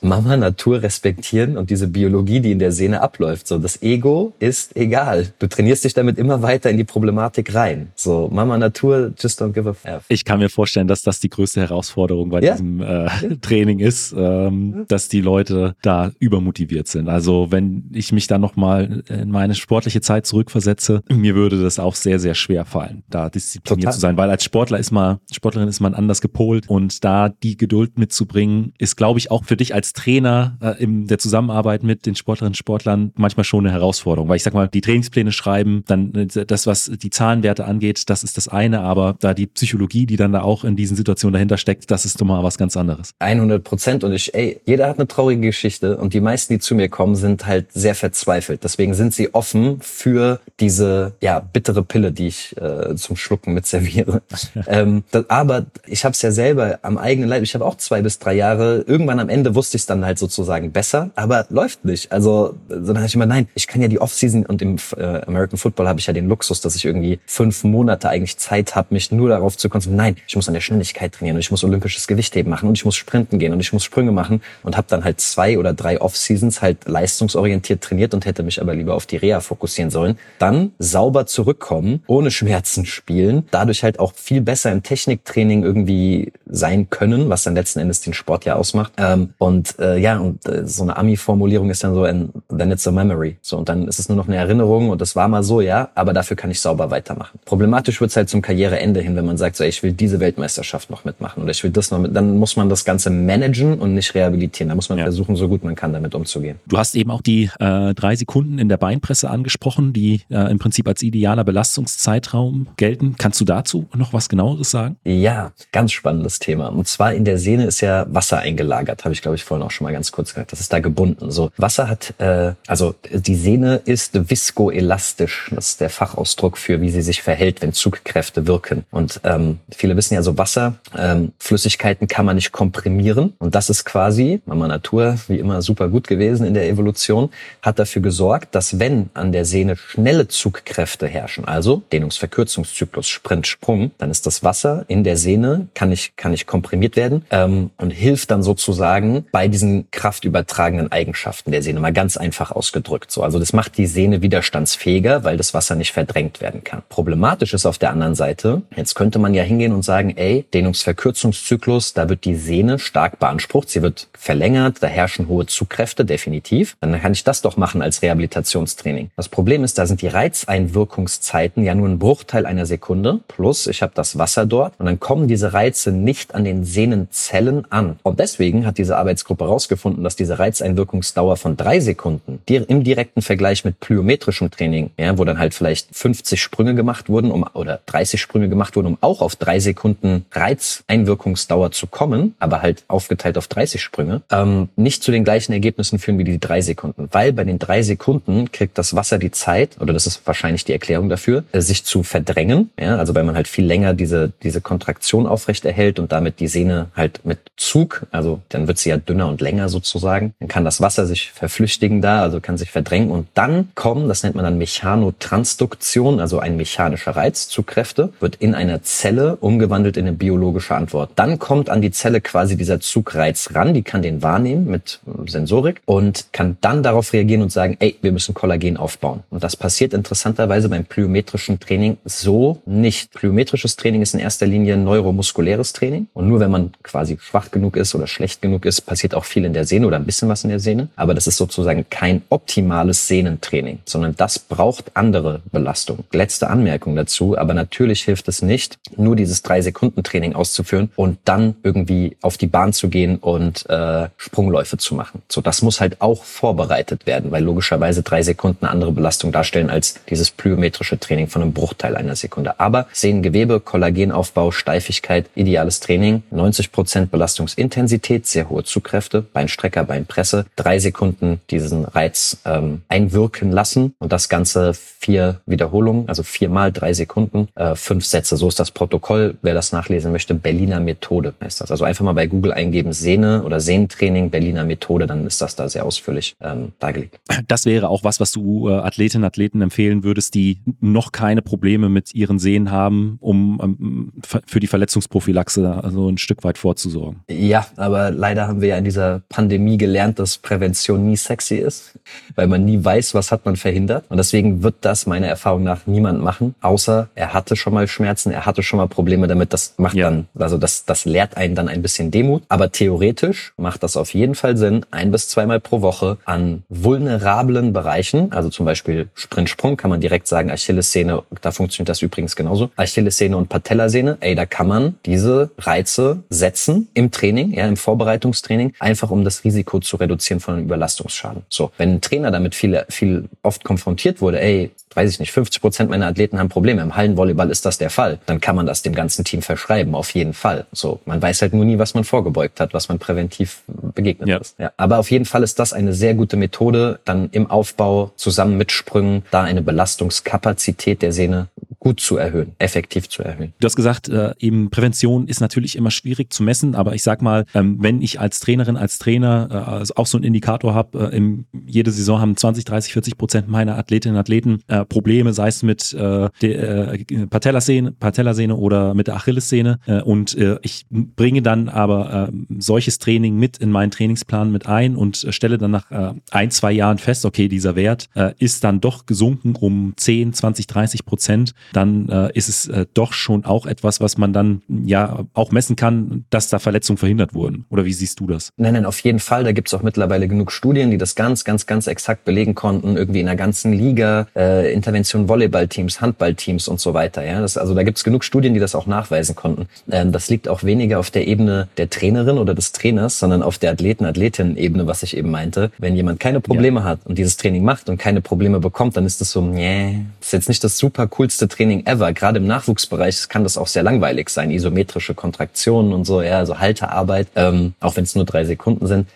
Mama 0.00 0.36
Natur 0.36 0.82
respektieren 0.82 1.56
und 1.56 1.70
diese 1.70 1.88
Biologie, 1.88 2.40
die 2.40 2.52
in 2.52 2.58
der 2.58 2.72
Sehne 2.72 3.00
abläuft. 3.00 3.46
So, 3.46 3.58
das 3.58 3.82
Ego 3.82 4.32
ist 4.38 4.76
egal. 4.76 5.32
Du 5.38 5.46
trainierst 5.46 5.84
dich 5.84 5.94
damit 5.94 6.18
immer 6.18 6.42
weiter 6.42 6.70
in 6.70 6.76
die 6.76 6.84
Problematik 6.84 7.54
rein. 7.54 7.88
So, 7.94 8.28
Mama 8.32 8.58
Natur, 8.58 9.12
just 9.18 9.40
don't 9.40 9.52
give 9.52 9.68
a 9.68 9.76
f. 9.84 10.04
Ich 10.08 10.24
kann 10.24 10.38
mir 10.38 10.48
vorstellen, 10.48 10.88
dass 10.88 11.02
das 11.02 11.20
die 11.20 11.28
größte 11.28 11.60
Herausforderung 11.60 12.30
bei 12.30 12.40
ja. 12.40 12.52
diesem 12.52 12.80
äh, 12.80 13.08
Training 13.40 13.78
ist, 13.78 14.14
ähm, 14.16 14.84
dass 14.88 15.08
die 15.08 15.20
Leute 15.20 15.76
da 15.82 16.12
übermotiviert 16.18 16.88
sind. 16.88 17.08
Also 17.08 17.50
wenn 17.50 17.90
ich 17.92 18.12
mich 18.12 18.26
da 18.26 18.38
nochmal 18.38 19.02
in 19.08 19.30
meine 19.30 19.54
sportliche 19.54 20.00
Zeit 20.00 20.26
zurückversetze, 20.26 21.02
mir 21.10 21.34
würde 21.34 21.62
das 21.62 21.78
auch 21.78 21.94
sehr, 21.94 22.18
sehr 22.18 22.34
schwer 22.34 22.64
fallen, 22.64 23.02
da 23.10 23.30
diszipliniert 23.30 23.84
Total. 23.84 23.92
zu 23.92 24.00
sein, 24.00 24.16
weil 24.16 24.30
als 24.30 24.44
Sportler 24.44 24.78
ist 24.78 24.90
man, 24.90 25.18
Sportlerin 25.32 25.68
ist 25.68 25.80
man 25.80 25.94
anders 25.94 26.20
gepolt 26.20 26.68
und 26.68 27.04
da 27.04 27.28
die 27.28 27.56
Geduld 27.56 27.73
mitzubringen, 27.96 28.72
ist, 28.78 28.96
glaube 28.96 29.18
ich, 29.18 29.30
auch 29.30 29.44
für 29.44 29.56
dich 29.56 29.74
als 29.74 29.92
Trainer 29.92 30.56
äh, 30.60 30.82
in 30.82 31.06
der 31.06 31.18
Zusammenarbeit 31.18 31.82
mit 31.82 32.06
den 32.06 32.14
Sportlerinnen 32.14 32.50
und 32.50 32.56
Sportlern 32.56 33.12
manchmal 33.16 33.44
schon 33.44 33.66
eine 33.66 33.72
Herausforderung. 33.72 34.28
Weil 34.28 34.36
ich 34.36 34.42
sag 34.42 34.54
mal, 34.54 34.68
die 34.68 34.80
Trainingspläne 34.80 35.32
schreiben, 35.32 35.84
dann 35.86 36.14
äh, 36.14 36.46
das, 36.46 36.66
was 36.66 36.90
die 36.90 37.10
Zahlenwerte 37.10 37.64
angeht, 37.64 38.08
das 38.10 38.22
ist 38.22 38.36
das 38.36 38.48
eine, 38.48 38.80
aber 38.80 39.16
da 39.20 39.34
die 39.34 39.46
Psychologie, 39.46 40.06
die 40.06 40.16
dann 40.16 40.32
da 40.32 40.42
auch 40.42 40.64
in 40.64 40.76
diesen 40.76 40.96
Situationen 40.96 41.34
dahinter 41.34 41.58
steckt, 41.58 41.90
das 41.90 42.04
ist 42.04 42.20
doch 42.20 42.26
mal 42.26 42.42
was 42.42 42.58
ganz 42.58 42.76
anderes. 42.76 43.14
100 43.18 43.62
Prozent 43.62 44.04
und 44.04 44.12
ich, 44.12 44.34
ey, 44.34 44.60
jeder 44.66 44.88
hat 44.88 44.98
eine 44.98 45.08
traurige 45.08 45.40
Geschichte 45.42 45.96
und 45.96 46.14
die 46.14 46.20
meisten, 46.20 46.54
die 46.54 46.58
zu 46.60 46.74
mir 46.74 46.88
kommen, 46.88 47.16
sind 47.16 47.46
halt 47.46 47.72
sehr 47.72 47.94
verzweifelt. 47.94 48.64
Deswegen 48.64 48.94
sind 48.94 49.14
sie 49.14 49.34
offen 49.34 49.78
für 49.80 50.40
diese, 50.60 51.14
ja, 51.20 51.40
bittere 51.40 51.82
Pille, 51.82 52.12
die 52.12 52.28
ich 52.28 52.56
äh, 52.56 52.94
zum 52.96 53.16
Schlucken 53.16 53.54
mit 53.54 53.66
serviere. 53.66 54.22
ähm, 54.66 55.04
das, 55.10 55.28
aber 55.30 55.66
ich 55.86 56.04
habe 56.04 56.12
es 56.12 56.22
ja 56.22 56.30
selber 56.30 56.78
am 56.82 56.98
eigenen 56.98 57.28
Leib, 57.28 57.42
ich 57.42 57.54
habe 57.54 57.63
auch 57.64 57.76
zwei 57.76 58.02
bis 58.02 58.18
drei 58.18 58.34
Jahre, 58.34 58.84
irgendwann 58.86 59.20
am 59.20 59.28
Ende 59.28 59.54
wusste 59.54 59.76
ich 59.76 59.82
es 59.82 59.86
dann 59.86 60.04
halt 60.04 60.18
sozusagen 60.18 60.72
besser, 60.72 61.10
aber 61.14 61.46
läuft 61.50 61.84
nicht. 61.84 62.12
Also, 62.12 62.54
dann 62.68 62.96
habe 62.96 63.06
ich 63.06 63.14
immer, 63.14 63.26
nein, 63.26 63.48
ich 63.54 63.66
kann 63.66 63.82
ja 63.82 63.88
die 63.88 64.00
Offseason 64.00 64.46
und 64.46 64.62
im 64.62 64.76
äh, 64.96 65.22
American 65.26 65.58
Football 65.58 65.88
habe 65.88 66.00
ich 66.00 66.06
ja 66.06 66.12
den 66.12 66.28
Luxus, 66.28 66.60
dass 66.60 66.76
ich 66.76 66.84
irgendwie 66.84 67.18
fünf 67.26 67.64
Monate 67.64 68.08
eigentlich 68.08 68.38
Zeit 68.38 68.74
habe, 68.74 68.88
mich 68.90 69.10
nur 69.12 69.28
darauf 69.28 69.56
zu 69.56 69.68
konzentrieren. 69.68 69.96
Nein, 69.96 70.16
ich 70.26 70.36
muss 70.36 70.48
an 70.48 70.54
der 70.54 70.60
Schnelligkeit 70.60 71.12
trainieren 71.12 71.36
und 71.36 71.40
ich 71.40 71.50
muss 71.50 71.64
olympisches 71.64 72.06
Gewichtheben 72.06 72.50
machen 72.50 72.68
und 72.68 72.76
ich 72.76 72.84
muss 72.84 72.96
sprinten 72.96 73.38
gehen 73.38 73.52
und 73.52 73.60
ich 73.60 73.72
muss 73.72 73.84
Sprünge 73.84 74.12
machen 74.12 74.42
und 74.62 74.76
habe 74.76 74.86
dann 74.88 75.04
halt 75.04 75.20
zwei 75.20 75.58
oder 75.58 75.72
drei 75.72 76.00
Off-Seasons 76.00 76.62
halt 76.62 76.88
leistungsorientiert 76.88 77.82
trainiert 77.82 78.14
und 78.14 78.26
hätte 78.26 78.42
mich 78.42 78.60
aber 78.60 78.74
lieber 78.74 78.94
auf 78.94 79.06
die 79.06 79.16
Reha 79.16 79.40
fokussieren 79.40 79.90
sollen. 79.90 80.18
Dann 80.38 80.72
sauber 80.78 81.26
zurückkommen, 81.26 82.02
ohne 82.06 82.30
Schmerzen 82.30 82.86
spielen, 82.86 83.46
dadurch 83.50 83.82
halt 83.82 83.98
auch 83.98 84.12
viel 84.14 84.40
besser 84.40 84.72
im 84.72 84.82
Techniktraining 84.82 85.62
irgendwie 85.62 86.32
sein 86.46 86.90
können, 86.90 87.28
was 87.28 87.44
dann 87.44 87.53
letzten 87.54 87.80
Endes 87.80 88.00
den 88.00 88.14
Sport 88.14 88.44
ja 88.44 88.56
ausmacht. 88.56 88.92
Ähm, 88.96 89.30
und 89.38 89.78
äh, 89.78 89.98
ja, 89.98 90.18
und 90.18 90.46
äh, 90.48 90.66
so 90.66 90.82
eine 90.82 90.96
Ami-Formulierung 90.96 91.70
ist 91.70 91.84
dann 91.84 91.94
so, 91.94 92.04
and 92.04 92.32
then 92.48 92.70
it's 92.70 92.86
a 92.86 92.90
memory. 92.90 93.36
So, 93.42 93.58
und 93.58 93.68
dann 93.68 93.88
ist 93.88 93.98
es 93.98 94.08
nur 94.08 94.16
noch 94.16 94.28
eine 94.28 94.36
Erinnerung 94.36 94.90
und 94.90 95.00
das 95.00 95.16
war 95.16 95.28
mal 95.28 95.42
so, 95.42 95.60
ja, 95.60 95.90
aber 95.94 96.12
dafür 96.12 96.36
kann 96.36 96.50
ich 96.50 96.60
sauber 96.60 96.90
weitermachen. 96.90 97.38
Problematisch 97.44 98.00
wird's 98.00 98.16
halt 98.16 98.28
zum 98.28 98.42
Karriereende 98.42 99.00
hin, 99.00 99.16
wenn 99.16 99.26
man 99.26 99.36
sagt, 99.36 99.56
so, 99.56 99.64
ey, 99.64 99.70
ich 99.70 99.82
will 99.82 99.92
diese 99.92 100.20
Weltmeisterschaft 100.20 100.90
noch 100.90 101.04
mitmachen 101.04 101.42
oder 101.42 101.50
ich 101.50 101.62
will 101.62 101.70
das 101.70 101.90
noch 101.90 101.98
mit, 101.98 102.14
dann 102.14 102.38
muss 102.38 102.56
man 102.56 102.68
das 102.68 102.84
Ganze 102.84 103.10
managen 103.10 103.78
und 103.78 103.94
nicht 103.94 104.14
rehabilitieren. 104.14 104.68
Da 104.68 104.74
muss 104.74 104.88
man 104.88 104.98
ja. 104.98 105.04
versuchen, 105.04 105.36
so 105.36 105.48
gut 105.48 105.64
man 105.64 105.74
kann, 105.74 105.92
damit 105.92 106.14
umzugehen. 106.14 106.58
Du 106.66 106.78
hast 106.78 106.94
eben 106.94 107.10
auch 107.10 107.22
die 107.22 107.50
äh, 107.60 107.94
drei 107.94 108.16
Sekunden 108.16 108.58
in 108.58 108.68
der 108.68 108.76
Beinpresse 108.76 109.30
angesprochen, 109.30 109.92
die 109.92 110.22
äh, 110.30 110.50
im 110.50 110.58
Prinzip 110.58 110.88
als 110.88 111.02
idealer 111.02 111.44
Belastungszeitraum 111.44 112.68
gelten. 112.76 113.14
Kannst 113.18 113.40
du 113.40 113.44
dazu 113.44 113.86
noch 113.94 114.12
was 114.12 114.28
genaueres 114.28 114.70
sagen? 114.70 114.96
Ja, 115.04 115.52
ganz 115.72 115.92
spannendes 115.92 116.38
Thema. 116.38 116.68
Und 116.68 116.88
zwar 116.88 117.14
in 117.14 117.24
der 117.24 117.38
Sehne 117.44 117.66
ist 117.66 117.80
ja 117.80 118.06
Wasser 118.08 118.38
eingelagert, 118.38 119.04
habe 119.04 119.12
ich 119.12 119.22
glaube 119.22 119.36
ich 119.36 119.44
vorhin 119.44 119.64
auch 119.64 119.70
schon 119.70 119.84
mal 119.84 119.92
ganz 119.92 120.10
kurz 120.10 120.34
gesagt. 120.34 120.52
Das 120.52 120.60
ist 120.60 120.72
da 120.72 120.80
gebunden. 120.80 121.30
So 121.30 121.50
Wasser 121.56 121.88
hat, 121.88 122.14
äh, 122.18 122.52
also 122.66 122.94
die 123.12 123.36
Sehne 123.36 123.80
ist 123.84 124.30
viskoelastisch. 124.30 125.50
Das 125.54 125.68
ist 125.68 125.80
der 125.80 125.90
Fachausdruck 125.90 126.58
für, 126.58 126.80
wie 126.80 126.90
sie 126.90 127.02
sich 127.02 127.22
verhält, 127.22 127.62
wenn 127.62 127.72
Zugkräfte 127.72 128.46
wirken. 128.46 128.84
Und 128.90 129.20
ähm, 129.24 129.58
viele 129.70 129.96
wissen 129.96 130.14
ja 130.14 130.22
so 130.22 130.38
Wasser, 130.38 130.74
ähm, 130.96 131.32
Flüssigkeiten 131.38 132.08
kann 132.08 132.26
man 132.26 132.36
nicht 132.36 132.52
komprimieren. 132.52 133.34
Und 133.38 133.54
das 133.54 133.70
ist 133.70 133.84
quasi, 133.84 134.40
Mama 134.46 134.68
Natur, 134.68 135.16
wie 135.28 135.38
immer 135.38 135.62
super 135.62 135.88
gut 135.88 136.06
gewesen 136.06 136.46
in 136.46 136.54
der 136.54 136.68
Evolution, 136.68 137.30
hat 137.62 137.78
dafür 137.78 138.02
gesorgt, 138.02 138.54
dass 138.54 138.78
wenn 138.78 139.10
an 139.14 139.32
der 139.32 139.44
Sehne 139.44 139.76
schnelle 139.76 140.28
Zugkräfte 140.28 141.06
herrschen, 141.06 141.44
also 141.44 141.82
Dehnungsverkürzungszyklus, 141.92 143.06
Sprint, 143.08 143.46
Sprung, 143.46 143.90
dann 143.98 144.10
ist 144.10 144.26
das 144.26 144.42
Wasser 144.42 144.84
in 144.88 145.04
der 145.04 145.16
Sehne, 145.16 145.68
kann 145.74 145.90
nicht, 145.90 146.16
kann 146.16 146.30
nicht 146.30 146.46
komprimiert 146.46 146.96
werden 146.96 147.24
ähm, 147.34 147.70
und 147.78 147.90
hilft 147.90 148.30
dann 148.30 148.42
sozusagen 148.42 149.26
bei 149.32 149.48
diesen 149.48 149.90
kraftübertragenden 149.90 150.92
Eigenschaften 150.92 151.50
der 151.50 151.62
Sehne, 151.62 151.80
mal 151.80 151.92
ganz 151.92 152.16
einfach 152.16 152.52
ausgedrückt. 152.52 153.10
So, 153.10 153.22
also 153.22 153.40
das 153.40 153.52
macht 153.52 153.76
die 153.76 153.86
Sehne 153.86 154.22
widerstandsfähiger, 154.22 155.24
weil 155.24 155.36
das 155.36 155.52
Wasser 155.52 155.74
nicht 155.74 155.92
verdrängt 155.92 156.40
werden 156.40 156.62
kann. 156.62 156.82
Problematisch 156.88 157.52
ist 157.52 157.66
auf 157.66 157.78
der 157.78 157.90
anderen 157.90 158.14
Seite, 158.14 158.62
jetzt 158.76 158.94
könnte 158.94 159.18
man 159.18 159.34
ja 159.34 159.42
hingehen 159.42 159.72
und 159.72 159.82
sagen, 159.82 160.16
ey, 160.16 160.46
Dehnungsverkürzungszyklus, 160.54 161.92
da 161.92 162.08
wird 162.08 162.24
die 162.24 162.36
Sehne 162.36 162.78
stark 162.78 163.18
beansprucht, 163.18 163.68
sie 163.68 163.82
wird 163.82 164.08
verlängert, 164.16 164.76
da 164.80 164.86
herrschen 164.86 165.26
hohe 165.26 165.46
Zugkräfte, 165.46 166.04
definitiv. 166.04 166.76
Dann 166.80 167.00
kann 167.00 167.12
ich 167.12 167.24
das 167.24 167.42
doch 167.42 167.56
machen 167.56 167.82
als 167.82 168.02
Rehabilitationstraining. 168.02 169.10
Das 169.16 169.28
Problem 169.28 169.64
ist, 169.64 169.76
da 169.78 169.86
sind 169.86 170.02
die 170.02 170.08
Reizeinwirkungszeiten 170.08 171.64
ja 171.64 171.74
nur 171.74 171.88
ein 171.88 171.98
Bruchteil 171.98 172.46
einer 172.46 172.66
Sekunde, 172.66 173.20
plus 173.26 173.66
ich 173.66 173.82
habe 173.82 173.92
das 173.94 174.18
Wasser 174.18 174.46
dort 174.46 174.74
und 174.78 174.86
dann 174.86 175.00
kommen 175.00 175.26
diese 175.26 175.52
Reize 175.52 175.90
nicht 175.90 176.34
an 176.34 176.44
den 176.44 176.64
Sehnenzellen 176.64 177.23
an. 177.70 177.98
Und 178.02 178.20
deswegen 178.20 178.66
hat 178.66 178.78
diese 178.78 178.96
Arbeitsgruppe 178.96 179.44
herausgefunden, 179.44 180.04
dass 180.04 180.16
diese 180.16 180.38
Reizeinwirkungsdauer 180.38 181.36
von 181.36 181.56
drei 181.56 181.80
Sekunden 181.80 182.40
im 182.46 182.84
direkten 182.84 183.22
Vergleich 183.22 183.64
mit 183.64 183.80
plyometrischem 183.80 184.50
Training, 184.50 184.90
ja, 184.98 185.18
wo 185.18 185.24
dann 185.24 185.38
halt 185.38 185.54
vielleicht 185.54 185.88
50 185.92 186.40
Sprünge 186.40 186.74
gemacht 186.74 187.08
wurden, 187.08 187.30
um 187.30 187.44
oder 187.54 187.80
30 187.86 188.20
Sprünge 188.20 188.48
gemacht 188.48 188.76
wurden, 188.76 188.86
um 188.86 188.98
auch 189.00 189.20
auf 189.20 189.36
drei 189.36 189.58
Sekunden 189.60 190.26
Reizeinwirkungsdauer 190.32 191.72
zu 191.72 191.86
kommen, 191.86 192.34
aber 192.38 192.62
halt 192.62 192.84
aufgeteilt 192.88 193.38
auf 193.38 193.48
30 193.48 193.82
Sprünge, 193.82 194.22
ähm, 194.30 194.68
nicht 194.76 195.02
zu 195.02 195.10
den 195.10 195.24
gleichen 195.24 195.52
Ergebnissen 195.52 195.98
führen 195.98 196.18
wie 196.18 196.24
die 196.24 196.40
drei 196.40 196.60
Sekunden. 196.60 197.08
Weil 197.12 197.32
bei 197.32 197.44
den 197.44 197.58
drei 197.58 197.82
Sekunden 197.82 198.52
kriegt 198.52 198.78
das 198.78 198.94
Wasser 198.94 199.18
die 199.18 199.30
Zeit, 199.30 199.80
oder 199.80 199.92
das 199.92 200.06
ist 200.06 200.26
wahrscheinlich 200.26 200.64
die 200.64 200.72
Erklärung 200.72 201.08
dafür, 201.08 201.44
äh, 201.52 201.60
sich 201.60 201.84
zu 201.84 202.02
verdrängen. 202.02 202.70
Ja, 202.78 202.96
also 202.96 203.14
weil 203.14 203.24
man 203.24 203.34
halt 203.34 203.48
viel 203.48 203.64
länger 203.64 203.94
diese, 203.94 204.32
diese 204.42 204.60
Kontraktion 204.60 205.26
aufrechterhält 205.26 205.98
und 205.98 206.12
damit 206.12 206.40
die 206.40 206.48
Sehne 206.48 206.88
halt 206.96 207.13
mit 207.24 207.38
Zug, 207.56 208.06
also 208.10 208.40
dann 208.48 208.66
wird 208.66 208.78
sie 208.78 208.90
ja 208.90 208.96
dünner 208.96 209.28
und 209.28 209.40
länger 209.40 209.68
sozusagen. 209.68 210.34
Dann 210.40 210.48
kann 210.48 210.64
das 210.64 210.80
Wasser 210.80 211.06
sich 211.06 211.30
verflüchtigen 211.30 212.00
da, 212.00 212.22
also 212.22 212.40
kann 212.40 212.58
sich 212.58 212.70
verdrängen 212.70 213.10
und 213.10 213.28
dann 213.34 213.68
kommen, 213.74 214.08
das 214.08 214.22
nennt 214.22 214.34
man 214.34 214.44
dann 214.44 214.58
Mechanotransduktion, 214.58 216.20
also 216.20 216.38
ein 216.38 216.56
mechanischer 216.56 217.12
Reiz, 217.12 217.48
Zugkräfte, 217.48 218.12
wird 218.20 218.36
in 218.36 218.54
einer 218.54 218.82
Zelle 218.82 219.36
umgewandelt 219.36 219.96
in 219.96 220.06
eine 220.06 220.16
biologische 220.16 220.74
Antwort. 220.74 221.10
Dann 221.16 221.38
kommt 221.38 221.70
an 221.70 221.82
die 221.82 221.90
Zelle 221.90 222.20
quasi 222.20 222.56
dieser 222.56 222.80
Zugreiz 222.80 223.50
ran, 223.54 223.74
die 223.74 223.82
kann 223.82 224.02
den 224.02 224.22
wahrnehmen 224.22 224.66
mit 224.66 225.00
Sensorik 225.26 225.82
und 225.84 226.26
kann 226.32 226.56
dann 226.60 226.82
darauf 226.82 227.12
reagieren 227.12 227.42
und 227.42 227.52
sagen, 227.52 227.76
ey, 227.80 227.96
wir 228.00 228.12
müssen 228.12 228.34
Kollagen 228.34 228.76
aufbauen. 228.76 229.22
Und 229.30 229.44
das 229.44 229.56
passiert 229.56 229.92
interessanterweise 229.92 230.68
beim 230.68 230.84
plyometrischen 230.84 231.60
Training 231.60 231.98
so 232.04 232.62
nicht. 232.66 233.12
Plyometrisches 233.12 233.76
Training 233.76 234.02
ist 234.02 234.14
in 234.14 234.20
erster 234.20 234.46
Linie 234.46 234.76
neuromuskuläres 234.76 235.72
Training 235.72 236.08
und 236.14 236.28
nur 236.28 236.40
wenn 236.40 236.50
man 236.50 236.72
quasi 236.82 237.03
schwach 237.20 237.50
genug 237.50 237.76
ist 237.76 237.94
oder 237.94 238.06
schlecht 238.06 238.42
genug 238.42 238.64
ist, 238.64 238.82
passiert 238.82 239.14
auch 239.14 239.24
viel 239.24 239.44
in 239.44 239.52
der 239.52 239.64
Sehne 239.64 239.86
oder 239.86 239.96
ein 239.96 240.04
bisschen 240.04 240.28
was 240.28 240.44
in 240.44 240.50
der 240.50 240.60
Sehne. 240.60 240.88
Aber 240.96 241.14
das 241.14 241.26
ist 241.26 241.36
sozusagen 241.36 241.86
kein 241.90 242.22
optimales 242.28 243.06
Sehnentraining, 243.08 243.80
sondern 243.84 244.14
das 244.16 244.38
braucht 244.38 244.96
andere 244.96 245.40
Belastung. 245.52 246.04
Letzte 246.12 246.48
Anmerkung 246.48 246.96
dazu, 246.96 247.36
aber 247.36 247.54
natürlich 247.54 248.02
hilft 248.02 248.28
es 248.28 248.42
nicht, 248.42 248.78
nur 248.96 249.16
dieses 249.16 249.42
drei 249.42 249.60
Sekunden 249.60 250.02
Training 250.02 250.34
auszuführen 250.34 250.90
und 250.96 251.18
dann 251.24 251.56
irgendwie 251.62 252.16
auf 252.22 252.36
die 252.36 252.46
Bahn 252.46 252.72
zu 252.72 252.88
gehen 252.88 253.16
und 253.18 253.68
äh, 253.68 254.08
Sprungläufe 254.16 254.76
zu 254.78 254.94
machen. 254.94 255.22
So, 255.30 255.40
das 255.40 255.62
muss 255.62 255.80
halt 255.80 256.00
auch 256.00 256.24
vorbereitet 256.24 257.06
werden, 257.06 257.30
weil 257.30 257.42
logischerweise 257.42 258.02
drei 258.02 258.22
Sekunden 258.22 258.66
andere 258.66 258.92
Belastung 258.92 259.32
darstellen 259.32 259.70
als 259.70 260.00
dieses 260.08 260.30
plyometrische 260.30 260.98
Training 260.98 261.28
von 261.28 261.42
einem 261.42 261.52
Bruchteil 261.52 261.96
einer 261.96 262.16
Sekunde. 262.16 262.60
Aber 262.60 262.86
Sehnengewebe, 262.92 263.60
Kollagenaufbau, 263.60 264.50
Steifigkeit, 264.50 265.26
ideales 265.34 265.80
Training, 265.80 266.22
90 266.30 266.72
Prozent 266.84 267.10
Belastungsintensität, 267.10 268.26
sehr 268.26 268.50
hohe 268.50 268.62
Zugkräfte, 268.62 269.22
Beinstrecker, 269.22 269.84
Beinpresse, 269.84 270.44
drei 270.54 270.78
Sekunden 270.78 271.40
diesen 271.50 271.86
Reiz 271.86 272.36
ähm, 272.44 272.82
einwirken 272.88 273.50
lassen 273.50 273.94
und 273.98 274.12
das 274.12 274.28
Ganze 274.28 274.74
vier 274.74 275.40
Wiederholungen, 275.46 276.08
also 276.08 276.22
viermal 276.22 276.72
drei 276.72 276.92
Sekunden, 276.92 277.48
äh, 277.54 277.74
fünf 277.74 278.04
Sätze. 278.04 278.36
So 278.36 278.48
ist 278.48 278.60
das 278.60 278.70
Protokoll. 278.70 279.36
Wer 279.40 279.54
das 279.54 279.72
nachlesen 279.72 280.12
möchte, 280.12 280.34
Berliner 280.34 280.78
Methode 280.78 281.32
heißt 281.42 281.62
das. 281.62 281.70
Also 281.70 281.84
einfach 281.84 282.04
mal 282.04 282.12
bei 282.12 282.26
Google 282.26 282.52
eingeben 282.52 282.92
Sehne 282.92 283.42
oder 283.44 283.60
Sehnentraining, 283.60 284.28
Berliner 284.28 284.64
Methode, 284.64 285.06
dann 285.06 285.26
ist 285.26 285.40
das 285.40 285.56
da 285.56 285.70
sehr 285.70 285.86
ausführlich 285.86 286.36
ähm, 286.42 286.72
dargelegt. 286.80 287.18
Das 287.48 287.64
wäre 287.64 287.88
auch 287.88 288.04
was, 288.04 288.20
was 288.20 288.30
du 288.30 288.68
äh, 288.68 288.74
Athletinnen 288.74 289.24
Athleten 289.24 289.62
empfehlen 289.62 290.04
würdest, 290.04 290.34
die 290.34 290.60
noch 290.80 291.12
keine 291.12 291.40
Probleme 291.40 291.88
mit 291.88 292.14
ihren 292.14 292.38
Sehnen 292.38 292.70
haben, 292.70 293.16
um 293.20 293.58
ähm, 293.62 294.12
für 294.22 294.60
die 294.60 294.66
Verletzungsprophylaxe 294.66 295.82
also 295.82 296.08
ein 296.08 296.18
Stück 296.18 296.44
weit 296.44 296.58
vorzusorgen. 296.74 297.20
Ja, 297.28 297.66
aber 297.76 298.10
leider 298.10 298.48
haben 298.48 298.60
wir 298.60 298.68
ja 298.68 298.76
in 298.76 298.84
dieser 298.84 299.22
Pandemie 299.28 299.78
gelernt, 299.78 300.18
dass 300.18 300.38
Prävention 300.38 301.06
nie 301.06 301.16
sexy 301.16 301.56
ist, 301.56 301.98
weil 302.34 302.48
man 302.48 302.64
nie 302.64 302.84
weiß, 302.84 303.14
was 303.14 303.30
hat 303.30 303.44
man 303.44 303.56
verhindert. 303.56 304.04
Und 304.08 304.16
deswegen 304.16 304.62
wird 304.62 304.76
das 304.80 305.06
meiner 305.06 305.28
Erfahrung 305.28 305.62
nach 305.62 305.86
niemand 305.86 306.22
machen, 306.22 306.54
außer 306.60 307.08
er 307.14 307.32
hatte 307.32 307.56
schon 307.56 307.74
mal 307.74 307.86
Schmerzen, 307.86 308.32
er 308.32 308.44
hatte 308.46 308.62
schon 308.62 308.78
mal 308.78 308.88
Probleme 308.88 309.28
damit. 309.28 309.52
Das 309.52 309.74
macht 309.76 309.94
ja. 309.94 310.10
dann, 310.10 310.26
also 310.36 310.58
das, 310.58 310.84
das 310.84 311.04
lehrt 311.04 311.36
einen 311.36 311.54
dann 311.54 311.68
ein 311.68 311.82
bisschen 311.82 312.10
Demut. 312.10 312.42
Aber 312.48 312.72
theoretisch 312.72 313.52
macht 313.56 313.82
das 313.82 313.96
auf 313.96 314.12
jeden 314.14 314.34
Fall 314.34 314.56
Sinn, 314.56 314.84
ein 314.90 315.10
bis 315.10 315.28
zweimal 315.28 315.60
pro 315.60 315.80
Woche 315.80 316.18
an 316.24 316.64
vulnerablen 316.68 317.72
Bereichen, 317.72 318.32
also 318.32 318.48
zum 318.48 318.66
Beispiel 318.66 319.08
Sprintsprung, 319.14 319.76
kann 319.76 319.90
man 319.90 320.00
direkt 320.00 320.26
sagen, 320.26 320.50
Achillessehne, 320.50 321.22
da 321.40 321.52
funktioniert 321.52 321.88
das 321.88 322.02
übrigens 322.02 322.34
genauso. 322.36 322.70
Achillessehne 322.76 323.36
und 323.36 323.48
Patellasehne, 323.48 324.18
ey, 324.20 324.34
da 324.34 324.46
kann 324.46 324.66
man 324.66 324.94
diese 325.06 325.50
Reize 325.58 326.24
setzen 326.30 326.63
im 326.94 327.10
Training, 327.10 327.52
ja, 327.52 327.66
im 327.66 327.76
Vorbereitungstraining, 327.76 328.74
einfach 328.78 329.10
um 329.10 329.24
das 329.24 329.44
Risiko 329.44 329.80
zu 329.80 329.96
reduzieren 329.96 330.40
von 330.40 330.54
einem 330.54 330.64
Überlastungsschaden. 330.64 331.42
So, 331.48 331.70
wenn 331.78 331.94
ein 331.94 332.00
Trainer 332.00 332.30
damit 332.30 332.54
viel, 332.54 332.84
viel 332.88 333.28
oft 333.42 333.64
konfrontiert 333.64 334.20
wurde, 334.20 334.40
ey, 334.40 334.70
weiß 334.94 335.10
ich 335.10 335.18
nicht, 335.18 335.32
50 335.32 335.60
Prozent 335.60 335.90
meiner 335.90 336.06
Athleten 336.06 336.38
haben 336.38 336.48
Probleme. 336.48 336.82
Im 336.82 336.96
Hallenvolleyball 336.96 337.50
ist 337.50 337.66
das 337.66 337.78
der 337.78 337.90
Fall. 337.90 338.18
Dann 338.26 338.40
kann 338.40 338.56
man 338.56 338.66
das 338.66 338.82
dem 338.82 338.94
ganzen 338.94 339.24
Team 339.24 339.42
verschreiben, 339.42 339.94
auf 339.94 340.10
jeden 340.10 340.34
Fall. 340.34 340.66
So, 340.72 341.00
man 341.04 341.20
weiß 341.20 341.42
halt 341.42 341.52
nur 341.52 341.64
nie, 341.64 341.78
was 341.78 341.94
man 341.94 342.04
vorgebeugt 342.04 342.60
hat, 342.60 342.74
was 342.74 342.88
man 342.88 342.98
präventiv 342.98 343.62
begegnet 343.66 344.28
ja. 344.28 344.38
ist. 344.38 344.58
Ja, 344.58 344.72
aber 344.76 344.98
auf 344.98 345.10
jeden 345.10 345.24
Fall 345.24 345.42
ist 345.42 345.58
das 345.58 345.72
eine 345.72 345.92
sehr 345.92 346.14
gute 346.14 346.36
Methode, 346.36 347.00
dann 347.04 347.28
im 347.32 347.50
Aufbau 347.50 348.12
zusammen 348.16 348.56
mit 348.56 348.72
Sprüngen 348.72 349.24
da 349.30 349.42
eine 349.42 349.62
Belastungskapazität 349.62 351.02
der 351.02 351.12
Sehne 351.12 351.48
gut 351.84 352.00
zu 352.00 352.16
erhöhen, 352.16 352.52
effektiv 352.58 353.10
zu 353.10 353.22
erhöhen. 353.22 353.52
Du 353.60 353.66
hast 353.66 353.76
gesagt, 353.76 354.08
äh, 354.08 354.32
eben 354.38 354.70
Prävention 354.70 355.28
ist 355.28 355.40
natürlich 355.40 355.76
immer 355.76 355.90
schwierig 355.90 356.32
zu 356.32 356.42
messen, 356.42 356.74
aber 356.74 356.94
ich 356.94 357.02
sag 357.02 357.20
mal, 357.20 357.44
ähm, 357.54 357.76
wenn 357.78 358.00
ich 358.00 358.18
als 358.18 358.40
Trainerin, 358.40 358.78
als 358.78 358.98
Trainer 358.98 359.48
äh, 359.50 359.54
also 359.54 359.94
auch 359.96 360.06
so 360.06 360.16
einen 360.16 360.24
Indikator 360.24 360.74
habe, 360.74 361.12
äh, 361.12 361.20
jede 361.66 361.90
Saison 361.90 362.20
haben 362.22 362.38
20, 362.38 362.64
30, 362.64 362.94
40 362.94 363.18
Prozent 363.18 363.48
meiner 363.48 363.76
Athletinnen 363.76 364.16
und 364.16 364.20
Athleten 364.20 364.62
äh, 364.66 364.86
Probleme, 364.86 365.34
sei 365.34 365.48
es 365.48 365.62
mit 365.62 365.92
äh, 365.92 366.30
der 366.40 366.94
äh, 366.94 367.26
Patellasehne, 367.26 367.92
Patellasehne 367.92 368.56
oder 368.56 368.94
mit 368.94 369.06
der 369.06 369.16
Achillessehne 369.16 369.78
äh, 369.84 370.00
und 370.00 370.38
äh, 370.38 370.58
ich 370.62 370.86
bringe 370.88 371.42
dann 371.42 371.68
aber 371.68 372.30
äh, 372.30 372.32
solches 372.60 372.98
Training 372.98 373.36
mit 373.36 373.58
in 373.58 373.70
meinen 373.70 373.90
Trainingsplan 373.90 374.50
mit 374.50 374.66
ein 374.66 374.96
und 374.96 375.26
stelle 375.28 375.58
dann 375.58 375.72
nach 375.72 375.90
äh, 375.90 376.14
ein, 376.30 376.50
zwei 376.50 376.72
Jahren 376.72 376.96
fest, 376.96 377.26
okay, 377.26 377.48
dieser 377.48 377.76
Wert 377.76 378.08
äh, 378.14 378.32
ist 378.38 378.64
dann 378.64 378.80
doch 378.80 379.04
gesunken 379.04 379.54
um 379.54 379.92
10, 379.98 380.32
20, 380.32 380.66
30 380.66 381.04
Prozent 381.04 381.52
dann 381.76 382.08
äh, 382.08 382.30
ist 382.34 382.48
es 382.48 382.68
äh, 382.68 382.86
doch 382.94 383.12
schon 383.12 383.44
auch 383.44 383.66
etwas, 383.66 384.00
was 384.00 384.18
man 384.18 384.32
dann 384.32 384.62
ja 384.68 385.24
auch 385.34 385.52
messen 385.52 385.76
kann, 385.76 386.24
dass 386.30 386.48
da 386.48 386.58
Verletzungen 386.58 386.96
verhindert 386.96 387.34
wurden. 387.34 387.64
Oder 387.70 387.84
wie 387.84 387.92
siehst 387.92 388.20
du 388.20 388.26
das? 388.26 388.50
Nein, 388.56 388.74
nein, 388.74 388.86
auf 388.86 389.00
jeden 389.00 389.18
Fall. 389.18 389.44
Da 389.44 389.52
gibt 389.52 389.68
es 389.68 389.74
auch 389.74 389.82
mittlerweile 389.82 390.28
genug 390.28 390.52
Studien, 390.52 390.90
die 390.90 390.98
das 390.98 391.14
ganz, 391.14 391.44
ganz, 391.44 391.66
ganz 391.66 391.86
exakt 391.86 392.24
belegen 392.24 392.54
konnten. 392.54 392.96
Irgendwie 392.96 393.20
in 393.20 393.26
der 393.26 393.36
ganzen 393.36 393.72
Liga, 393.72 394.26
äh, 394.36 394.72
Intervention 394.72 395.28
Volleyballteams, 395.28 396.00
Handballteams 396.00 396.68
und 396.68 396.80
so 396.80 396.94
weiter. 396.94 397.24
Ja, 397.24 397.40
das, 397.40 397.56
also 397.56 397.74
da 397.74 397.82
gibt 397.82 397.98
es 397.98 398.04
genug 398.04 398.24
Studien, 398.24 398.54
die 398.54 398.60
das 398.60 398.74
auch 398.74 398.86
nachweisen 398.86 399.34
konnten. 399.34 399.66
Ähm, 399.90 400.12
das 400.12 400.28
liegt 400.28 400.48
auch 400.48 400.62
weniger 400.62 400.98
auf 400.98 401.10
der 401.10 401.26
Ebene 401.26 401.68
der 401.76 401.90
Trainerin 401.90 402.38
oder 402.38 402.54
des 402.54 402.72
Trainers, 402.72 403.18
sondern 403.18 403.42
auf 403.42 403.58
der 403.58 403.72
Athleten-Athletinnen-Ebene, 403.72 404.86
was 404.86 405.02
ich 405.02 405.16
eben 405.16 405.30
meinte. 405.30 405.70
Wenn 405.78 405.96
jemand 405.96 406.20
keine 406.20 406.40
Probleme 406.40 406.80
ja. 406.80 406.86
hat 406.86 407.00
und 407.04 407.18
dieses 407.18 407.36
Training 407.36 407.64
macht 407.64 407.88
und 407.88 407.98
keine 407.98 408.20
Probleme 408.20 408.60
bekommt, 408.60 408.96
dann 408.96 409.06
ist 409.06 409.20
das 409.20 409.30
so, 409.30 409.40
nee, 409.40 410.04
das 410.20 410.28
ist 410.28 410.32
jetzt 410.32 410.48
nicht 410.48 410.64
das 410.64 410.78
super 410.78 411.06
coolste 411.06 411.48
Training 411.48 411.63
Training 411.64 411.86
ever. 411.86 412.12
Gerade 412.12 412.38
im 412.38 412.46
Nachwuchsbereich 412.46 413.28
kann 413.30 413.42
das 413.42 413.56
auch 413.56 413.68
sehr 413.68 413.82
langweilig 413.82 414.28
sein. 414.28 414.50
Isometrische 414.50 415.14
Kontraktionen 415.14 415.94
und 415.94 416.04
so, 416.04 416.20
ja, 416.20 416.38
also 416.38 416.58
Halterarbeit, 416.58 417.28
ähm, 417.36 417.72
auch 417.80 417.96
wenn 417.96 418.04
es 418.04 418.14
nur 418.14 418.26
drei 418.26 418.44
Sekunden 418.44 418.86
sind. 418.86 419.08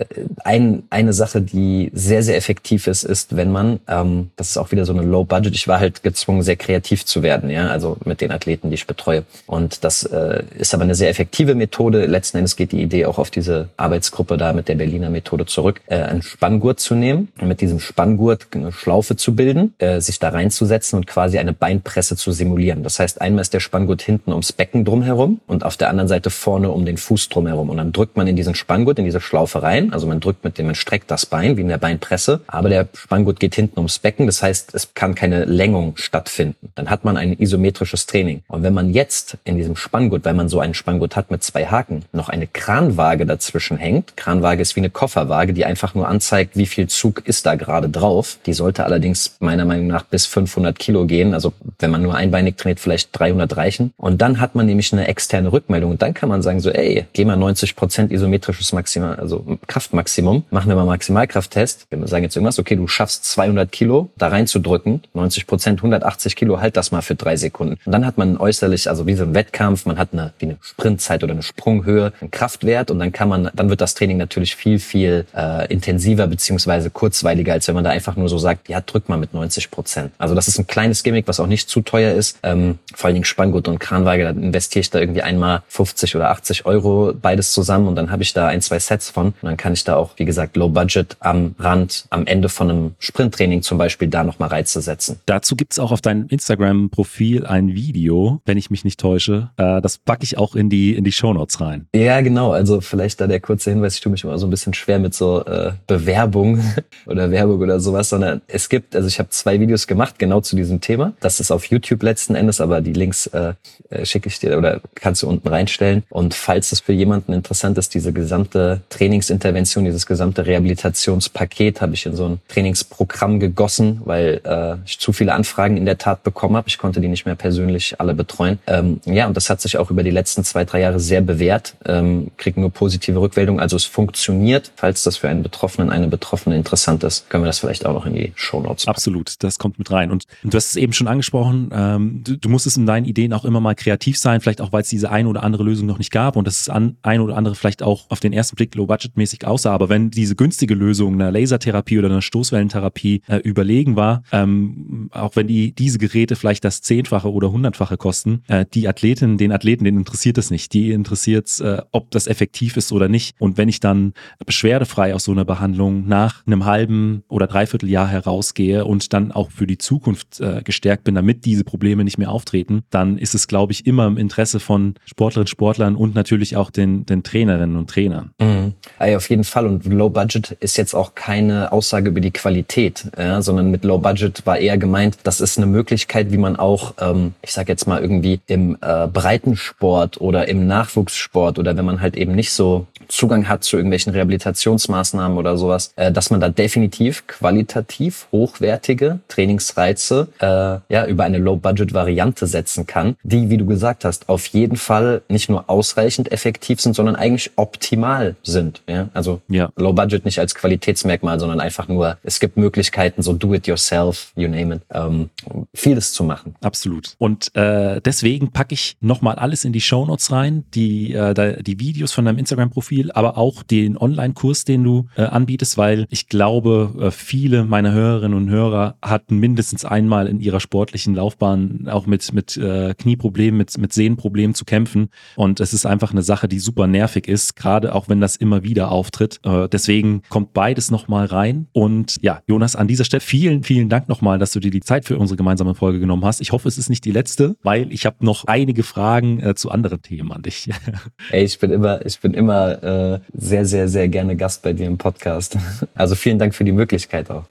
Ein, 0.45 0.85
eine 0.89 1.13
Sache, 1.13 1.43
die 1.43 1.91
sehr, 1.93 2.23
sehr 2.23 2.37
effektiv 2.37 2.87
ist, 2.87 3.03
ist, 3.03 3.37
wenn 3.37 3.53
man, 3.53 3.81
ähm, 3.87 4.31
das 4.37 4.49
ist 4.49 4.57
auch 4.57 4.73
wieder 4.73 4.87
so 4.87 4.95
eine 4.95 5.03
Low 5.03 5.25
Budget, 5.25 5.55
ich 5.55 5.69
war 5.69 5.79
halt 5.79 6.03
gezwungen, 6.03 6.41
sehr 6.41 6.57
kreativ 6.57 7.05
zu 7.05 7.23
werden, 7.23 7.51
ja, 7.51 7.69
also 7.69 7.99
mit 8.07 8.23
den 8.23 8.33
Athleten, 8.33 8.71
die 8.71 8.77
ich 8.77 8.87
betreue. 8.87 9.25
Und 9.47 9.85
das 9.85 10.05
äh, 10.05 10.43
ist 10.59 10.73
aber 10.73 10.85
eine 10.85 10.95
sehr 10.95 11.11
effektive 11.11 11.55
Methode. 11.55 12.07
Letzten 12.07 12.39
Endes 12.39 12.57
geht 12.57 12.73
die 12.73 12.81
Idee 12.81 13.05
auch 13.05 13.19
auf 13.19 13.31
diese 13.31 13.69
Arbeitsgruppe 13.77 14.39
da 14.39 14.55
mit 14.55 14.69
der 14.69 14.77
Berliner 14.77 15.11
Methode 15.11 15.45
zurück, 15.45 15.83
äh, 15.87 15.97
einen 15.97 16.23
Spanngurt 16.23 16.81
zu 16.81 16.95
nehmen, 16.95 17.29
mit 17.43 17.61
diesem 17.61 17.79
Spanngurt 17.79 18.47
eine 18.55 18.73
Schlaufe 18.73 19.17
zu 19.17 19.35
bilden, 19.35 19.75
äh, 19.79 20.01
sich 20.01 20.19
da 20.19 20.31
reinzusetzen 20.31 20.97
und 20.97 21.07
quasi 21.07 21.39
eine 21.39 21.53
Beinpresse 21.53 22.17
zu 22.17 22.33
simulieren. 22.39 22.83
Das 22.83 22.99
heißt, 22.99 23.21
einmal 23.21 23.43
ist 23.43 23.53
der 23.53 23.61
Spanngurt 23.61 24.01
hinten 24.01 24.31
ums 24.33 24.53
Becken 24.53 24.85
drumherum 24.85 25.41
und 25.47 25.65
auf 25.65 25.77
der 25.77 25.91
anderen 25.91 26.09
Seite 26.09 26.31
vorne 26.31 26.71
um 26.71 26.87
den 26.87 26.97
Fuß 26.97 27.29
drumherum. 27.29 27.69
Und 27.69 27.77
dann 27.77 27.93
drückt 27.93 28.17
man 28.17 28.27
in 28.27 28.37
diesen 28.37 28.55
Spanngurt, 28.55 28.99
in 28.99 29.05
diese 29.05 29.21
Schlaufe 29.21 29.63
rein. 29.63 29.93
Also 29.93 30.07
man 30.07 30.21
drückt 30.21 30.45
mit 30.45 30.57
dem, 30.57 30.67
man 30.67 30.75
streckt 30.75 31.11
das 31.11 31.27
Bein, 31.27 31.57
wie 31.57 31.61
in 31.61 31.69
der 31.69 31.79
Beinpresse. 31.79 32.41
Aber 32.47 32.71
der 32.71 32.89
Spanngurt 32.95 33.41
geht 33.41 33.55
hinten 33.55 33.79
ums 33.81 33.99
Becken. 33.99 34.27
Das 34.27 34.43
heißt, 34.43 34.75
es 34.75 34.95
kann 34.95 35.15
keine 35.15 35.45
Längung 35.45 35.97
stattfinden. 35.97 36.71
Dann 36.75 36.89
hat 36.89 37.05
man 37.05 37.17
ein 37.17 37.35
isometrisches 37.35 38.07
Training. 38.07 38.43
Und 38.49 38.63
wenn 38.63 38.75
man 38.75 38.95
jetzt 38.95 39.37
in 39.45 39.57
diesem 39.57 39.77
Spanngurt, 39.77 40.25
weil 40.25 40.35
man 40.35 40.49
so 40.49 40.61
einen 40.61 40.75
Spanngurt 40.75 41.17
hat 41.17 41.31
mit 41.31 41.43
zwei 41.43 41.67
Haken, 41.67 42.05
noch 42.13 42.29
eine 42.29 42.47
Kranwaage 42.47 43.27
dazwischen 43.27 43.77
hängt. 43.77 44.17
Kranwaage 44.17 44.63
ist 44.63 44.77
wie 44.77 44.81
eine 44.81 44.91
Kofferwaage, 44.91 45.53
die 45.53 45.65
einfach 45.65 45.95
nur 45.95 46.09
anzeigt, 46.09 46.57
wie 46.57 46.67
viel 46.67 46.89
Zug 46.89 47.27
ist 47.27 47.47
da 47.47 47.57
gerade 47.57 47.89
drauf. 47.89 48.39
Die 48.47 48.53
sollte 48.53 48.85
allerdings 48.85 49.37
meiner 49.41 49.65
Meinung 49.65 49.89
nach 49.89 50.05
bis 50.05 50.27
500 50.27 50.79
Kilo 50.79 51.07
gehen. 51.07 51.35
Also 51.35 51.53
wenn 51.79 51.91
man 51.91 52.03
nur 52.03 52.15
ein 52.15 52.28
einbeinig 52.29 52.57
trainiert, 52.57 52.81
vielleicht 52.81 53.19
300 53.19 53.57
reichen. 53.57 53.93
Und 53.97 54.21
dann 54.21 54.41
hat 54.41 54.55
man 54.55 54.67
nämlich 54.67 54.93
eine 54.93 55.09
externe 55.09 55.53
Rückmeldung. 55.53 55.91
Und 55.93 56.03
dann 56.03 56.15
kann 56.15 56.29
man 56.29 56.43
sagen 56.43 56.61
so, 56.61 56.71
ey, 56.71 57.07
geh 57.13 57.25
mal 57.25 57.37
90 57.37 57.75
Prozent 57.75 58.13
isometrisches 58.13 58.73
Maximal, 58.73 59.17
also 59.17 59.59
Kraftmaximum, 59.67 60.45
machen 60.51 60.69
wir 60.69 60.77
mal 60.77 60.85
Maximalkrafttest. 60.87 61.87
Wir 61.91 62.07
sagen 62.07 62.25
jetzt 62.25 62.37
irgendwas, 62.37 62.59
okay, 62.59 62.77
du 62.77 62.87
schaffst 62.87 63.25
200 63.25 63.73
Kilo 63.73 64.11
da 64.17 64.29
reinzudrücken, 64.29 65.03
90 65.15 65.47
Prozent, 65.47 65.81
180 65.81 66.37
Kilo, 66.37 66.61
halt 66.61 66.77
das 66.77 66.93
mal 66.93 67.03
für 67.03 67.15
drei 67.15 67.37
Sekunden. 67.37 67.79
Und 67.85 67.93
dann 67.93 68.07
hat 68.07 68.19
man 68.19 68.37
äußerlich, 68.37 68.89
also 68.89 69.07
wie 69.07 69.15
so 69.15 69.25
ein 69.25 69.35
Wettkampf, 69.35 69.87
man 69.87 69.99
hat 69.99 70.11
eine, 70.13 70.33
wie 70.39 70.47
eine 70.47 70.59
Sprintzeit 70.61 71.25
oder 71.25 71.33
eine 71.33 71.43
Sprunghöhe, 71.43 72.13
einen 72.21 72.31
Kraftwert 72.31 72.91
und 72.91 72.99
dann 72.99 73.13
kann 73.13 73.29
man, 73.29 73.51
dann 73.55 73.71
wird 73.71 73.81
das 73.81 73.95
Training 73.95 74.19
natürlich 74.19 74.55
viel, 74.55 74.79
viel 74.79 75.27
äh, 75.35 75.73
intensiver 75.73 76.27
beziehungsweise 76.27 76.91
kurzweiliger, 76.91 77.55
als 77.55 77.69
wenn 77.69 77.75
man 77.75 77.85
da 77.85 77.91
einfach 77.91 78.17
nur 78.17 78.29
so 78.29 78.39
sagt, 78.39 78.69
ja, 78.69 78.81
drück 78.81 79.09
mal 79.09 79.17
mit 79.17 79.35
90 79.35 79.71
Prozent. 79.71 80.13
Also 80.19 80.35
das 80.35 80.49
ist 80.49 80.59
ein 80.59 80.67
kleines 80.67 81.03
Gimmick, 81.03 81.27
was 81.27 81.41
auch 81.41 81.47
nicht 81.47 81.69
zu 81.69 81.81
teuer 81.81 82.08
ist. 82.15 82.39
Ähm, 82.43 82.79
vor 82.95 83.07
allen 83.07 83.15
Dingen 83.15 83.25
Spanngurt 83.25 83.69
und 83.69 83.79
Kranwaage, 83.79 84.25
da 84.25 84.31
investiere 84.31 84.81
ich 84.81 84.91
da 84.91 84.99
irgendwie 84.99 85.23
einmal 85.23 85.63
50 85.69 86.17
oder 86.17 86.31
80 86.31 86.67
Euro 86.67 87.13
beides 87.21 87.53
zusammen 87.53 87.87
und 87.89 87.97
dann 87.97 88.11
habe 88.11 88.23
ich 88.23 88.33
da 88.33 88.49
ein, 88.49 88.61
zwei 88.61 88.79
Sets 88.79 89.11
von. 89.11 89.27
Und 89.29 89.35
dann 89.43 89.57
kann 89.57 89.73
ich 89.73 89.85
da 89.85 89.97
auch, 89.97 90.11
wie 90.17 90.25
gesagt, 90.25 90.57
Low 90.57 90.69
Budget 90.69 91.17
am 91.21 91.55
Rand, 91.59 92.07
am 92.11 92.27
Ende 92.27 92.49
von 92.49 92.71
einem 92.71 92.95
Sprinttraining 92.99 93.63
zum 93.63 93.79
Beispiel 93.79 94.09
da 94.09 94.25
nochmal 94.25 94.49
Reize 94.49 94.81
setzen. 94.81 95.21
Dazu 95.27 95.57
gibt's 95.57 95.79
auch 95.79 95.93
auf 95.93 96.01
deinem 96.01 96.27
Instagram-Profil 96.29 97.47
ein 97.47 97.75
Video, 97.75 98.41
wenn 98.45 98.59
ich 98.59 98.71
mich 98.71 98.85
nicht 98.85 99.01
täusche. 99.01 99.51
Äh, 99.57 99.81
das 99.81 99.99
packe 99.99 100.25
ich 100.25 100.39
auch 100.39 100.55
in 100.55 100.71
die, 100.71 100.95
in 100.95 101.05
die 101.05 101.13
Shownotes 101.13 101.61
rein. 101.61 101.87
Ja, 101.95 102.21
genau. 102.21 102.53
Also 102.53 102.81
vielleicht 102.81 103.21
da 103.21 103.27
der 103.27 103.41
kurze 103.41 103.71
Hinweis, 103.71 103.95
ich 103.95 104.01
tue 104.01 104.13
mich 104.13 104.25
immer 104.25 104.39
so 104.39 104.47
ein 104.47 104.51
bisschen 104.51 104.75
schwer 104.75 104.99
mit 104.99 105.15
so 105.15 105.45
äh, 105.45 105.73
Bewerbung 105.87 106.63
oder 107.07 107.31
Werbung 107.31 107.61
oder 107.61 107.81
sowas, 107.81 108.09
sondern 108.09 108.43
es 108.47 108.69
gibt, 108.69 108.95
also 108.97 109.09
ich 109.09 109.19
habe 109.19 109.31
zwei 109.31 109.61
Videos 109.61 109.87
gemacht, 109.87 110.19
genau 110.19 110.41
zu 110.41 110.57
diesem 110.57 110.81
Thema. 110.81 111.13
Das 111.21 111.41
ist 111.41 111.51
auf 111.51 111.65
YouTube 111.67 111.98
letzten 112.03 112.35
Endes, 112.35 112.61
aber 112.61 112.81
die 112.81 112.93
Links 112.93 113.27
äh, 113.29 113.55
äh, 113.91 114.05
schicke 114.05 114.29
ich 114.29 114.39
dir 114.39 114.59
oder 114.59 114.81
kannst 114.95 115.23
du 115.23 115.29
unten 115.29 115.49
reinstellen. 115.49 116.03
Und 116.11 116.35
falls 116.35 116.71
das 116.71 116.81
für 116.81 116.93
jemanden 116.93 117.33
interessant 117.33 117.79
ist, 117.79 117.95
diese 117.95 118.13
gesamte 118.13 118.83
Trainingsintervention, 118.91 119.85
dieses 119.85 120.07
gesamte 120.07 120.47
Rehabilitationspaket 120.47 121.81
habe 121.81 121.95
ich 121.95 122.07
in 122.07 122.15
so 122.15 122.27
ein 122.27 122.41
Trainingsprogramm 122.49 123.41
gegossen, 123.41 124.03
weil 124.05 124.41
äh, 124.45 124.77
ich 124.87 124.99
zu 124.99 125.13
viele 125.13 125.33
Anfragen 125.33 125.77
in 125.77 125.87
der 125.87 125.99
Tat 125.99 126.23
bekommen 126.23 126.57
habe. 126.57 126.69
Ich 126.69 126.79
konnte 126.79 127.01
die 127.01 127.09
nicht 127.09 127.27
mehr 127.27 127.35
persönlich 127.35 128.01
alle 128.01 128.15
betreuen. 128.15 128.59
Ähm, 128.67 129.01
ja, 129.05 129.27
und 129.27 129.37
das 129.37 129.51
hat 129.51 129.61
sich 129.61 129.79
auch 129.79 129.91
über 129.91 130.03
die 130.03 130.11
letzten 130.11 130.45
zwei, 130.45 130.65
drei 130.65 130.81
Jahre 130.81 131.01
sehr 131.01 131.21
bewährt. 131.21 131.75
Ähm, 131.87 132.31
kriegen 132.37 132.61
nur 132.61 132.71
positive 132.71 133.21
Rückmeldungen. 133.21 133.61
Also 133.61 133.77
es 133.77 133.85
funktioniert. 133.85 134.73
Falls 134.77 135.03
das 135.03 135.17
für 135.17 135.29
einen 135.29 135.43
Betroffenen, 135.43 135.91
eine 135.91 136.09
Betroffene 136.09 136.57
interessant 136.57 137.05
ist, 137.05 137.31
können 137.31 137.45
wir 137.45 137.49
das 137.49 137.59
vielleicht 137.61 137.87
auch 137.87 137.95
noch 137.95 138.07
in 138.07 138.15
die 138.15 138.33
Show 138.35 138.61
Notes. 138.61 138.87
Absolut, 138.87 139.43
das 139.43 139.59
kommt 139.59 139.79
mit 139.79 139.91
rein. 139.91 140.11
Und, 140.11 140.25
und 140.43 140.53
du 140.53 140.57
hast 140.57 140.71
es 140.71 140.77
eben 140.77 140.93
schon 140.93 141.09
angesprochen. 141.09 141.71
Ähm, 141.95 142.23
du, 142.25 142.37
du 142.37 142.49
musst 142.49 142.67
es 142.67 142.77
in 142.77 142.87
deinen 142.87 143.05
Ideen 143.05 143.33
auch 143.33 143.45
immer 143.45 143.61
mal 143.61 143.75
kreativ 143.75 144.19
sein, 144.19 144.41
vielleicht 144.41 144.61
auch, 144.61 144.73
weil 144.73 144.83
es 144.83 144.89
diese 144.89 145.11
eine 145.11 145.29
oder 145.29 145.43
andere 145.43 145.63
Lösung 145.63 145.87
noch 145.87 145.99
nicht 145.99 146.11
gab 146.11 146.37
und 146.37 146.47
das 146.47 146.61
ist 146.61 146.71
an, 146.71 146.97
ein 147.03 147.21
oder 147.21 147.37
andere 147.37 147.55
vielleicht 147.55 147.83
auch 147.83 148.11
auf 148.11 148.21
den 148.21 148.33
ersten 148.33 148.57
Blick 148.57 148.75
low-budget-mäßig 148.75 149.47
aussah. 149.47 149.73
Aber 149.73 149.89
wenn 149.89 150.11
diese 150.11 150.37
günstige 150.37 150.75
Lösung 150.75 151.15
einer 151.15 151.31
Lasertherapie 151.31 151.99
oder 151.99 152.09
einer 152.09 152.23
Stoßwellentherapie 152.23 153.23
äh, 153.27 153.37
überlegen 153.37 153.97
war, 153.97 154.23
ähm, 154.33 155.09
auch 155.13 155.37
wenn 155.37 155.47
die 155.47 155.73
diese 155.73 155.99
Geräte 155.99 156.37
vielleicht 156.37 156.65
das 156.65 156.83
Zehnfache 156.83 157.33
oder 157.33 157.53
Hundertfache 157.53 157.97
kosten, 157.97 158.43
äh, 158.49 158.65
die 158.73 158.89
Athleten, 158.89 159.39
den 159.39 159.53
Athleten, 159.53 159.85
den 159.85 159.97
interessiert 159.97 160.39
es 160.39 160.51
nicht. 160.51 160.73
Die 160.73 160.91
interessiert 160.91 161.49
äh, 161.61 161.83
ob 161.93 162.11
das 162.11 162.27
effektiv 162.27 162.77
ist 162.77 162.93
oder 162.93 163.09
nicht. 163.09 163.35
Und 163.39 163.57
wenn 163.57 163.69
ich 163.69 163.81
dann 163.81 164.13
beschwerdefrei 164.45 165.15
aus 165.15 165.25
so 165.25 165.33
einer 165.33 165.45
Behandlung 165.45 166.07
nach 166.07 166.47
einem 166.47 166.65
halben 166.65 167.23
oder 167.29 167.47
dreiviertel 167.47 167.89
Jahr 167.89 168.09
herausgehe 168.09 168.85
und 168.85 169.13
dann 169.13 169.33
auch 169.33 169.51
für 169.51 169.67
die 169.67 169.79
Zukunft 169.79 170.41
äh, 170.41 170.63
gestärkt 170.63 171.05
bin, 171.05 171.15
damit 171.15 171.45
diese 171.45 171.65
Probleme 171.65 171.78
nicht 171.79 172.19
mehr 172.19 172.31
auftreten, 172.31 172.83
dann 172.91 173.19
ist 173.19 173.35
es, 173.35 173.49
glaube 173.49 173.73
ich, 173.73 173.87
immer 173.87 174.07
im 174.07 174.17
Interesse 174.17 174.61
von 174.61 174.95
Sportlerinnen, 175.05 175.47
Sportlern 175.47 175.97
und 175.97 176.15
natürlich 176.15 176.57
auch 176.57 176.71
den, 176.71 177.07
den 177.07 177.23
Trainerinnen 177.23 177.77
und 177.77 177.91
Trainern. 177.91 178.31
Mhm. 178.41 178.75
Ja, 179.01 179.17
auf 179.17 179.29
jeden 179.31 179.45
Fall. 179.45 179.67
Und 179.67 179.85
Low 179.87 180.09
Budget 180.09 180.53
ist 180.61 180.77
jetzt 180.77 180.95
auch 180.95 181.15
keine 181.15 181.73
Aussage 181.73 182.11
über 182.11 182.21
die 182.21 182.31
Qualität, 182.31 183.11
ja, 183.17 183.43
sondern 183.43 183.71
mit 183.71 183.85
Low 183.85 183.99
Budget 183.99 184.47
war 184.47 184.59
eher 184.59 184.79
gemeint, 184.79 185.19
das 185.25 185.41
ist 185.41 185.59
eine 185.59 185.67
Möglichkeit, 185.67 186.33
wie 186.33 186.39
man 186.39 186.57
auch, 186.57 186.95
ähm, 187.01 187.35
ich 187.43 187.53
sage 187.53 187.73
jetzt 187.73 187.87
mal 187.87 188.01
irgendwie 188.01 188.41
im 188.47 188.77
äh, 188.81 189.07
Breitensport 189.07 190.21
oder 190.21 190.49
im 190.49 190.67
Nachwuchssport 190.67 191.59
oder 191.59 191.77
wenn 191.77 191.85
man 191.85 192.01
halt 192.01 192.17
eben 192.17 192.35
nicht 192.35 192.53
so 192.53 192.87
Zugang 193.09 193.49
hat 193.49 193.65
zu 193.65 193.77
irgendwelchen 193.77 194.13
Rehabilitationsmaßnahmen 194.13 195.39
oder 195.39 195.57
sowas, 195.57 195.93
äh, 195.97 196.13
dass 196.13 196.31
man 196.31 196.41
da 196.41 196.49
definitiv 196.49 197.27
qualitativ 197.27 198.29
hochwertige 198.33 199.21
Trainingsreize 199.29 200.29
äh, 200.41 200.47
ja 200.93 201.07
über 201.07 201.25
eine 201.25 201.39
Low 201.39 201.57
Low-Budget-Variante 201.69 202.47
setzen 202.47 202.87
kann, 202.87 203.17
die, 203.23 203.51
wie 203.51 203.57
du 203.57 203.67
gesagt 203.67 204.05
hast, 204.05 204.29
auf 204.29 204.47
jeden 204.47 204.77
Fall 204.77 205.23
nicht 205.29 205.49
nur 205.49 205.69
ausreichend 205.69 206.33
effektiv 206.33 206.81
sind, 206.81 206.95
sondern 206.95 207.17
eigentlich 207.17 207.51
optimal 207.57 208.37
sind. 208.43 208.83
Ja? 208.89 209.09
Also 209.15 209.41
ja. 209.49 209.71
Low-Budget 209.77 210.25
nicht 210.25 210.39
als 210.39 210.55
Qualitätsmerkmal, 210.55 211.39
sondern 211.41 211.61
einfach 211.61 211.89
nur, 211.89 212.19
es 212.23 212.41
gibt 212.41 212.57
Möglichkeiten, 212.57 213.23
so 213.23 213.33
do-it-yourself, 213.33 214.33
you 214.37 214.49
name 214.49 214.77
it, 214.77 214.83
ähm, 214.93 215.31
vieles 215.75 216.13
zu 216.13 216.25
machen. 216.25 216.55
Absolut. 216.61 217.15
Und 217.19 217.55
äh, 217.55 218.01
deswegen 218.01 218.51
packe 218.53 218.75
ich 218.75 218.97
nochmal 219.01 219.37
alles 219.37 219.65
in 219.65 219.73
die 219.73 219.81
Shownotes 219.81 220.33
rein, 220.33 220.65
die, 220.75 221.13
äh, 221.13 221.63
die 221.63 221.81
Videos 221.81 222.13
von 222.13 222.25
deinem 222.25 222.39
Instagram-Profil, 222.39 223.13
aber 223.13 223.37
auch 223.37 223.63
den 223.63 223.97
Online-Kurs, 223.99 224.65
den 224.65 224.85
du 224.85 225.09
äh, 225.17 225.23
anbietest, 225.23 225.77
weil 225.79 226.07
ich 226.11 226.29
glaube, 226.29 226.95
äh, 227.01 227.11
viele 227.11 227.65
meiner 227.65 227.93
Hörerinnen 227.93 228.37
und 228.37 228.51
Hörer 228.51 228.97
hatten 229.03 229.39
mindestens 229.39 229.85
einmal 229.85 230.29
in 230.29 230.41
ihrer 230.41 230.61
sportlichen 230.61 231.15
Laufbahn 231.15 231.58
auch 231.89 232.07
mit, 232.07 232.33
mit 232.33 232.57
äh, 232.57 232.95
Knieproblemen, 232.95 233.59
mit, 233.59 233.77
mit 233.79 233.93
Sehnenproblemen 233.93 234.55
zu 234.55 234.65
kämpfen. 234.65 235.09
Und 235.37 235.61
es 235.61 235.73
ist 235.73 235.87
einfach 235.87 236.13
eine 236.13 236.23
Sache, 236.23 236.49
die 236.49 236.59
super 236.59 236.87
nervig 236.87 237.29
ist, 237.29 237.57
gerade 237.57 237.95
auch 237.95 238.09
wenn 238.09 238.21
das 238.21 238.37
immer 238.37 238.63
wieder 238.63 238.91
auftritt. 238.91 239.41
Äh, 239.45 239.69
deswegen 239.69 240.23
kommt 240.29 240.53
beides 240.53 240.91
nochmal 240.91 241.27
rein. 241.27 241.69
Und 241.73 242.17
ja, 242.21 242.41
Jonas, 242.47 242.77
an 242.77 242.89
dieser 242.89 243.05
Stelle 243.05 243.21
vielen, 243.21 243.63
vielen 243.63 243.89
Dank 243.89 244.09
nochmal, 244.09 244.39
dass 244.39 244.53
du 244.53 244.61
dir 244.61 244.71
die 244.71 244.81
Zeit 244.81 245.05
für 245.05 245.19
unsere 245.19 245.37
gemeinsame 245.37 245.75
Folge 245.75 246.01
genommen 246.01 246.25
hast. 246.25 246.41
Ich 246.41 246.53
hoffe, 246.53 246.69
es 246.69 246.79
ist 246.79 246.89
nicht 246.89 247.05
die 247.05 247.13
letzte, 247.13 247.57
weil 247.63 247.93
ich 247.93 248.07
habe 248.07 248.25
noch 248.25 248.45
einige 248.47 248.83
Fragen 248.83 249.41
äh, 249.41 249.55
zu 249.55 249.71
anderen 249.71 250.03
Themen 250.03 250.33
an 250.33 250.43
dich. 250.43 250.71
Ey, 251.31 251.45
ich 251.45 251.59
bin 251.59 251.71
immer, 251.71 252.05
ich 252.05 252.21
bin 252.21 252.35
immer 252.35 252.83
äh, 252.83 253.21
sehr, 253.33 253.65
sehr, 253.65 253.89
sehr 253.89 254.09
gerne 254.09 254.37
Gast 254.37 254.63
bei 254.63 254.73
dir 254.73 254.87
im 254.87 254.99
Podcast. 254.99 255.57
Also 255.95 256.15
vielen 256.15 256.39
Dank 256.39 256.55
für 256.55 256.65
die 256.65 256.73
Möglichkeit 256.73 257.31
auch. 257.31 257.45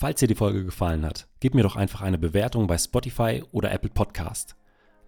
Falls 0.00 0.20
dir 0.20 0.28
die 0.28 0.36
Folge 0.36 0.64
gefallen 0.64 1.04
hat, 1.04 1.26
gib 1.40 1.54
mir 1.54 1.64
doch 1.64 1.74
einfach 1.74 2.02
eine 2.02 2.18
Bewertung 2.18 2.68
bei 2.68 2.78
Spotify 2.78 3.42
oder 3.50 3.72
Apple 3.72 3.90
Podcast. 3.90 4.54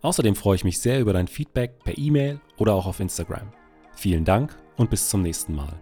Außerdem 0.02 0.34
freue 0.34 0.56
ich 0.56 0.64
mich 0.64 0.80
sehr 0.80 0.98
über 0.98 1.12
dein 1.12 1.28
Feedback 1.28 1.84
per 1.84 1.96
E-Mail 1.96 2.40
oder 2.56 2.74
auch 2.74 2.86
auf 2.86 2.98
Instagram. 2.98 3.52
Vielen 3.94 4.24
Dank 4.24 4.56
und 4.76 4.90
bis 4.90 5.08
zum 5.08 5.22
nächsten 5.22 5.54
Mal. 5.54 5.80